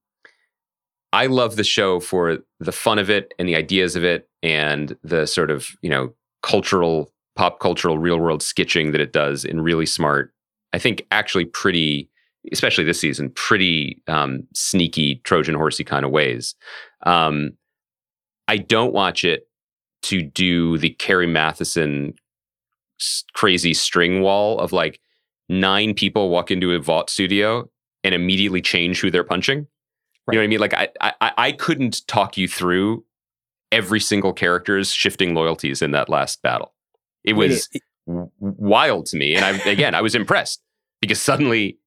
I 1.12 1.26
love 1.26 1.57
the 1.57 1.64
show 1.64 1.99
for 1.99 2.38
the 2.61 2.70
fun 2.70 3.01
of 3.01 3.11
it 3.11 3.34
and 3.40 3.49
the 3.49 3.57
ideas 3.57 3.97
of 3.97 4.05
it 4.05 4.28
and 4.40 4.97
the 5.03 5.26
sort 5.26 5.51
of, 5.51 5.66
you 5.82 5.90
know, 5.90 6.14
cultural, 6.45 7.11
pop 7.34 7.59
cultural, 7.59 7.99
real 7.99 8.20
world 8.20 8.40
sketching 8.40 8.92
that 8.92 9.01
it 9.01 9.12
does 9.12 9.45
in 9.45 9.61
really 9.61 9.84
smart, 9.84 10.32
I 10.72 10.78
think 10.78 11.05
actually 11.11 11.47
pretty, 11.47 12.09
especially 12.53 12.84
this 12.84 13.01
season, 13.01 13.30
pretty 13.30 14.01
um, 14.07 14.47
sneaky 14.55 15.16
Trojan 15.24 15.57
horsey 15.57 15.82
kind 15.82 16.05
of 16.05 16.12
ways. 16.12 16.55
Um, 17.05 17.55
I 18.47 18.59
don't 18.59 18.95
watch 18.95 19.24
it 19.24 19.49
to 20.03 20.22
do 20.22 20.78
the 20.78 20.90
Carrie 20.90 21.26
Mathison 21.26 22.14
crazy 23.32 23.74
string 23.74 24.22
wall 24.22 24.61
of 24.61 24.70
like 24.72 25.01
nine 25.49 25.95
people 25.95 26.30
walk 26.30 26.53
into 26.53 26.70
a 26.70 26.78
vault 26.78 27.11
studio 27.11 27.68
and 28.05 28.14
immediately 28.14 28.61
change 28.61 29.00
who 29.00 29.11
they're 29.11 29.24
punching. 29.24 29.66
You 30.30 30.38
know 30.38 30.38
what 30.38 30.44
I 30.44 30.46
mean? 30.46 30.61
Like 30.61 30.74
I, 30.74 30.88
I 31.00 31.32
I 31.36 31.52
couldn't 31.52 32.07
talk 32.07 32.36
you 32.36 32.48
through 32.48 33.05
every 33.72 34.00
single 34.00 34.32
character's 34.32 34.92
shifting 34.92 35.34
loyalties 35.34 35.82
in 35.82 35.90
that 35.90 36.09
last 36.09 36.40
battle. 36.42 36.72
It 37.24 37.34
was 37.34 37.68
w- 38.07 38.30
wild 38.38 39.07
to 39.07 39.16
me, 39.16 39.34
and 39.34 39.44
I 39.44 39.50
again 39.68 39.94
I 39.94 40.00
was 40.00 40.14
impressed 40.14 40.62
because 41.00 41.20
suddenly 41.20 41.78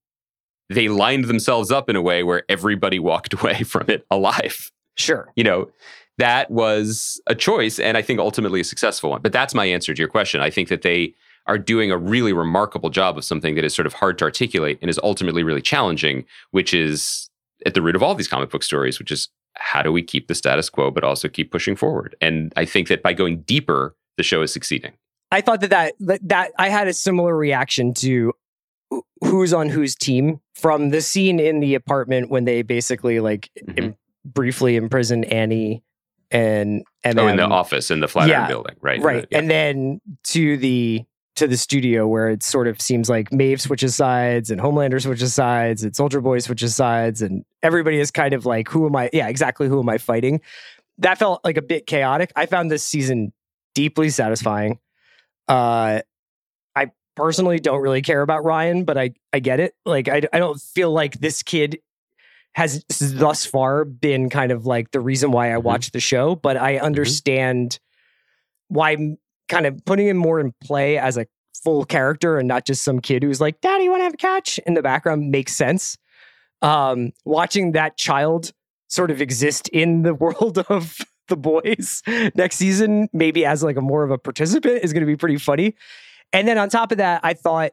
they 0.70 0.90
lined 0.90 1.26
themselves 1.26 1.72
up 1.72 1.90
in 1.90 1.96
a 1.96 2.02
way 2.02 2.24
where 2.24 2.44
everybody 2.50 3.00
walked 3.00 3.34
away 3.42 3.64
from 3.64 3.86
it 3.90 4.06
alive. 4.12 4.72
Sure. 4.96 5.32
You 5.36 5.44
know, 5.44 5.72
that 6.18 6.52
was 6.52 7.22
a 7.28 7.36
choice, 7.36 7.80
and 7.80 7.98
I 7.98 8.02
think 8.02 8.20
ultimately 8.20 8.60
a 8.60 8.64
successful 8.64 9.10
one. 9.10 9.22
But 9.22 9.32
that's 9.32 9.54
my 9.54 9.66
answer 9.66 9.94
to 9.94 10.00
your 10.00 10.10
question. 10.10 10.42
I 10.42 10.50
think 10.50 10.70
that 10.70 10.82
they 10.82 11.14
are 11.48 11.58
doing 11.58 11.92
a 11.92 11.98
really 11.98 12.34
remarkable 12.34 12.90
job 12.90 13.18
of 13.18 13.24
something 13.24 13.56
that 13.56 13.64
is 13.64 13.74
sort 13.74 13.86
of 13.86 13.94
hard 13.94 14.18
to 14.20 14.26
articulate 14.26 14.78
and 14.82 14.90
is 14.90 15.00
ultimately 15.04 15.44
really 15.44 15.62
challenging, 15.62 16.26
which 16.52 16.74
is 16.74 17.30
at 17.66 17.74
the 17.74 17.82
root 17.82 17.96
of 17.96 18.04
all 18.04 18.14
these 18.16 18.28
comic 18.28 18.50
book 18.50 18.64
stories, 18.64 19.00
which 19.00 19.12
is 19.12 19.30
how 19.56 19.82
do 19.82 19.92
we 19.92 20.04
keep 20.04 20.28
the 20.28 20.36
status 20.36 20.70
quo 20.70 20.92
but 20.92 21.04
also 21.04 21.28
keep 21.28 21.52
pushing 21.52 21.76
forward? 21.76 22.16
And 22.22 22.54
I 22.56 22.66
think 22.66 22.90
that 22.90 23.02
by 23.02 23.14
going 23.14 23.42
deeper, 23.42 23.96
the 24.18 24.24
show 24.24 24.42
is 24.42 24.52
succeeding. 24.54 24.94
I 25.32 25.42
thought 25.42 25.62
that 25.62 25.70
that 25.72 25.94
that, 26.02 26.20
that 26.28 26.52
I 26.60 26.70
had 26.70 26.88
a 26.88 26.94
similar 26.94 27.36
reaction 27.36 27.94
to 27.96 28.34
who's 29.22 29.54
on 29.54 29.70
whose 29.70 29.96
team 29.96 30.40
from 30.56 30.90
the 30.90 31.02
scene 31.02 31.40
in 31.40 31.60
the 31.60 31.76
apartment 31.76 32.30
when 32.30 32.46
they 32.46 32.62
basically 32.62 33.20
like 33.20 33.50
Mhm. 33.68 33.78
im- 33.78 33.96
briefly 34.26 34.76
imprison 34.76 35.24
Annie 35.26 35.84
and 36.32 36.84
and 37.04 37.20
oh, 37.20 37.28
in 37.28 37.38
the 37.38 37.44
office 37.48 37.90
in 37.92 38.00
the 38.02 38.08
Flatiron 38.08 38.42
yeah, 38.42 38.48
building, 38.48 38.76
right? 38.82 39.02
right 39.02 39.26
Yeah. 39.32 39.40
and 39.40 39.50
then 39.50 40.02
to 40.26 40.58
the 40.58 41.04
to 41.38 41.48
the 41.48 41.58
studio 41.58 42.08
where 42.08 42.30
it 42.30 42.44
sort 42.44 42.68
of 42.68 42.82
seems 42.82 43.10
like 43.10 43.32
Maeve 43.32 43.62
switches 43.62 43.96
sides 43.96 44.52
and 44.52 44.60
Homelander 44.62 45.02
switches 45.02 45.34
sides 45.34 45.84
and 45.84 45.96
Soldier 45.96 46.20
Boy 46.22 46.40
switches 46.40 46.76
sides 46.76 47.22
and 47.22 47.46
everybody 47.64 48.00
is 48.00 48.12
kind 48.12 48.34
of 48.34 48.46
like 48.46 48.68
who 48.68 48.86
am 48.86 48.96
I? 48.96 49.10
Yeah 49.14 49.28
exactly. 49.28 49.68
Who 49.68 49.80
am 49.80 49.90
I 49.90 49.98
fighting? 49.98 50.42
That 51.00 51.18
felt 51.18 51.42
like 51.46 51.58
a 51.58 51.62
bit 51.62 51.88
chaotic. 51.88 52.32
I 52.36 52.46
found 52.48 52.70
this 52.72 52.84
season 52.84 53.32
deeply 53.76 54.10
satisfying. 54.10 54.80
Uh 55.48 56.02
I 56.76 56.92
personally 57.16 57.60
don't 57.60 57.82
really 57.82 58.02
care 58.02 58.22
about 58.22 58.44
Ryan 58.44 58.84
but 58.84 58.98
I 58.98 59.12
I 59.32 59.40
get 59.40 59.60
it. 59.60 59.74
Like 59.86 60.08
I 60.10 60.22
I 60.34 60.40
don't 60.40 60.60
feel 60.60 60.92
like 60.92 61.20
this 61.20 61.44
kid 61.44 61.80
has 62.54 62.84
thus 63.00 63.46
far 63.46 63.86
been 63.86 64.30
kind 64.32 64.52
of 64.52 64.66
like 64.66 64.90
the 64.92 65.00
reason 65.00 65.32
why 65.32 65.54
I 65.54 65.58
Mhm. 65.60 65.92
the 65.92 66.00
show, 66.00 66.36
but 66.36 66.58
I 66.58 66.78
understand 66.80 67.80
why 68.70 68.94
m- 68.94 69.18
kind 69.48 69.66
of 69.66 69.84
putting 69.86 70.08
him 70.08 70.18
more 70.18 70.40
in 70.40 70.54
play 70.64 70.98
as 70.98 71.18
a 71.18 71.26
full 71.64 71.86
character 71.86 72.38
and 72.38 72.48
not 72.48 72.66
just 72.66 72.84
some 72.84 73.00
kid 73.00 73.24
who's 73.24 73.42
like, 73.42 73.62
Daddy, 73.62 73.86
you 73.86 73.92
want 73.92 74.02
to 74.02 74.06
have 74.06 74.14
a 74.14 74.18
catch 74.18 74.60
in 74.60 74.74
the 74.74 74.82
background 74.82 75.32
makes 75.32 75.56
sense. 75.56 75.98
Um, 76.62 77.12
watching 77.26 77.74
that 77.74 77.98
child 77.98 78.52
sort 78.88 79.12
of 79.12 79.22
exist 79.22 79.68
in 79.70 80.04
the 80.04 80.14
world 80.14 80.60
of 80.70 80.98
the 81.28 81.38
boys 81.38 82.04
next 82.36 82.56
season, 82.56 83.10
maybe 83.14 83.46
as 83.46 83.64
like 83.64 83.78
a 83.78 83.82
more 83.82 84.04
of 84.04 84.12
a 84.12 84.18
participant, 84.18 84.84
is 84.84 84.94
going 84.94 85.02
to 85.02 85.08
be 85.08 85.18
pretty 85.18 85.38
funny. 85.38 85.76
And 86.34 86.48
then 86.48 86.58
on 86.58 86.70
top 86.70 86.92
of 86.92 86.98
that, 86.98 87.22
I 87.24 87.34
thought, 87.34 87.72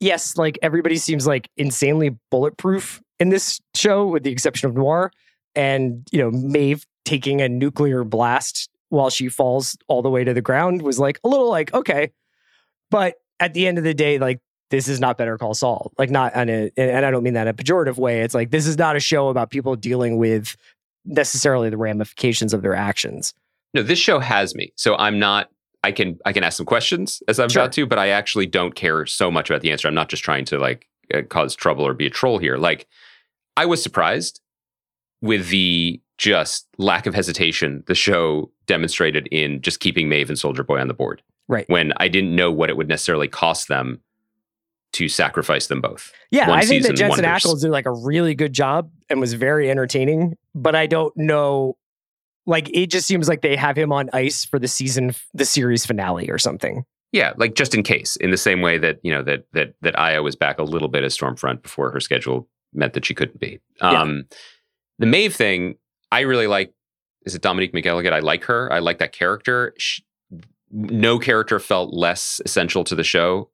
yes, 0.00 0.36
like 0.36 0.58
everybody 0.62 0.96
seems 0.96 1.26
like 1.26 1.50
insanely 1.56 2.16
bulletproof 2.30 3.00
in 3.18 3.30
this 3.30 3.60
show, 3.74 4.06
with 4.06 4.22
the 4.22 4.30
exception 4.30 4.68
of 4.68 4.76
Noir. 4.76 5.10
And, 5.54 6.06
you 6.12 6.20
know, 6.20 6.30
Maeve 6.30 6.86
taking 7.04 7.40
a 7.40 7.48
nuclear 7.48 8.04
blast 8.04 8.68
while 8.90 9.10
she 9.10 9.28
falls 9.28 9.76
all 9.88 10.02
the 10.02 10.10
way 10.10 10.24
to 10.24 10.32
the 10.34 10.40
ground 10.42 10.82
was 10.82 10.98
like 10.98 11.20
a 11.24 11.28
little 11.28 11.48
like, 11.48 11.72
okay. 11.74 12.10
But 12.90 13.16
at 13.40 13.54
the 13.54 13.66
end 13.66 13.78
of 13.78 13.84
the 13.84 13.94
day, 13.94 14.18
like, 14.18 14.40
this 14.70 14.88
is 14.88 15.00
not 15.00 15.16
Better 15.18 15.38
Call 15.38 15.54
Saul. 15.54 15.92
Like, 15.98 16.10
not 16.10 16.34
on 16.34 16.48
a, 16.48 16.70
and 16.76 17.04
I 17.04 17.10
don't 17.10 17.22
mean 17.22 17.34
that 17.34 17.46
in 17.46 17.48
a 17.48 17.54
pejorative 17.54 17.96
way. 17.96 18.20
It's 18.22 18.34
like, 18.34 18.50
this 18.50 18.66
is 18.66 18.76
not 18.76 18.96
a 18.96 19.00
show 19.00 19.28
about 19.28 19.50
people 19.50 19.76
dealing 19.76 20.18
with 20.18 20.56
necessarily 21.04 21.70
the 21.70 21.76
ramifications 21.78 22.52
of 22.52 22.62
their 22.62 22.74
actions. 22.74 23.32
no, 23.74 23.82
this 23.82 23.98
show 23.98 24.18
has 24.18 24.54
me, 24.54 24.72
so 24.76 24.94
I'm 24.96 25.18
not. 25.18 25.48
I 25.84 25.92
can 25.92 26.18
I 26.26 26.32
can 26.32 26.42
ask 26.42 26.56
some 26.56 26.66
questions 26.66 27.22
as 27.28 27.38
I'm 27.38 27.48
Sure. 27.48 27.62
about 27.62 27.72
to, 27.74 27.86
but 27.86 27.98
I 27.98 28.08
actually 28.08 28.46
don't 28.46 28.74
care 28.74 29.06
so 29.06 29.30
much 29.30 29.48
about 29.48 29.62
the 29.62 29.70
answer. 29.70 29.86
I'm 29.86 29.94
not 29.94 30.08
just 30.08 30.24
trying 30.24 30.44
to 30.46 30.58
like 30.58 30.86
uh, 31.14 31.22
cause 31.22 31.54
trouble 31.54 31.86
or 31.86 31.94
be 31.94 32.06
a 32.06 32.10
troll 32.10 32.38
here. 32.38 32.56
Like, 32.56 32.86
I 33.56 33.64
was 33.64 33.82
surprised 33.82 34.40
with 35.22 35.48
the 35.50 36.00
just 36.18 36.66
lack 36.78 37.06
of 37.06 37.14
hesitation 37.14 37.82
the 37.86 37.94
show 37.94 38.50
demonstrated 38.66 39.28
in 39.28 39.62
just 39.62 39.80
keeping 39.80 40.08
Maeve 40.08 40.28
and 40.28 40.38
Soldier 40.38 40.64
Boy 40.64 40.80
on 40.80 40.88
the 40.88 40.94
board. 40.94 41.22
Right. 41.46 41.68
When 41.68 41.92
I 41.96 42.08
didn't 42.08 42.36
know 42.36 42.52
what 42.52 42.68
it 42.68 42.76
would 42.76 42.88
necessarily 42.88 43.28
cost 43.28 43.68
them 43.68 44.00
to 44.92 45.08
sacrifice 45.08 45.68
them 45.68 45.80
both. 45.80 46.12
Yeah, 46.30 46.48
One 46.48 46.58
I 46.58 46.62
think 46.62 46.82
that 46.82 46.96
Jensen 46.96 47.24
wonders. 47.24 47.42
Ackles 47.42 47.60
did 47.62 47.70
like 47.70 47.86
a 47.86 47.92
really 47.92 48.34
good 48.34 48.52
job 48.52 48.90
and 49.08 49.20
was 49.20 49.34
very 49.34 49.70
entertaining, 49.70 50.36
but 50.54 50.74
I 50.74 50.86
don't 50.86 51.16
know. 51.16 51.76
Like, 52.46 52.70
it 52.72 52.86
just 52.86 53.06
seems 53.06 53.28
like 53.28 53.42
they 53.42 53.56
have 53.56 53.76
him 53.76 53.92
on 53.92 54.08
ice 54.12 54.44
for 54.44 54.58
the 54.58 54.68
season, 54.68 55.14
the 55.34 55.44
series 55.44 55.84
finale 55.84 56.30
or 56.30 56.38
something. 56.38 56.84
Yeah, 57.12 57.34
like 57.36 57.54
just 57.54 57.74
in 57.74 57.82
case, 57.82 58.16
in 58.16 58.30
the 58.30 58.36
same 58.36 58.60
way 58.60 58.76
that 58.78 58.98
you 59.02 59.12
know 59.12 59.22
that 59.22 59.46
that 59.52 59.74
that 59.82 59.98
Aya 59.98 60.22
was 60.22 60.36
back 60.36 60.58
a 60.58 60.62
little 60.62 60.88
bit 60.88 61.04
as 61.04 61.16
Stormfront 61.16 61.62
before 61.62 61.90
her 61.90 62.00
schedule 62.00 62.48
meant 62.74 62.92
that 62.94 63.04
she 63.04 63.14
couldn't 63.14 63.40
be. 63.40 63.60
Yeah. 63.80 64.02
Um, 64.02 64.24
The 64.98 65.06
Maeve 65.06 65.34
thing, 65.34 65.76
I 66.10 66.20
really 66.20 66.46
like. 66.46 66.72
Is 67.24 67.34
it 67.34 67.42
Dominique 67.42 67.72
McElligott? 67.72 68.12
I 68.12 68.20
like 68.20 68.44
her. 68.44 68.72
I 68.72 68.78
like 68.78 68.98
that 68.98 69.12
character. 69.12 69.74
She, 69.78 70.02
no 70.70 71.18
character 71.18 71.58
felt 71.58 71.92
less 71.92 72.40
essential 72.44 72.84
to 72.84 72.94
the 72.94 73.04
show 73.04 73.50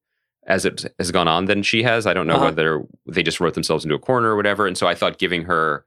as 0.46 0.64
it 0.64 0.84
has 0.98 1.11
gone 1.11 1.26
on 1.28 1.46
than 1.46 1.62
she 1.62 1.82
has. 1.82 2.07
I 2.07 2.12
don't 2.14 2.26
know 2.26 2.34
Uh-huh. 2.34 2.44
whether 2.46 2.82
they 3.07 3.22
just 3.22 3.40
wrote 3.40 3.55
themselves 3.55 3.84
into 3.84 3.94
a 3.94 3.98
corner 3.98 4.30
or 4.30 4.36
whatever. 4.36 4.66
And 4.66 4.76
so 4.76 4.86
I 4.86 4.94
thought 4.94 5.18
giving 5.18 5.44
her 5.44 5.84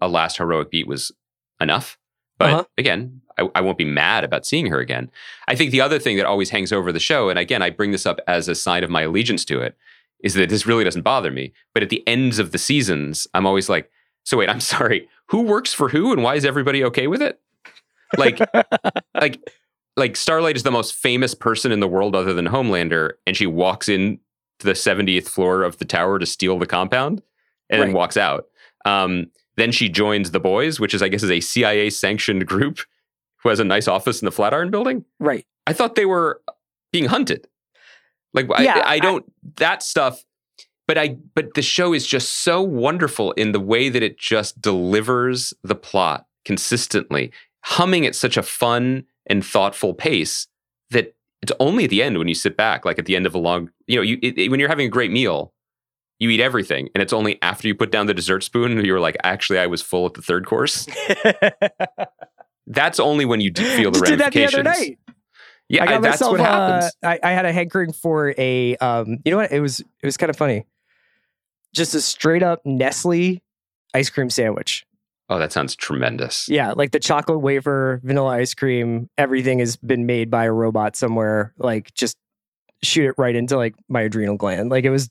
a 0.00 0.08
last 0.08 0.38
heroic 0.38 0.70
beat 0.70 0.86
was 0.88 1.12
enough. 1.60 1.96
But 2.38 2.50
Uh-huh. 2.52 2.64
again, 2.76 3.20
I, 3.38 3.48
I 3.54 3.60
won't 3.60 3.78
be 3.78 3.84
mad 3.84 4.24
about 4.24 4.44
seeing 4.44 4.66
her 4.66 4.80
again. 4.80 5.10
I 5.48 5.54
think 5.54 5.70
the 5.70 5.80
other 5.80 5.98
thing 5.98 6.16
that 6.16 6.26
always 6.26 6.50
hangs 6.50 6.72
over 6.72 6.90
the 6.92 6.98
show, 7.00 7.28
and 7.30 7.38
again, 7.38 7.62
I 7.62 7.70
bring 7.70 7.92
this 7.92 8.04
up 8.04 8.18
as 8.26 8.48
a 8.48 8.54
sign 8.54 8.82
of 8.84 8.90
my 8.90 9.02
allegiance 9.02 9.44
to 9.46 9.60
it, 9.60 9.76
is 10.22 10.34
that 10.34 10.48
this 10.50 10.66
really 10.66 10.84
doesn't 10.84 11.02
bother 11.02 11.30
me. 11.30 11.52
But 11.72 11.82
at 11.84 11.88
the 11.88 12.06
ends 12.06 12.38
of 12.38 12.50
the 12.52 12.58
seasons, 12.58 13.26
I'm 13.32 13.46
always 13.46 13.68
like, 13.68 13.90
so 14.24 14.36
wait, 14.36 14.48
I'm 14.50 14.60
sorry, 14.74 15.08
who 15.32 15.42
works 15.42 15.72
for 15.74 15.88
who 15.88 16.12
and 16.12 16.22
why 16.22 16.36
is 16.36 16.44
everybody 16.44 16.84
okay 16.84 17.06
with 17.08 17.20
it? 17.22 17.40
Like, 18.16 18.38
like, 19.14 19.40
like 19.96 20.14
Starlight 20.16 20.56
is 20.56 20.62
the 20.62 20.70
most 20.70 20.94
famous 20.94 21.34
person 21.34 21.72
in 21.72 21.80
the 21.80 21.88
world 21.88 22.14
other 22.14 22.32
than 22.34 22.46
Homelander, 22.46 23.12
and 23.26 23.36
she 23.36 23.46
walks 23.46 23.88
in 23.88 24.20
to 24.60 24.66
the 24.66 24.72
70th 24.74 25.28
floor 25.28 25.62
of 25.64 25.78
the 25.78 25.84
tower 25.84 26.18
to 26.18 26.26
steal 26.26 26.58
the 26.58 26.66
compound 26.66 27.22
and 27.70 27.80
Right. 27.80 27.86
then 27.86 27.94
walks 27.94 28.16
out. 28.16 28.44
Um, 28.84 29.26
then 29.56 29.72
she 29.72 29.88
joins 29.88 30.30
the 30.30 30.40
boys, 30.40 30.78
which 30.78 30.94
is, 30.94 31.02
I 31.02 31.08
guess, 31.08 31.22
is 31.22 31.30
a 31.30 31.40
CIA 31.40 31.90
sanctioned 31.90 32.46
group 32.46 32.78
who 33.42 33.48
has 33.48 33.58
a 33.60 33.64
nice 33.64 33.88
office 33.88 34.20
in 34.22 34.26
the 34.26 34.32
Flatiron 34.32 34.70
building. 34.70 35.04
Right. 35.18 35.44
I 35.66 35.72
thought 35.72 35.94
they 35.94 36.06
were 36.06 36.40
being 36.92 37.06
hunted. 37.06 37.48
Like 38.34 38.46
Yeah, 38.58 38.78
I, 38.78 38.80
I 38.80 38.94
I- 38.94 38.98
don't 38.98 39.24
that 39.56 39.82
stuff. 39.82 40.22
But 40.88 40.98
I 40.98 41.16
but 41.34 41.54
the 41.54 41.62
show 41.62 41.92
is 41.92 42.06
just 42.06 42.42
so 42.42 42.60
wonderful 42.60 43.32
in 43.32 43.52
the 43.52 43.60
way 43.60 43.88
that 43.88 44.02
it 44.02 44.18
just 44.18 44.60
delivers 44.60 45.54
the 45.62 45.74
plot 45.76 46.26
consistently, 46.44 47.32
humming 47.64 48.04
at 48.04 48.14
such 48.14 48.36
a 48.36 48.42
fun 48.42 49.04
and 49.26 49.44
thoughtful 49.46 49.94
pace 49.94 50.48
that 50.90 51.14
it's 51.40 51.52
only 51.60 51.84
at 51.84 51.90
the 51.90 52.02
end 52.02 52.18
when 52.18 52.28
you 52.28 52.34
sit 52.34 52.56
back, 52.56 52.84
like 52.84 52.98
at 52.98 53.06
the 53.06 53.14
end 53.16 53.26
of 53.26 53.34
a 53.34 53.38
long, 53.38 53.70
you 53.86 53.96
know, 53.96 54.02
you 54.02 54.18
it, 54.22 54.36
it- 54.38 54.50
when 54.50 54.58
you're 54.60 54.68
having 54.68 54.86
a 54.86 54.90
great 54.90 55.10
meal, 55.12 55.52
you 56.18 56.28
eat 56.30 56.40
everything, 56.40 56.88
and 56.94 57.02
it's 57.02 57.12
only 57.12 57.40
after 57.42 57.66
you 57.68 57.74
put 57.74 57.90
down 57.90 58.06
the 58.06 58.14
dessert 58.14 58.42
spoon 58.44 58.84
you're 58.84 59.00
like, 59.00 59.16
actually, 59.24 59.58
I 59.58 59.66
was 59.66 59.82
full 59.82 60.06
at 60.06 60.14
the 60.14 60.22
third 60.22 60.46
course. 60.46 60.86
That's 62.66 63.00
only 63.00 63.24
when 63.24 63.40
you 63.40 63.50
do 63.50 63.64
feel 63.76 63.90
the 63.90 63.98
Just 63.98 64.10
did 64.10 64.20
that 64.20 64.32
the 64.32 64.40
ramifications. 64.40 64.54
other 64.54 64.78
night. 64.80 64.98
Yeah, 65.68 65.82
I 65.82 65.86
got 65.86 65.94
I- 65.94 65.98
that's 66.00 66.20
myself. 66.20 66.30
what 66.32 66.40
happens. 66.40 66.92
Uh, 67.02 67.06
I, 67.08 67.18
I 67.22 67.30
had 67.32 67.44
a 67.46 67.52
hankering 67.52 67.92
for 67.92 68.34
a. 68.38 68.76
Um, 68.76 69.18
you 69.24 69.30
know 69.30 69.38
what? 69.38 69.50
It 69.52 69.60
was 69.60 69.80
it 69.80 69.86
was 70.06 70.16
kind 70.16 70.30
of 70.30 70.36
funny. 70.36 70.64
Just 71.74 71.94
a 71.94 72.00
straight 72.00 72.42
up 72.42 72.64
Nestle 72.64 73.40
ice 73.94 74.10
cream 74.10 74.30
sandwich. 74.30 74.84
Oh, 75.28 75.38
that 75.38 75.52
sounds 75.52 75.74
tremendous. 75.74 76.48
Yeah, 76.48 76.72
like 76.72 76.90
the 76.90 77.00
chocolate 77.00 77.40
wafer, 77.40 78.00
vanilla 78.04 78.36
ice 78.36 78.52
cream. 78.54 79.08
Everything 79.16 79.60
has 79.60 79.76
been 79.76 80.04
made 80.04 80.30
by 80.30 80.44
a 80.44 80.52
robot 80.52 80.96
somewhere. 80.96 81.54
Like 81.56 81.94
just 81.94 82.16
shoot 82.82 83.08
it 83.08 83.14
right 83.16 83.34
into 83.34 83.56
like 83.56 83.74
my 83.88 84.02
adrenal 84.02 84.36
gland. 84.36 84.70
Like 84.70 84.84
it 84.84 84.90
was 84.90 85.08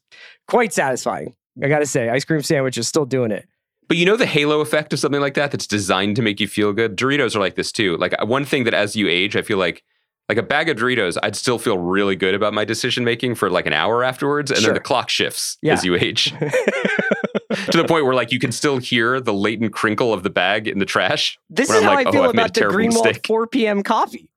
quite 0.47 0.73
satisfying. 0.73 1.35
I 1.63 1.67
gotta 1.67 1.85
say, 1.85 2.09
ice 2.09 2.25
cream 2.25 2.43
sandwich 2.43 2.77
is 2.77 2.87
still 2.87 3.05
doing 3.05 3.31
it. 3.31 3.47
But 3.87 3.97
you 3.97 4.05
know 4.05 4.15
the 4.15 4.25
halo 4.25 4.61
effect 4.61 4.93
of 4.93 4.99
something 4.99 5.19
like 5.21 5.33
that 5.33 5.51
that's 5.51 5.67
designed 5.67 6.15
to 6.17 6.21
make 6.21 6.39
you 6.39 6.47
feel 6.47 6.71
good? 6.71 6.95
Doritos 6.95 7.35
are 7.35 7.39
like 7.39 7.55
this 7.55 7.71
too. 7.71 7.97
Like 7.97 8.13
uh, 8.21 8.25
one 8.25 8.45
thing 8.45 8.63
that 8.65 8.73
as 8.73 8.95
you 8.95 9.07
age, 9.07 9.35
I 9.35 9.41
feel 9.41 9.57
like 9.57 9.83
like 10.31 10.37
a 10.37 10.43
bag 10.43 10.69
of 10.69 10.77
Doritos, 10.77 11.17
I'd 11.21 11.35
still 11.35 11.59
feel 11.59 11.77
really 11.77 12.15
good 12.15 12.33
about 12.33 12.53
my 12.53 12.63
decision 12.63 13.03
making 13.03 13.35
for 13.35 13.49
like 13.49 13.65
an 13.65 13.73
hour 13.73 14.01
afterwards, 14.01 14.49
and 14.49 14.59
Sure. 14.61 14.67
then 14.69 14.75
the 14.75 14.79
clock 14.79 15.09
shifts 15.09 15.57
Yeah. 15.61 15.73
as 15.73 15.83
you 15.83 15.95
age 15.95 16.31
to 16.31 17.77
the 17.77 17.83
point 17.85 18.05
where 18.05 18.13
like 18.13 18.31
you 18.31 18.39
can 18.39 18.53
still 18.53 18.77
hear 18.77 19.19
the 19.19 19.33
latent 19.33 19.73
crinkle 19.73 20.13
of 20.13 20.23
the 20.23 20.29
bag 20.29 20.69
in 20.69 20.79
the 20.79 20.85
trash. 20.85 21.37
This 21.49 21.69
is 21.69 21.75
I'm 21.75 21.83
how 21.83 21.93
like, 21.95 22.07
I 22.07 22.09
oh, 22.09 22.13
feel 22.13 22.23
a 22.25 22.29
about 22.29 22.53
the 22.53 22.61
Greenwald 22.61 23.03
mistake. 23.05 23.27
4 23.27 23.47
p.m. 23.47 23.83
coffee. 23.83 24.29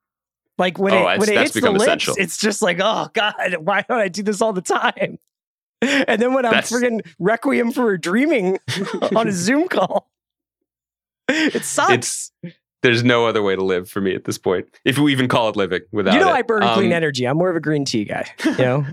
Like 0.57 0.77
when 0.77 0.93
Oh, 0.93 1.07
it 1.07 1.19
when 1.19 1.29
it 1.29 1.37
hits 1.37 1.53
the 1.53 1.71
lips, 1.71 1.83
essential. 1.83 2.15
it's 2.17 2.37
just 2.37 2.61
like, 2.61 2.79
oh 2.81 3.09
god, 3.13 3.35
why 3.61 3.85
don't 3.87 3.99
I 3.99 4.09
do 4.09 4.21
this 4.21 4.41
all 4.41 4.51
the 4.51 4.61
time? 4.61 5.17
and 5.81 6.21
then 6.21 6.33
when 6.33 6.45
I'm 6.45 6.51
That's- 6.51 6.71
friggin' 6.71 7.05
requiem 7.19 7.71
for 7.71 7.93
a 7.93 7.99
dreaming 7.99 8.59
on 9.15 9.27
a 9.29 9.31
Zoom 9.31 9.67
call, 9.69 10.09
it 11.29 11.63
sucks. 11.63 12.31
There's 12.85 13.03
no 13.03 13.25
other 13.25 13.41
way 13.41 13.55
to 13.55 13.63
live 13.63 13.89
for 13.89 13.99
me 14.01 14.13
at 14.15 14.25
this 14.25 14.37
point. 14.37 14.67
If 14.85 14.97
we 14.97 15.11
even 15.11 15.27
call 15.27 15.49
it 15.49 15.55
living 15.55 15.81
without 15.91 16.13
you 16.13 16.19
know, 16.19 16.29
it. 16.29 16.33
I 16.33 16.41
burn 16.43 16.61
clean 16.73 16.87
Um, 16.87 16.93
energy. 16.93 17.25
I'm 17.25 17.37
more 17.37 17.49
of 17.49 17.55
a 17.55 17.59
green 17.59 17.83
tea 17.85 18.05
guy. 18.05 18.29
You 18.45 18.51
know, 18.57 18.85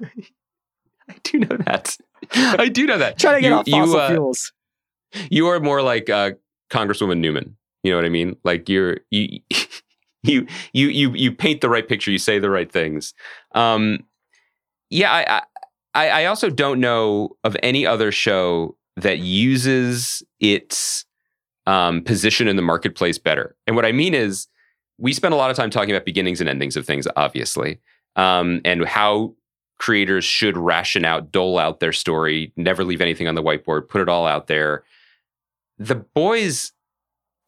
I 1.08 1.14
do 1.24 1.38
know 1.40 1.56
that. 1.66 1.96
I 2.34 2.68
do 2.68 2.86
know 2.86 2.98
that. 2.98 3.18
trying 3.18 3.36
to 3.36 3.40
get 3.42 3.48
You- 3.48 3.54
off 3.56 3.66
you, 3.68 3.74
fossil 3.74 3.96
uh, 4.00 4.08
fuels. 4.08 4.52
You 5.30 5.46
are 5.48 5.60
more 5.60 5.82
like 5.82 6.08
uh, 6.08 6.32
Congresswoman 6.70 7.18
Newman. 7.18 7.56
You 7.82 7.90
know 7.90 7.96
what 7.98 8.06
I 8.06 8.10
mean? 8.10 8.36
Like 8.44 8.68
you're 8.68 8.98
you 9.10 9.40
you 10.22 10.46
you 10.72 10.88
you 10.88 11.12
you 11.14 11.32
paint 11.32 11.60
the 11.60 11.68
right 11.68 11.86
picture. 11.86 12.10
You 12.10 12.18
say 12.18 12.38
the 12.38 12.48
right 12.50 12.70
things. 12.70 13.12
Um, 13.54 14.00
yeah, 14.88 15.12
I, 15.12 15.42
I 15.94 16.08
I 16.22 16.24
also 16.26 16.48
don't 16.48 16.80
know 16.80 17.36
of 17.44 17.56
any 17.62 17.84
other 17.86 18.10
show 18.12 18.76
that 18.96 19.18
uses 19.18 20.22
its 20.40 21.04
um, 21.66 22.02
position 22.02 22.48
in 22.48 22.56
the 22.56 22.62
marketplace 22.62 23.18
better. 23.18 23.56
And 23.66 23.76
what 23.76 23.84
I 23.84 23.92
mean 23.92 24.14
is, 24.14 24.48
we 24.98 25.12
spend 25.12 25.34
a 25.34 25.36
lot 25.36 25.50
of 25.50 25.56
time 25.56 25.70
talking 25.70 25.94
about 25.94 26.04
beginnings 26.04 26.40
and 26.40 26.48
endings 26.48 26.76
of 26.76 26.86
things, 26.86 27.08
obviously, 27.16 27.80
um, 28.16 28.60
and 28.64 28.84
how 28.84 29.34
creators 29.78 30.24
should 30.24 30.56
ration 30.56 31.04
out, 31.04 31.32
dole 31.32 31.58
out 31.58 31.80
their 31.80 31.92
story, 31.92 32.52
never 32.56 32.84
leave 32.84 33.00
anything 33.00 33.26
on 33.26 33.34
the 33.34 33.42
whiteboard, 33.42 33.88
put 33.88 34.00
it 34.00 34.08
all 34.08 34.26
out 34.26 34.46
there. 34.46 34.84
The 35.78 35.96
Boys 35.96 36.72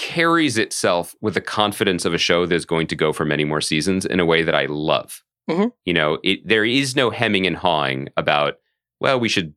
carries 0.01 0.59
itself 0.59 1.15
with 1.21 1.35
the 1.35 1.41
confidence 1.41 2.05
of 2.05 2.13
a 2.13 2.19
show 2.19 2.47
that's 2.47 2.65
going 2.65 2.89
to 2.89 2.97
go 2.97 3.13
for 3.13 3.25
many 3.25 3.45
more 3.45 3.61
seasons 3.61 4.05
in 4.05 4.19
a 4.19 4.27
way 4.27 4.43
that 4.43 4.55
I 4.55 4.67
love. 4.67 5.23
Mhm. 5.49 5.71
You 5.85 5.93
know, 5.93 6.19
it, 6.25 6.41
there 6.45 6.65
is 6.65 6.97
no 6.97 7.11
hemming 7.11 7.47
and 7.47 7.57
hawing 7.57 8.09
about, 8.17 8.59
well, 8.99 9.21
we 9.21 9.29
should 9.29 9.55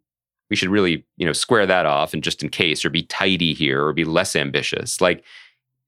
we 0.49 0.55
should 0.55 0.69
really, 0.69 1.05
you 1.17 1.25
know, 1.25 1.33
square 1.33 1.65
that 1.65 1.85
off 1.85 2.13
and 2.13 2.23
just 2.23 2.43
in 2.43 2.49
case 2.49 2.85
or 2.85 2.89
be 2.89 3.03
tidy 3.03 3.53
here 3.53 3.85
or 3.85 3.93
be 3.93 4.05
less 4.05 4.35
ambitious. 4.35 5.01
Like 5.01 5.23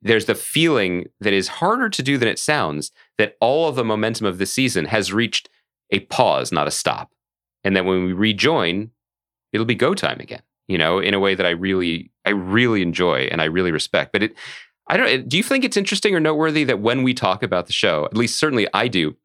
there's 0.01 0.25
the 0.25 0.35
feeling 0.35 1.07
that 1.19 1.33
is 1.33 1.47
harder 1.47 1.89
to 1.89 2.03
do 2.03 2.17
than 2.17 2.27
it 2.27 2.39
sounds 2.39 2.91
that 3.17 3.35
all 3.41 3.67
of 3.67 3.75
the 3.75 3.83
momentum 3.83 4.25
of 4.25 4.37
the 4.37 4.45
season 4.45 4.85
has 4.85 5.13
reached 5.13 5.49
a 5.91 5.99
pause, 6.01 6.51
not 6.51 6.67
a 6.67 6.71
stop. 6.71 7.11
And 7.63 7.75
that 7.75 7.85
when 7.85 8.05
we 8.05 8.13
rejoin, 8.13 8.91
it'll 9.51 9.65
be 9.65 9.75
go 9.75 9.93
time 9.93 10.19
again, 10.19 10.41
you 10.67 10.77
know, 10.77 10.99
in 10.99 11.13
a 11.13 11.19
way 11.19 11.35
that 11.35 11.45
I 11.45 11.49
really, 11.49 12.11
I 12.25 12.29
really 12.29 12.81
enjoy 12.81 13.27
and 13.31 13.41
I 13.41 13.45
really 13.45 13.71
respect. 13.71 14.13
But 14.13 14.23
it, 14.23 14.35
I 14.87 14.97
don't, 14.97 15.27
do 15.27 15.37
you 15.37 15.43
think 15.43 15.63
it's 15.63 15.77
interesting 15.77 16.15
or 16.15 16.19
noteworthy 16.19 16.63
that 16.63 16.79
when 16.79 17.03
we 17.03 17.13
talk 17.13 17.43
about 17.43 17.67
the 17.67 17.73
show, 17.73 18.05
at 18.05 18.17
least 18.17 18.39
certainly 18.39 18.67
I 18.73 18.87
do, 18.87 19.15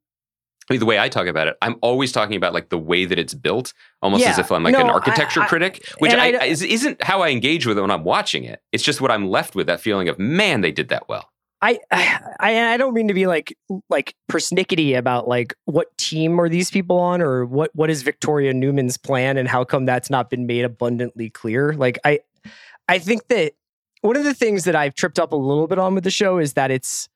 the 0.68 0.84
way 0.86 0.98
I 0.98 1.08
talk 1.08 1.26
about 1.26 1.46
it, 1.48 1.56
I'm 1.62 1.76
always 1.82 2.12
talking 2.12 2.36
about 2.36 2.54
like 2.54 2.68
the 2.70 2.78
way 2.78 3.04
that 3.04 3.18
it's 3.18 3.34
built, 3.34 3.72
almost 4.02 4.24
as 4.26 4.38
if 4.38 4.50
I'm 4.50 4.62
like 4.62 4.72
No, 4.72 4.80
an 4.80 4.90
architecture 4.90 5.42
I- 5.42 5.46
critic, 5.46 5.86
which 5.98 6.12
I, 6.12 6.32
I- 6.32 6.44
is, 6.44 6.62
isn't 6.62 7.02
how 7.02 7.22
I 7.22 7.28
engage 7.30 7.66
with 7.66 7.78
it 7.78 7.80
when 7.80 7.90
I'm 7.90 8.04
watching 8.04 8.44
it. 8.44 8.60
It's 8.72 8.82
just 8.82 9.00
what 9.00 9.10
I'm 9.10 9.28
left 9.28 9.54
with 9.54 9.66
that 9.66 9.80
feeling 9.80 10.08
of, 10.08 10.18
man, 10.18 10.60
they 10.62 10.72
did 10.72 10.88
that 10.88 11.08
well. 11.08 11.28
I, 11.62 11.78
I 11.90 12.74
I 12.74 12.76
don't 12.76 12.92
mean 12.92 13.08
to 13.08 13.14
be 13.14 13.26
like 13.26 13.56
like 13.88 14.14
persnickety 14.30 14.98
about 14.98 15.26
like 15.26 15.54
what 15.64 15.96
team 15.96 16.38
are 16.38 16.48
these 16.50 16.70
people 16.70 16.98
on 16.98 17.22
or 17.22 17.46
what 17.46 17.70
what 17.74 17.88
is 17.88 18.02
Victoria 18.02 18.52
Newman's 18.52 18.98
plan 18.98 19.38
and 19.38 19.48
how 19.48 19.64
come 19.64 19.86
that's 19.86 20.10
not 20.10 20.28
been 20.28 20.46
made 20.46 20.66
abundantly 20.66 21.30
clear. 21.30 21.72
Like 21.72 21.98
I 22.04 22.20
I 22.86 22.98
think 22.98 23.28
that 23.28 23.52
one 24.02 24.16
of 24.18 24.24
the 24.24 24.34
things 24.34 24.64
that 24.64 24.76
I've 24.76 24.94
tripped 24.94 25.18
up 25.18 25.32
a 25.32 25.36
little 25.36 25.66
bit 25.66 25.78
on 25.78 25.94
with 25.94 26.04
the 26.04 26.10
show 26.10 26.36
is 26.36 26.52
that 26.52 26.70
it's 26.70 27.08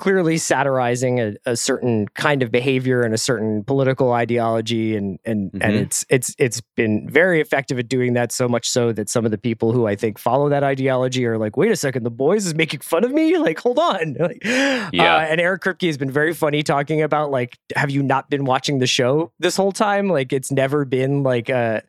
clearly 0.00 0.36
satirizing 0.38 1.20
a, 1.20 1.34
a 1.46 1.56
certain 1.56 2.06
kind 2.14 2.42
of 2.42 2.50
behavior 2.50 3.02
and 3.02 3.14
a 3.14 3.18
certain 3.18 3.62
political 3.62 4.12
ideology 4.12 4.96
and 4.96 5.18
and 5.24 5.50
and 5.62 5.72
Mhm. 5.74 5.82
it's 5.82 6.04
it's 6.10 6.34
it's 6.38 6.60
been 6.76 7.08
very 7.08 7.40
effective 7.40 7.78
at 7.78 7.88
doing 7.88 8.14
that 8.14 8.32
so 8.32 8.48
much 8.48 8.68
so 8.68 8.92
that 8.92 9.08
some 9.08 9.24
of 9.24 9.30
the 9.30 9.38
people 9.38 9.72
who 9.72 9.86
I 9.86 9.94
think 9.94 10.18
follow 10.18 10.48
that 10.48 10.64
ideology 10.64 11.24
are 11.26 11.38
like 11.38 11.56
wait 11.56 11.70
a 11.70 11.76
second 11.76 12.02
the 12.02 12.10
boys 12.10 12.44
is 12.44 12.54
making 12.56 12.80
fun 12.80 13.04
of 13.04 13.12
me 13.12 13.36
like 13.38 13.60
hold 13.60 13.78
on 13.78 14.14
like, 14.20 14.42
Yeah. 14.44 15.14
uh, 15.16 15.20
and 15.30 15.40
Eric 15.40 15.62
Kripke 15.62 15.86
has 15.86 15.96
been 15.96 16.10
very 16.10 16.34
funny 16.34 16.62
talking 16.64 17.00
about 17.00 17.30
like 17.30 17.56
have 17.76 17.90
you 17.90 18.02
not 18.02 18.28
been 18.28 18.44
watching 18.44 18.80
the 18.80 18.88
show 18.88 19.32
this 19.38 19.56
whole 19.56 19.72
time 19.72 20.08
like 20.08 20.32
it's 20.32 20.50
never 20.50 20.84
been 20.84 21.22
like 21.22 21.48
a 21.48 21.82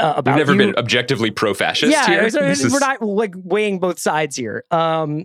uh 0.00 0.14
about 0.16 0.32
We've 0.36 0.46
never 0.46 0.52
you. 0.54 0.58
been 0.58 0.76
objectively 0.76 1.30
pro-fascist 1.30 1.92
Yeah, 1.92 2.06
here. 2.06 2.30
so 2.30 2.40
This 2.40 2.62
we're 2.62 2.66
is- 2.68 2.80
not 2.80 3.00
like 3.00 3.34
weighing 3.36 3.78
both 3.78 3.98
sides 4.00 4.34
here. 4.34 4.64
Um, 4.72 5.24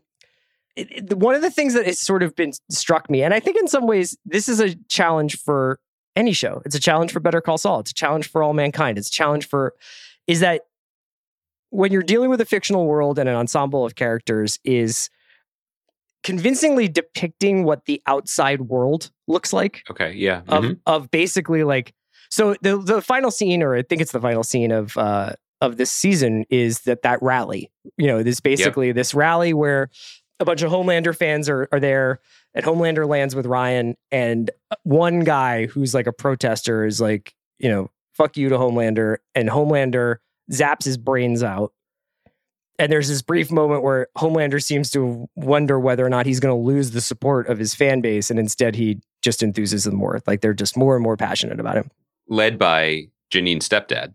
it- 0.78 0.92
it- 1.12 1.18
one 1.18 1.36
of 1.36 1.42
the 1.42 1.52
things 1.52 1.74
that 1.74 1.86
has 1.86 2.00
sort 2.00 2.24
of 2.24 2.36
been 2.36 2.54
struck 2.70 3.10
me, 3.10 3.24
and 3.24 3.34
I 3.34 3.40
think 3.40 3.58
in 3.58 3.68
some 3.68 3.88
ways 3.88 4.18
this 4.26 4.48
is 4.48 4.60
a 4.60 4.76
challenge 4.88 5.38
for 5.38 5.80
any 6.16 6.34
show. 6.34 6.62
It's 6.66 6.76
a 6.76 6.80
challenge 6.80 7.12
for 7.12 7.20
Better 7.20 7.42
Call 7.42 7.58
Saul. 7.58 7.80
It's 7.80 7.92
a 7.92 7.94
challenge 7.94 8.30
for 8.30 8.42
all 8.42 8.54
mankind. 8.54 8.98
It's 8.98 9.10
a 9.10 9.12
challenge 9.12 9.48
for 9.48 9.74
is 10.26 10.40
that 10.42 10.62
when 11.70 11.92
you're 11.92 12.02
dealing 12.04 12.30
with 12.30 12.42
a 12.42 12.46
fictional 12.46 12.86
world 12.86 13.20
and 13.20 13.28
an 13.30 13.36
ensemble 13.36 13.86
of 13.86 13.96
characters 13.96 14.58
is 14.64 15.10
convincingly 16.24 16.88
depicting 16.88 17.64
what 17.64 17.86
the 17.86 18.02
outside 18.08 18.62
world 18.62 19.12
looks 19.28 19.54
like 19.54 19.84
okay, 19.90 20.12
yeah. 20.14 20.42
of 20.48 20.64
mhm. 20.64 20.80
of 20.86 21.12
basically 21.12 21.64
like 21.64 21.94
so 22.30 22.56
the 22.62 22.78
the 22.78 23.02
final 23.02 23.32
scene 23.32 23.62
or 23.64 23.76
I 23.76 23.82
think 23.82 24.02
it's 24.02 24.12
the 24.12 24.20
final 24.20 24.44
scene 24.44 24.72
of 24.72 24.98
uh 24.98 25.34
of 25.62 25.78
this 25.78 25.92
season 25.92 26.46
is 26.50 26.82
that 26.82 27.04
that 27.04 27.22
rally 27.22 27.72
you 27.98 28.08
know 28.08 28.24
this 28.24 28.40
basically 28.40 28.92
this 28.92 29.14
rally 29.14 29.54
where 29.54 29.90
a 30.40 30.46
bunch 30.46 30.62
of 30.62 30.72
Homelander 30.72 31.16
fans 31.16 31.50
are 31.50 31.68
are 31.72 31.80
there 31.80 32.20
and 32.54 32.66
Homelander 32.66 33.08
lands 33.08 33.36
with 33.36 33.46
Ryan 33.46 33.96
and 34.12 34.52
one 34.84 35.22
guy 35.22 35.68
who's 35.68 35.94
like 35.94 36.08
a 36.08 36.14
protester 36.14 36.86
is 36.86 37.02
like 37.02 37.34
you 37.60 37.70
know 37.70 37.90
fuck 38.14 38.38
you 38.38 38.50
to 38.50 38.58
Homelander 38.58 39.18
and 39.36 39.50
Homelander 39.50 40.18
zaps 40.52 40.84
his 40.84 40.98
brains 40.98 41.44
out 41.44 41.74
and 42.80 42.92
there's 42.92 43.08
this 43.08 43.22
brief 43.22 43.52
moment 43.52 43.84
where 43.84 44.08
Homelander 44.18 44.64
seems 44.64 44.92
to 44.92 45.28
wonder 45.36 45.80
whether 45.80 46.06
or 46.06 46.10
not 46.10 46.26
he's 46.26 46.40
going 46.40 46.56
to 46.56 46.64
lose 46.64 46.92
the 46.92 47.02
support 47.02 47.48
of 47.48 47.58
his 47.58 47.74
fan 47.74 48.02
base, 48.02 48.30
and 48.30 48.40
instead 48.40 48.76
he 48.76 49.00
just 49.22 49.42
enthuses 49.42 49.86
them 49.86 49.96
more. 49.96 50.22
Like 50.28 50.42
they're 50.42 50.54
just 50.54 50.78
more 50.78 50.96
and 50.96 51.04
more 51.04 51.18
passionate 51.18 51.60
about 51.60 51.76
him. 51.76 51.90
Led 52.28 52.60
by 52.60 53.08
Janine's 53.32 53.68
stepdad, 53.68 54.14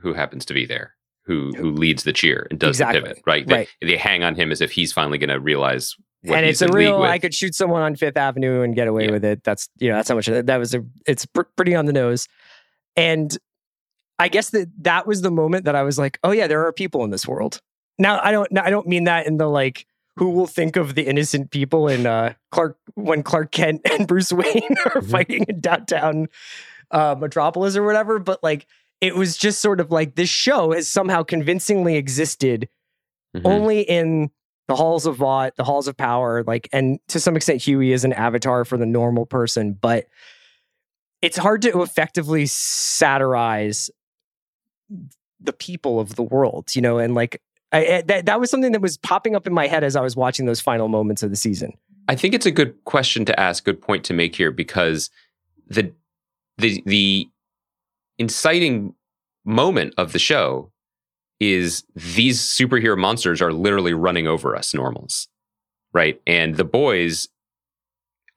who 0.00 0.14
happens 0.14 0.44
to 0.46 0.54
be 0.54 0.66
there, 0.66 0.94
who 1.26 1.52
who 1.56 1.70
leads 1.70 2.04
the 2.04 2.12
cheer 2.12 2.46
and 2.50 2.58
does 2.60 2.76
Exactly. 2.76 3.00
the 3.00 3.06
pivot. 3.08 3.22
Right. 3.26 3.46
They, 3.46 3.54
Right. 3.54 3.68
they 3.80 3.96
hang 3.96 4.22
on 4.22 4.34
him 4.34 4.52
as 4.52 4.60
if 4.60 4.70
he's 4.72 4.92
finally 4.92 5.18
going 5.18 5.30
to 5.30 5.40
realize 5.40 5.94
what 6.22 6.36
and 6.38 6.46
he's 6.46 6.60
it's 6.60 6.62
a 6.62 6.64
in 6.66 6.70
league 6.72 6.78
real. 6.88 7.02
I 7.02 7.18
could 7.18 7.34
shoot 7.34 7.54
someone 7.54 7.82
on 7.82 7.96
Fifth 7.96 8.16
Avenue 8.16 8.62
and 8.62 8.74
get 8.74 8.88
away 8.88 9.06
Yeah. 9.06 9.10
with 9.12 9.24
it. 9.24 9.44
That's 9.44 9.68
you 9.78 9.88
know 9.90 9.96
that's 9.96 10.08
how 10.08 10.14
much 10.14 10.26
that 10.26 10.56
was. 10.58 10.74
A, 10.74 10.84
it's 11.06 11.26
pr- 11.26 11.42
pretty 11.56 11.74
on 11.74 11.86
the 11.86 11.92
nose, 11.92 12.28
and 12.96 13.36
I 14.18 14.28
guess 14.28 14.50
that 14.50 14.68
that 14.84 15.06
was 15.06 15.22
the 15.22 15.30
moment 15.30 15.64
that 15.64 15.74
I 15.74 15.82
was 15.82 15.98
like, 15.98 16.18
oh 16.24 16.30
yeah, 16.30 16.46
there 16.46 16.64
are 16.66 16.72
people 16.72 17.04
in 17.04 17.10
this 17.10 17.26
world. 17.26 17.60
Now 17.98 18.20
I 18.22 18.30
don't. 18.32 18.58
I 18.58 18.70
don't 18.70 18.86
mean 18.86 19.04
that 19.04 19.26
in 19.26 19.36
the 19.38 19.46
like. 19.48 19.86
Who 20.16 20.30
will 20.30 20.46
think 20.46 20.76
of 20.76 20.94
the 20.94 21.02
innocent 21.08 21.50
people 21.50 21.88
in 21.88 22.06
uh, 22.06 22.34
Clark 22.52 22.78
when 22.94 23.24
Clark 23.24 23.50
Kent 23.50 23.80
and 23.90 24.06
Bruce 24.06 24.32
Wayne 24.32 24.76
are 24.84 25.00
Mhm. 25.02 25.10
fighting 25.10 25.44
in 25.48 25.60
downtown 25.60 26.28
uh, 26.92 27.16
Metropolis 27.18 27.76
or 27.76 27.82
whatever? 27.82 28.20
But 28.20 28.40
like, 28.40 28.66
it 29.04 29.14
was 29.14 29.36
just 29.36 29.60
sort 29.60 29.80
of 29.80 29.90
like 29.90 30.14
this 30.14 30.30
show 30.30 30.72
has 30.72 30.88
somehow 30.88 31.22
convincingly 31.22 31.96
existed 31.96 32.68
Mhm. 33.36 33.42
only 33.44 33.80
in 33.82 34.30
the 34.68 34.74
halls 34.76 35.04
of 35.04 35.16
Vought, 35.16 35.56
the 35.56 35.64
halls 35.64 35.88
of 35.88 35.96
power, 35.96 36.42
like, 36.44 36.68
and 36.72 36.98
to 37.08 37.20
some 37.20 37.36
extent, 37.36 37.60
Hughie 37.60 37.92
is 37.92 38.04
an 38.04 38.12
avatar 38.14 38.64
for 38.64 38.78
the 38.78 38.86
normal 38.86 39.26
person, 39.26 39.74
but 39.74 40.06
it's 41.20 41.36
hard 41.36 41.60
to 41.62 41.82
effectively 41.82 42.46
satirize 42.46 43.90
the 45.40 45.52
people 45.52 46.00
of 46.00 46.14
the 46.16 46.22
world, 46.22 46.74
you 46.74 46.80
know, 46.80 46.98
and 46.98 47.14
like, 47.14 47.42
I, 47.72 47.86
I- 47.96 48.02
that, 48.02 48.26
that 48.26 48.40
was 48.40 48.50
something 48.50 48.72
that 48.72 48.80
was 48.80 48.96
popping 48.96 49.34
up 49.36 49.46
in 49.46 49.52
my 49.52 49.66
head 49.66 49.84
as 49.84 49.96
I 49.96 50.00
was 50.00 50.16
watching 50.16 50.46
those 50.46 50.60
final 50.60 50.88
moments 50.88 51.22
of 51.22 51.28
the 51.30 51.36
season. 51.36 51.72
I 52.08 52.14
think 52.16 52.34
it's 52.34 52.46
a 52.46 52.50
good 52.50 52.74
question 52.84 53.24
to 53.26 53.38
ask, 53.40 53.64
good 53.64 53.80
point 53.82 54.04
to 54.04 54.14
make 54.14 54.36
here, 54.36 54.50
because 54.50 55.10
the 55.68 55.92
the 56.58 56.82
the 56.86 57.28
inciting 58.18 58.94
moment 59.44 59.94
of 59.98 60.12
the 60.12 60.18
show 60.18 60.70
is 61.40 61.84
these 61.94 62.40
superhero 62.40 62.96
monsters 62.96 63.42
are 63.42 63.52
literally 63.52 63.92
running 63.92 64.26
over 64.26 64.56
us 64.56 64.72
normals, 64.72 65.28
right? 65.92 66.20
And 66.26 66.56
the 66.56 66.64
boys 66.64 67.28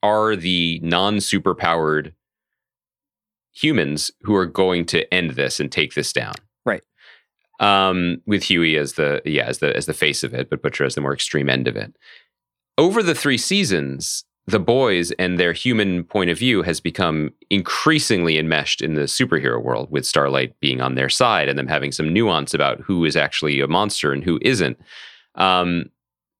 are 0.04 0.36
the 0.36 0.80
non-superpowered 0.84 2.14
humans 3.54 4.12
who 4.22 4.36
are 4.36 4.46
going 4.46 4.86
to 4.86 5.12
end 5.14 5.32
this 5.32 5.60
and 5.60 5.72
take 5.72 5.94
this 5.94 6.14
down. 6.14 6.36
Right. 6.66 6.84
Um, 7.60 8.22
with 8.26 8.44
Hughie 8.44 8.78
as 8.78 8.94
the 8.94 9.22
yeah 9.26 9.46
as 9.46 9.60
the 9.60 9.76
as 9.76 9.88
the 9.88 9.94
face 9.94 10.24
of 10.24 10.34
it, 10.34 10.50
but 10.50 10.62
Butcher 10.62 10.86
as 10.86 10.96
the 10.96 11.02
more 11.02 11.14
extreme 11.14 11.50
end 11.50 11.68
of 11.68 11.76
it 11.76 11.96
over 12.78 13.02
the 13.02 13.16
three 13.16 13.38
seasons, 13.38 14.24
the 14.48 14.60
boys 14.60 15.12
and 15.20 15.38
their 15.38 15.54
human 15.54 16.04
point 16.04 16.30
of 16.30 16.40
view 16.40 16.62
has 16.64 16.80
become 16.80 17.32
increasingly 17.50 18.38
enmeshed 18.38 18.82
in 18.82 18.94
the 18.96 19.02
superhero 19.02 19.62
world, 19.62 19.92
with 19.92 20.06
Starlight 20.06 20.58
being 20.62 20.80
on 20.80 20.96
their 20.96 21.10
side 21.10 21.50
and 21.50 21.60
them 21.60 21.68
having 21.68 21.92
some 21.92 22.14
nuance 22.14 22.54
about 22.54 22.80
who 22.80 23.04
is 23.06 23.16
actually 23.16 23.60
a 23.60 23.68
monster 23.68 24.14
and 24.14 24.24
who 24.24 24.40
isn't, 24.42 24.80
um, 25.36 25.86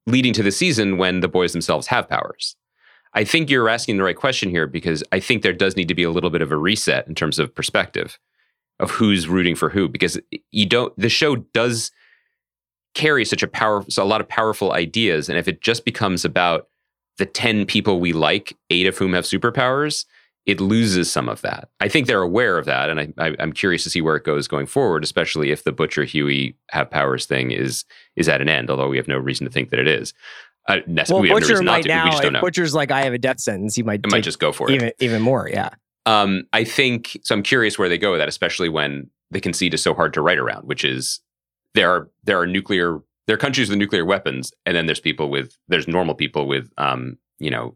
leading 0.06 0.32
to 0.34 0.42
the 0.42 0.52
season 0.52 0.98
when 0.98 1.20
the 1.20 1.28
boys 1.28 1.52
themselves 1.52 1.88
have 1.88 2.08
powers. 2.08 2.56
I 3.14 3.26
think 3.26 3.50
you're 3.50 3.68
asking 3.68 3.98
the 3.98 4.04
right 4.04 4.16
question 4.16 4.50
here 4.50 4.68
because 4.68 5.04
I 5.12 5.20
think 5.20 5.44
there 5.44 5.54
does 5.54 5.76
need 5.76 5.90
to 5.90 5.96
be 5.96 6.04
a 6.04 6.12
little 6.12 6.30
bit 6.30 6.42
of 6.42 6.52
a 6.52 6.58
reset 6.58 7.08
in 7.08 7.16
terms 7.16 7.40
of 7.40 7.54
perspective. 7.54 8.18
of 8.80 8.92
who's 8.92 9.28
rooting 9.28 9.56
for 9.56 9.70
who 9.70 9.88
because 9.88 10.20
you 10.52 10.66
don't 10.66 10.94
the 10.98 11.10
show 11.10 11.36
does 11.36 11.92
carry 12.94 13.26
such 13.26 13.44
a 13.44 13.48
power 13.48 13.84
a 13.98 14.06
lot 14.06 14.22
of 14.22 14.28
powerful 14.28 14.72
ideas 14.72 15.30
and 15.30 15.38
if 15.38 15.48
it 15.48 15.62
just 15.62 15.86
becomes 15.86 16.24
about 16.24 16.68
the 17.18 17.26
10 17.26 17.66
people 17.66 18.00
we 18.00 18.14
like 18.14 18.56
eight 18.70 18.88
of 18.88 18.98
whom 18.98 19.14
have 19.14 19.26
superpowers 19.26 20.06
it 20.46 20.62
loses 20.62 21.12
some 21.12 21.28
of 21.28 21.42
that 21.42 21.70
i 21.80 21.88
think 21.88 22.08
they're 22.08 22.22
aware 22.22 22.58
of 22.58 22.66
that 22.66 22.90
and 22.90 23.00
I, 23.00 23.14
I, 23.18 23.36
i'm 23.40 23.52
curious 23.52 23.84
to 23.84 23.90
see 23.90 24.02
where 24.02 24.16
it 24.16 24.24
goes 24.24 24.48
going 24.48 24.66
forward 24.66 25.04
especially 25.04 25.52
if 25.52 25.64
the 25.64 25.72
butcher 25.72 26.04
Hughie 26.04 26.56
have 26.72 26.90
powers 26.90 27.26
thing 27.26 27.52
is 27.52 27.86
is 28.16 28.30
at 28.30 28.42
an 28.42 28.50
end 28.50 28.70
although 28.70 28.88
we 28.88 28.98
have 28.98 29.08
no 29.08 29.18
reason 29.18 29.46
to 29.46 29.52
think 29.52 29.70
that 29.72 29.80
it 29.80 29.88
is 29.88 30.14
uh, 30.70 30.80
Well, 31.10 31.22
we 31.22 31.30
have 31.30 31.40
no 31.40 31.48
Butcher 31.48 31.64
not 31.64 31.72
might 31.72 31.84
to, 31.84 31.90
we 31.90 31.96
now. 31.96 32.30
know 32.30 32.42
Butcher's 32.42 32.76
like, 32.76 32.92
I 32.92 33.04
have 33.04 33.14
a 33.14 33.18
death 33.18 33.40
sentence. 33.40 33.74
He 33.76 33.84
might 33.84 34.02
it 34.04 34.12
might 34.12 34.24
just 34.24 34.40
go 34.40 34.52
for 34.52 34.70
it 34.70 34.76
even 34.76 34.92
even 35.00 35.22
more. 35.22 35.48
Yeah. 35.50 35.70
um, 36.06 36.44
I 36.52 36.66
think 36.66 37.18
so. 37.24 37.34
I'm 37.36 37.42
curious 37.44 37.80
where 37.80 37.88
they 37.88 37.98
go 37.98 38.12
with 38.12 38.20
that, 38.20 38.28
especially 38.28 38.68
when 38.68 39.10
the 39.32 39.40
conceit 39.40 39.74
is 39.74 39.82
so 39.82 39.94
hard 39.94 40.14
to 40.16 40.22
write 40.22 40.38
around. 40.38 40.68
Which 40.68 40.84
is 40.84 41.22
there 41.74 41.90
are 41.90 42.10
there 42.26 42.38
are 42.38 42.46
nuclear 42.46 43.00
there 43.28 43.34
are 43.36 43.38
countries 43.38 43.70
with 43.70 43.78
nuclear 43.78 44.06
weapons, 44.06 44.52
and 44.66 44.76
then 44.76 44.86
there's 44.88 45.00
people 45.00 45.30
with 45.30 45.58
there's 45.68 45.88
normal 45.88 46.16
people 46.16 46.48
with 46.48 46.72
um, 46.78 47.18
you 47.40 47.52
know 47.52 47.76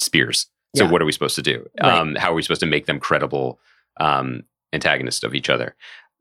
spears. 0.00 0.46
So 0.76 0.84
Yeah. 0.84 0.90
what 0.90 1.02
are 1.02 1.04
we 1.04 1.12
supposed 1.12 1.36
to 1.36 1.42
do? 1.42 1.66
Right. 1.82 1.92
Um, 1.92 2.14
how 2.16 2.32
are 2.32 2.34
we 2.34 2.42
supposed 2.42 2.60
to 2.60 2.66
make 2.66 2.86
them 2.86 2.98
credible 2.98 3.60
um, 4.00 4.42
antagonists 4.72 5.22
of 5.22 5.34
each 5.34 5.48
other? 5.48 5.76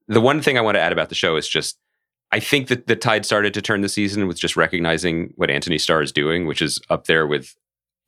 The 0.08 0.22
one 0.22 0.42
thing 0.42 0.58
I 0.58 0.62
want 0.62 0.76
to 0.76 0.82
add 0.82 0.92
about 0.92 1.10
the 1.10 1.16
show 1.16 1.36
is 1.38 1.48
just 1.48 1.78
I 2.32 2.40
think 2.40 2.68
that 2.70 2.88
the 2.88 2.96
tide 2.96 3.26
started 3.26 3.54
to 3.54 3.62
turn 3.62 3.82
this 3.82 3.94
season 3.94 4.28
with 4.28 4.40
just 4.40 4.56
recognizing 4.56 5.34
what 5.36 5.50
Anthony 5.52 5.78
Starr 5.78 6.02
is 6.02 6.12
doing, 6.12 6.48
which 6.48 6.62
is 6.62 6.80
up 6.90 7.06
there 7.06 7.28
with 7.28 7.56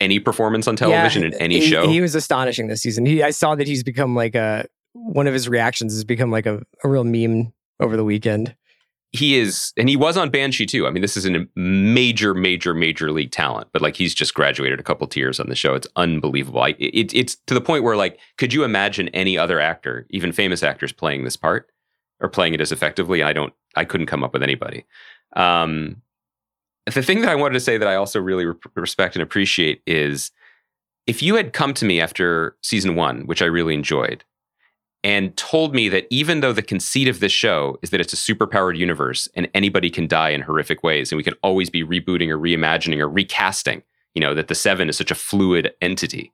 any 0.02 0.20
performance 0.20 0.68
on 0.68 0.76
television 0.76 1.22
Yeah, 1.22 1.28
in 1.30 1.34
any 1.36 1.60
he, 1.60 1.68
show. 1.70 1.88
He 1.88 2.02
was 2.02 2.16
astonishing 2.16 2.68
this 2.68 2.82
season. 2.82 3.06
He, 3.06 3.24
I 3.24 3.30
saw 3.30 3.56
that 3.56 3.68
he's 3.68 3.84
become 3.84 4.16
like 4.16 4.36
a 4.36 4.66
one 4.94 5.28
of 5.28 5.34
his 5.34 5.48
reactions 5.50 5.94
has 5.94 6.04
become 6.04 6.32
like 6.32 6.46
a, 6.46 6.62
a 6.84 6.90
real 6.90 7.04
meme 7.04 7.54
over 7.80 7.96
the 7.98 8.04
weekend. 8.04 8.56
He 9.16 9.38
is 9.38 9.74
and 9.78 9.90
he 9.90 9.96
was 9.96 10.18
on 10.18 10.30
banshee 10.30 10.66
too. 10.66 10.86
I 10.88 10.92
mean 10.92 11.02
this 11.02 11.18
is 11.18 11.26
a 11.26 11.46
major 11.56 12.34
major 12.34 12.74
major 12.74 13.12
league 13.12 13.32
talent 13.32 13.70
but 13.74 13.82
like 13.82 13.96
he's 13.96 14.14
just 14.14 14.34
graduated 14.34 14.80
a 14.80 14.84
couple 14.84 15.08
tiers 15.08 15.40
on 15.40 15.50
the 15.50 15.56
show. 15.56 15.74
It's 15.74 15.88
unbelievable. 15.96 16.62
I, 16.62 16.70
it, 16.80 17.14
it's 17.14 17.36
to 17.48 17.54
the 17.54 17.62
point 17.62 17.84
where 17.84 17.96
like 17.96 18.20
could 18.38 18.54
you 18.54 18.64
imagine 18.64 19.08
any 19.10 19.38
other 19.38 19.60
actor 19.60 20.06
even 20.10 20.32
famous 20.32 20.64
actors 20.64 20.92
playing 20.92 21.24
this 21.24 21.38
part 21.38 21.70
or 22.20 22.30
playing 22.30 22.54
it 22.54 22.62
as 22.62 22.72
effectively? 22.72 23.24
I 23.24 23.34
don't 23.34 23.54
i 23.76 23.86
couldn't 23.86 24.08
come 24.08 24.24
up 24.24 24.34
with 24.34 24.44
anybody. 24.44 24.86
Um 25.36 26.02
the 26.86 27.02
thing 27.02 27.22
that 27.22 27.30
i 27.30 27.36
wanted 27.36 27.54
to 27.54 27.60
say 27.60 27.78
that 27.78 27.88
i 27.88 27.96
also 27.96 28.20
really 28.20 28.46
re- 28.46 28.56
respect 28.76 29.16
and 29.16 29.24
appreciate 29.24 29.82
is 29.88 30.32
if 31.08 31.22
you 31.24 31.36
had 31.36 31.54
come 31.54 31.74
to 31.74 31.86
me 31.86 32.00
after 32.00 32.56
season 32.62 32.96
one 32.96 33.26
which 33.26 33.42
i 33.42 33.46
really 33.46 33.74
enjoyed 33.74 34.24
and 35.06 35.38
told 35.38 35.76
me 35.76 35.88
that 35.88 36.08
even 36.10 36.40
though 36.40 36.52
the 36.52 36.64
conceit 36.64 37.08
of 37.08 37.20
this 37.20 37.32
show 37.32 37.78
is 37.84 37.92
that 37.92 38.02
it's 38.02 38.12
a 38.12 38.16
superpowered 38.16 38.76
universe 38.76 39.28
and 39.36 39.48
anybody 39.54 39.92
can 39.92 40.08
die 40.08 40.32
in 40.32 40.42
horrific 40.42 40.82
ways 40.82 41.12
and 41.12 41.18
we 41.18 41.24
can 41.24 41.36
always 41.44 41.70
be 41.70 41.84
rebooting 41.84 42.28
or 42.30 42.40
reimagining 42.40 42.98
or 42.98 43.08
recasting, 43.08 43.84
you 44.16 44.20
know, 44.20 44.34
that 44.34 44.48
the 44.48 44.56
seven 44.56 44.90
is 44.90 44.98
such 44.98 45.12
a 45.12 45.16
fluid 45.16 45.72
entity, 45.80 46.34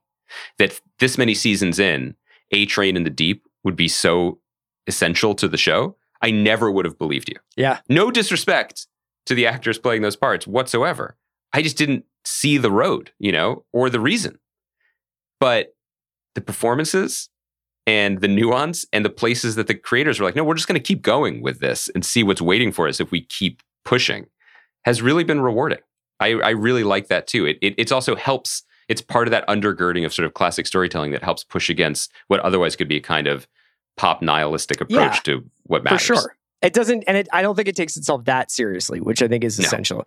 that 0.56 0.80
this 1.00 1.18
many 1.18 1.34
seasons 1.34 1.78
in, 1.78 2.16
A 2.52 2.64
Train 2.64 2.96
in 2.96 3.04
the 3.04 3.10
Deep 3.10 3.46
would 3.62 3.76
be 3.76 3.88
so 3.88 4.38
essential 4.86 5.34
to 5.34 5.48
the 5.48 5.58
show, 5.58 5.94
I 6.22 6.30
never 6.30 6.70
would 6.70 6.86
have 6.86 6.96
believed 6.96 7.28
you. 7.28 7.36
Yeah. 7.58 7.80
No 7.90 8.10
disrespect 8.10 8.86
to 9.26 9.34
the 9.34 9.46
actors 9.46 9.78
playing 9.78 10.00
those 10.00 10.16
parts 10.16 10.46
whatsoever. 10.46 11.18
I 11.52 11.60
just 11.60 11.76
didn't 11.76 12.06
see 12.24 12.56
the 12.56 12.72
road, 12.72 13.12
you 13.18 13.32
know, 13.32 13.66
or 13.74 13.90
the 13.90 14.00
reason. 14.00 14.38
But 15.38 15.74
the 16.34 16.40
performances 16.40 17.28
and 17.86 18.20
the 18.20 18.28
nuance 18.28 18.86
and 18.92 19.04
the 19.04 19.10
places 19.10 19.56
that 19.56 19.66
the 19.66 19.74
creators 19.74 20.20
were 20.20 20.26
like, 20.26 20.36
no, 20.36 20.44
we're 20.44 20.54
just 20.54 20.68
going 20.68 20.80
to 20.80 20.86
keep 20.86 21.02
going 21.02 21.42
with 21.42 21.60
this 21.60 21.88
and 21.94 22.04
see 22.04 22.22
what's 22.22 22.40
waiting 22.42 22.70
for 22.72 22.86
us 22.88 23.00
if 23.00 23.10
we 23.10 23.22
keep 23.22 23.62
pushing 23.84 24.26
has 24.84 25.02
really 25.02 25.24
been 25.24 25.40
rewarding. 25.40 25.78
I, 26.20 26.34
I 26.34 26.50
really 26.50 26.84
like 26.84 27.08
that 27.08 27.26
too. 27.26 27.46
It, 27.46 27.58
it 27.62 27.74
it's 27.78 27.92
also 27.92 28.14
helps. 28.14 28.62
It's 28.88 29.00
part 29.00 29.26
of 29.26 29.30
that 29.32 29.46
undergirding 29.48 30.04
of 30.04 30.12
sort 30.12 30.26
of 30.26 30.34
classic 30.34 30.66
storytelling 30.66 31.12
that 31.12 31.22
helps 31.22 31.44
push 31.44 31.70
against 31.70 32.12
what 32.28 32.40
otherwise 32.40 32.76
could 32.76 32.88
be 32.88 32.96
a 32.96 33.00
kind 33.00 33.26
of 33.26 33.46
pop 33.96 34.22
nihilistic 34.22 34.80
approach 34.80 35.16
Yeah, 35.16 35.20
to 35.24 35.44
what 35.64 35.82
matters. 35.84 36.02
for 36.06 36.14
sure. 36.16 36.36
It 36.62 36.72
doesn't, 36.74 37.02
and 37.08 37.16
it, 37.16 37.28
I 37.32 37.42
don't 37.42 37.56
think 37.56 37.66
it 37.66 37.74
takes 37.74 37.96
itself 37.96 38.24
that 38.26 38.50
seriously, 38.52 39.00
which 39.00 39.20
I 39.20 39.26
think 39.28 39.42
is 39.42 39.58
No. 39.58 39.64
essential. 39.66 40.06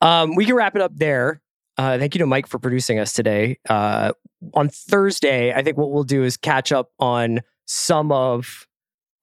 Um, 0.00 0.34
we 0.34 0.44
can 0.44 0.56
wrap 0.56 0.74
it 0.74 0.82
up 0.82 0.96
there. 0.96 1.40
Uh, 1.78 1.98
thank 1.98 2.14
you 2.14 2.18
to 2.18 2.26
Mike 2.26 2.46
for 2.46 2.58
producing 2.58 2.98
us 2.98 3.12
today. 3.12 3.58
Uh, 3.68 4.12
on 4.54 4.68
Thursday, 4.68 5.52
I 5.52 5.62
think 5.62 5.76
what 5.76 5.90
we'll 5.90 6.04
do 6.04 6.22
is 6.22 6.36
catch 6.36 6.72
up 6.72 6.90
on 6.98 7.40
some 7.66 8.12
of 8.12 8.66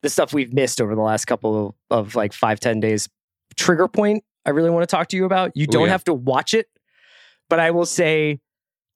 the 0.02 0.10
stuff 0.10 0.34
we've 0.34 0.54
missed 0.54 0.82
over 0.82 0.96
the 0.96 1.02
last 1.02 1.26
couple 1.26 1.76
of, 1.90 2.06
of 2.08 2.16
like 2.16 2.34
five 2.34 2.60
ten 2.60 2.80
days. 2.80 3.10
Trigger 3.56 3.88
Point, 3.88 4.24
I 4.46 4.52
really 4.52 4.70
want 4.70 4.88
to 4.88 4.96
talk 4.96 5.10
to 5.10 5.18
you 5.18 5.26
about. 5.26 5.52
You 5.56 5.68
don't 5.68 5.86
yeah. 5.86 5.92
have 5.92 6.04
to 6.06 6.14
watch 6.14 6.54
it, 6.54 6.68
but 7.50 7.60
I 7.60 7.72
will 7.72 7.86
say 7.86 8.40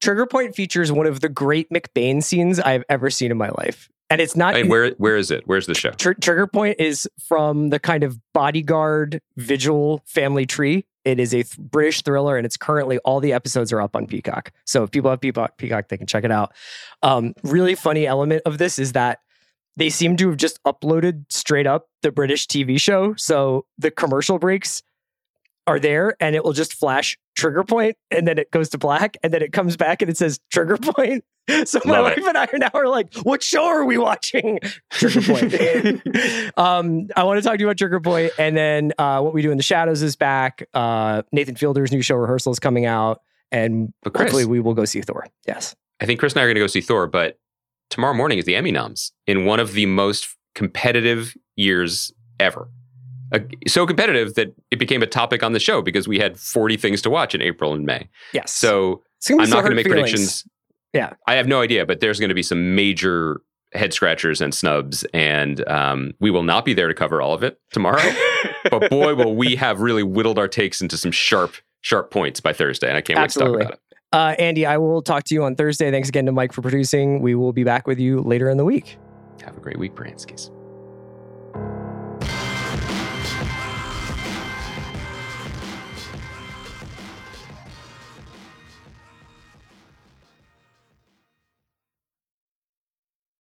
Trigger 0.02 0.26
Point 0.26 0.56
features 0.56 0.92
one 0.92 1.06
of 1.06 1.20
the 1.20 1.30
great 1.30 1.70
McBain 1.70 2.24
scenes 2.24 2.60
I've 2.60 2.84
ever 2.90 3.10
seen 3.10 3.32
in 3.32 3.38
my 3.38 3.50
life. 3.50 3.90
And 4.10 4.22
it's 4.22 4.36
not 4.36 4.54
Hey, 4.54 4.64
where 4.64 4.92
where 4.98 5.18
is 5.18 5.32
it? 5.32 5.44
Where's 5.46 5.66
the 5.66 5.74
show? 5.74 5.92
Tr- 5.92 6.12
Trigger 6.14 6.48
Point 6.48 6.80
is 6.80 7.08
from 7.28 7.70
the 7.70 7.80
kind 7.80 8.04
of 8.04 8.20
bodyguard 8.34 9.22
vigil 9.38 10.02
family 10.06 10.46
tree. 10.46 10.86
It 11.06 11.20
is 11.20 11.34
a 11.34 11.44
th- 11.44 11.58
British 11.58 12.02
thriller, 12.02 12.38
and 12.38 12.46
it's 12.46 12.58
currently 12.58 12.98
all 13.00 13.20
the 13.20 13.34
episodes 13.34 13.74
are 13.74 13.82
up 13.82 13.96
on 13.96 14.08
Peacock. 14.08 14.52
So 14.66 14.84
if 14.84 14.92
people 14.92 15.10
have 15.10 15.22
Peacock, 15.22 15.58
Peacock, 15.58 15.90
they 15.90 15.98
can 15.98 16.08
check 16.08 16.24
it 16.24 16.32
out. 16.32 16.54
Um, 17.02 17.34
really 17.44 17.76
funny 17.76 18.08
element 18.08 18.42
of 18.46 18.58
this 18.58 18.80
is 18.80 18.94
that 18.94 19.20
they 19.76 19.90
seem 19.90 20.16
to 20.18 20.30
have 20.30 20.38
just 20.38 20.64
uploaded 20.64 21.26
straight 21.30 21.68
up 21.68 21.88
the 22.02 22.12
British 22.12 22.48
TV 22.48 22.80
show. 22.80 23.16
So 23.16 23.66
the 23.78 23.92
commercial 23.92 24.40
breaks 24.40 24.84
are 25.68 25.80
there, 25.80 26.16
and 26.20 26.36
it 26.36 26.44
will 26.44 26.54
just 26.54 26.74
flash 26.74 27.18
Trigger 27.36 27.64
Point, 27.64 27.96
and 28.12 28.28
then 28.28 28.38
it 28.38 28.52
goes 28.52 28.70
to 28.70 28.78
black, 28.78 29.18
and 29.24 29.34
then 29.34 29.42
it 29.42 29.52
comes 29.54 29.76
back 29.78 30.02
and 30.02 30.10
it 30.10 30.18
says 30.18 30.40
Trigger 30.52 30.78
Point. 30.78 31.24
So 31.66 31.82
my 31.84 32.00
Love 32.00 32.06
wife 32.06 32.18
it. 32.20 32.24
and 32.26 32.38
I 32.38 32.46
are 32.46 32.58
now 32.58 32.70
are 32.74 32.88
like, 32.88 33.14
what 33.24 33.44
show 33.44 33.66
are 33.66 33.84
we 33.84 33.98
watching? 33.98 34.60
Trigger 34.92 35.22
Point. 35.22 35.54
um, 36.58 37.08
I 37.18 37.26
want 37.26 37.38
to 37.38 37.42
talk 37.42 37.56
to 37.56 37.60
you 37.60 37.68
about 37.68 37.78
Trigger 37.78 38.00
Point, 38.00 38.32
and 38.40 38.56
then 38.56 38.94
uh, 38.98 39.20
what 39.20 39.34
we 39.34 39.42
do 39.42 39.52
in 39.52 39.58
the 39.58 39.64
shadows 39.64 40.02
is 40.02 40.16
back. 40.16 40.66
Uh, 40.74 41.24
Nathan 41.34 41.56
Fielder's 41.58 41.92
new 41.92 42.02
show 42.02 42.16
rehearsal 42.16 42.54
is 42.54 42.60
coming 42.60 42.86
out, 42.86 43.20
and 43.52 43.94
But 44.04 44.14
Chris- 44.14 44.28
hopefully 44.32 44.46
we 44.46 44.62
will 44.62 44.74
go 44.74 44.86
see 44.86 45.02
Thor. 45.02 45.28
Yes. 45.46 45.76
I 46.00 46.06
think 46.06 46.22
Chris 46.22 46.32
and 46.32 46.40
I 46.40 46.44
are 46.44 46.48
going 46.48 46.56
to 46.56 46.62
go 46.62 46.68
see 46.68 46.80
Thor, 46.80 47.08
but 47.08 47.38
tomorrow 47.90 48.14
morning 48.14 48.38
is 48.40 48.46
the 48.46 48.56
Emmy 48.56 48.72
noms 48.72 49.12
in 49.28 49.44
one 49.44 49.60
of 49.60 49.74
the 49.74 49.86
most 49.86 50.30
competitive 50.56 51.36
years 51.58 52.14
ever. 52.40 52.70
Uh, 53.34 53.40
so 53.68 53.86
competitive 53.88 54.36
that 54.36 54.54
it 54.72 54.78
became 54.80 55.02
a 55.02 55.08
topic 55.08 55.42
on 55.44 55.54
the 55.54 55.60
show 55.60 55.82
because 55.82 56.08
we 56.08 56.20
had 56.20 56.40
40 56.40 56.78
things 56.78 57.02
to 57.02 57.10
watch 57.10 57.34
in 57.34 57.42
April 57.42 57.74
and 57.74 57.86
May. 57.86 58.08
Yes. 58.32 58.52
So 58.54 59.02
It's 59.18 59.28
gonna 59.28 59.40
be 59.40 59.44
I'm 59.46 59.50
not 59.50 59.62
going 59.62 59.72
to 59.72 59.76
make 59.76 59.86
feelings. 59.88 60.04
predictions. 60.12 60.46
Yeah. 60.94 61.14
I 61.28 61.34
have 61.36 61.48
no 61.48 61.62
idea, 61.62 61.86
but 61.86 62.00
there's 62.00 62.20
going 62.20 62.30
to 62.30 62.36
be 62.36 62.44
some 62.44 62.76
major 62.76 63.42
head 63.74 63.92
scratchers 63.92 64.40
and 64.40 64.54
snubs, 64.54 65.04
and 65.16 65.68
um, 65.68 66.14
we 66.20 66.30
will 66.30 66.44
not 66.44 66.64
be 66.64 66.76
there 66.76 66.88
to 66.88 66.94
cover 66.94 67.20
all 67.24 67.34
of 67.34 67.42
it 67.44 67.60
tomorrow. 67.72 68.00
but 68.70 68.88
boy, 68.92 69.16
will 69.16 69.36
we 69.36 69.56
have 69.56 69.82
really 69.82 70.04
whittled 70.04 70.38
our 70.38 70.48
takes 70.48 70.80
into 70.80 70.96
some 70.96 71.12
sharp, 71.12 71.56
sharp 71.82 72.12
points 72.12 72.40
by 72.40 72.54
Thursday, 72.54 72.88
and 72.88 72.96
I 72.98 73.02
can't 73.02 73.18
Absolutely. 73.18 73.58
wait 73.58 73.64
to 73.64 73.70
talk 73.72 73.80
Uh, 74.14 74.18
about 74.18 74.34
it. 74.34 74.40
Andy, 74.42 74.66
I 74.68 74.78
will 74.78 75.02
talk 75.02 75.24
to 75.24 75.34
you 75.34 75.44
on 75.44 75.56
Thursday. 75.56 75.90
Thanks 75.90 76.08
again 76.10 76.28
to 76.28 76.32
Mike 76.32 76.54
for 76.54 76.62
producing. 76.62 77.20
We 77.24 77.34
will 77.34 77.52
be 77.54 77.64
back 77.64 77.88
with 77.88 77.98
you 77.98 78.22
later 78.22 78.48
in 78.52 78.58
the 78.58 78.66
week. 78.66 79.00
Have 79.44 79.58
a 79.58 79.60
great 79.60 79.80
week, 79.80 79.96
Branskis. 79.96 80.52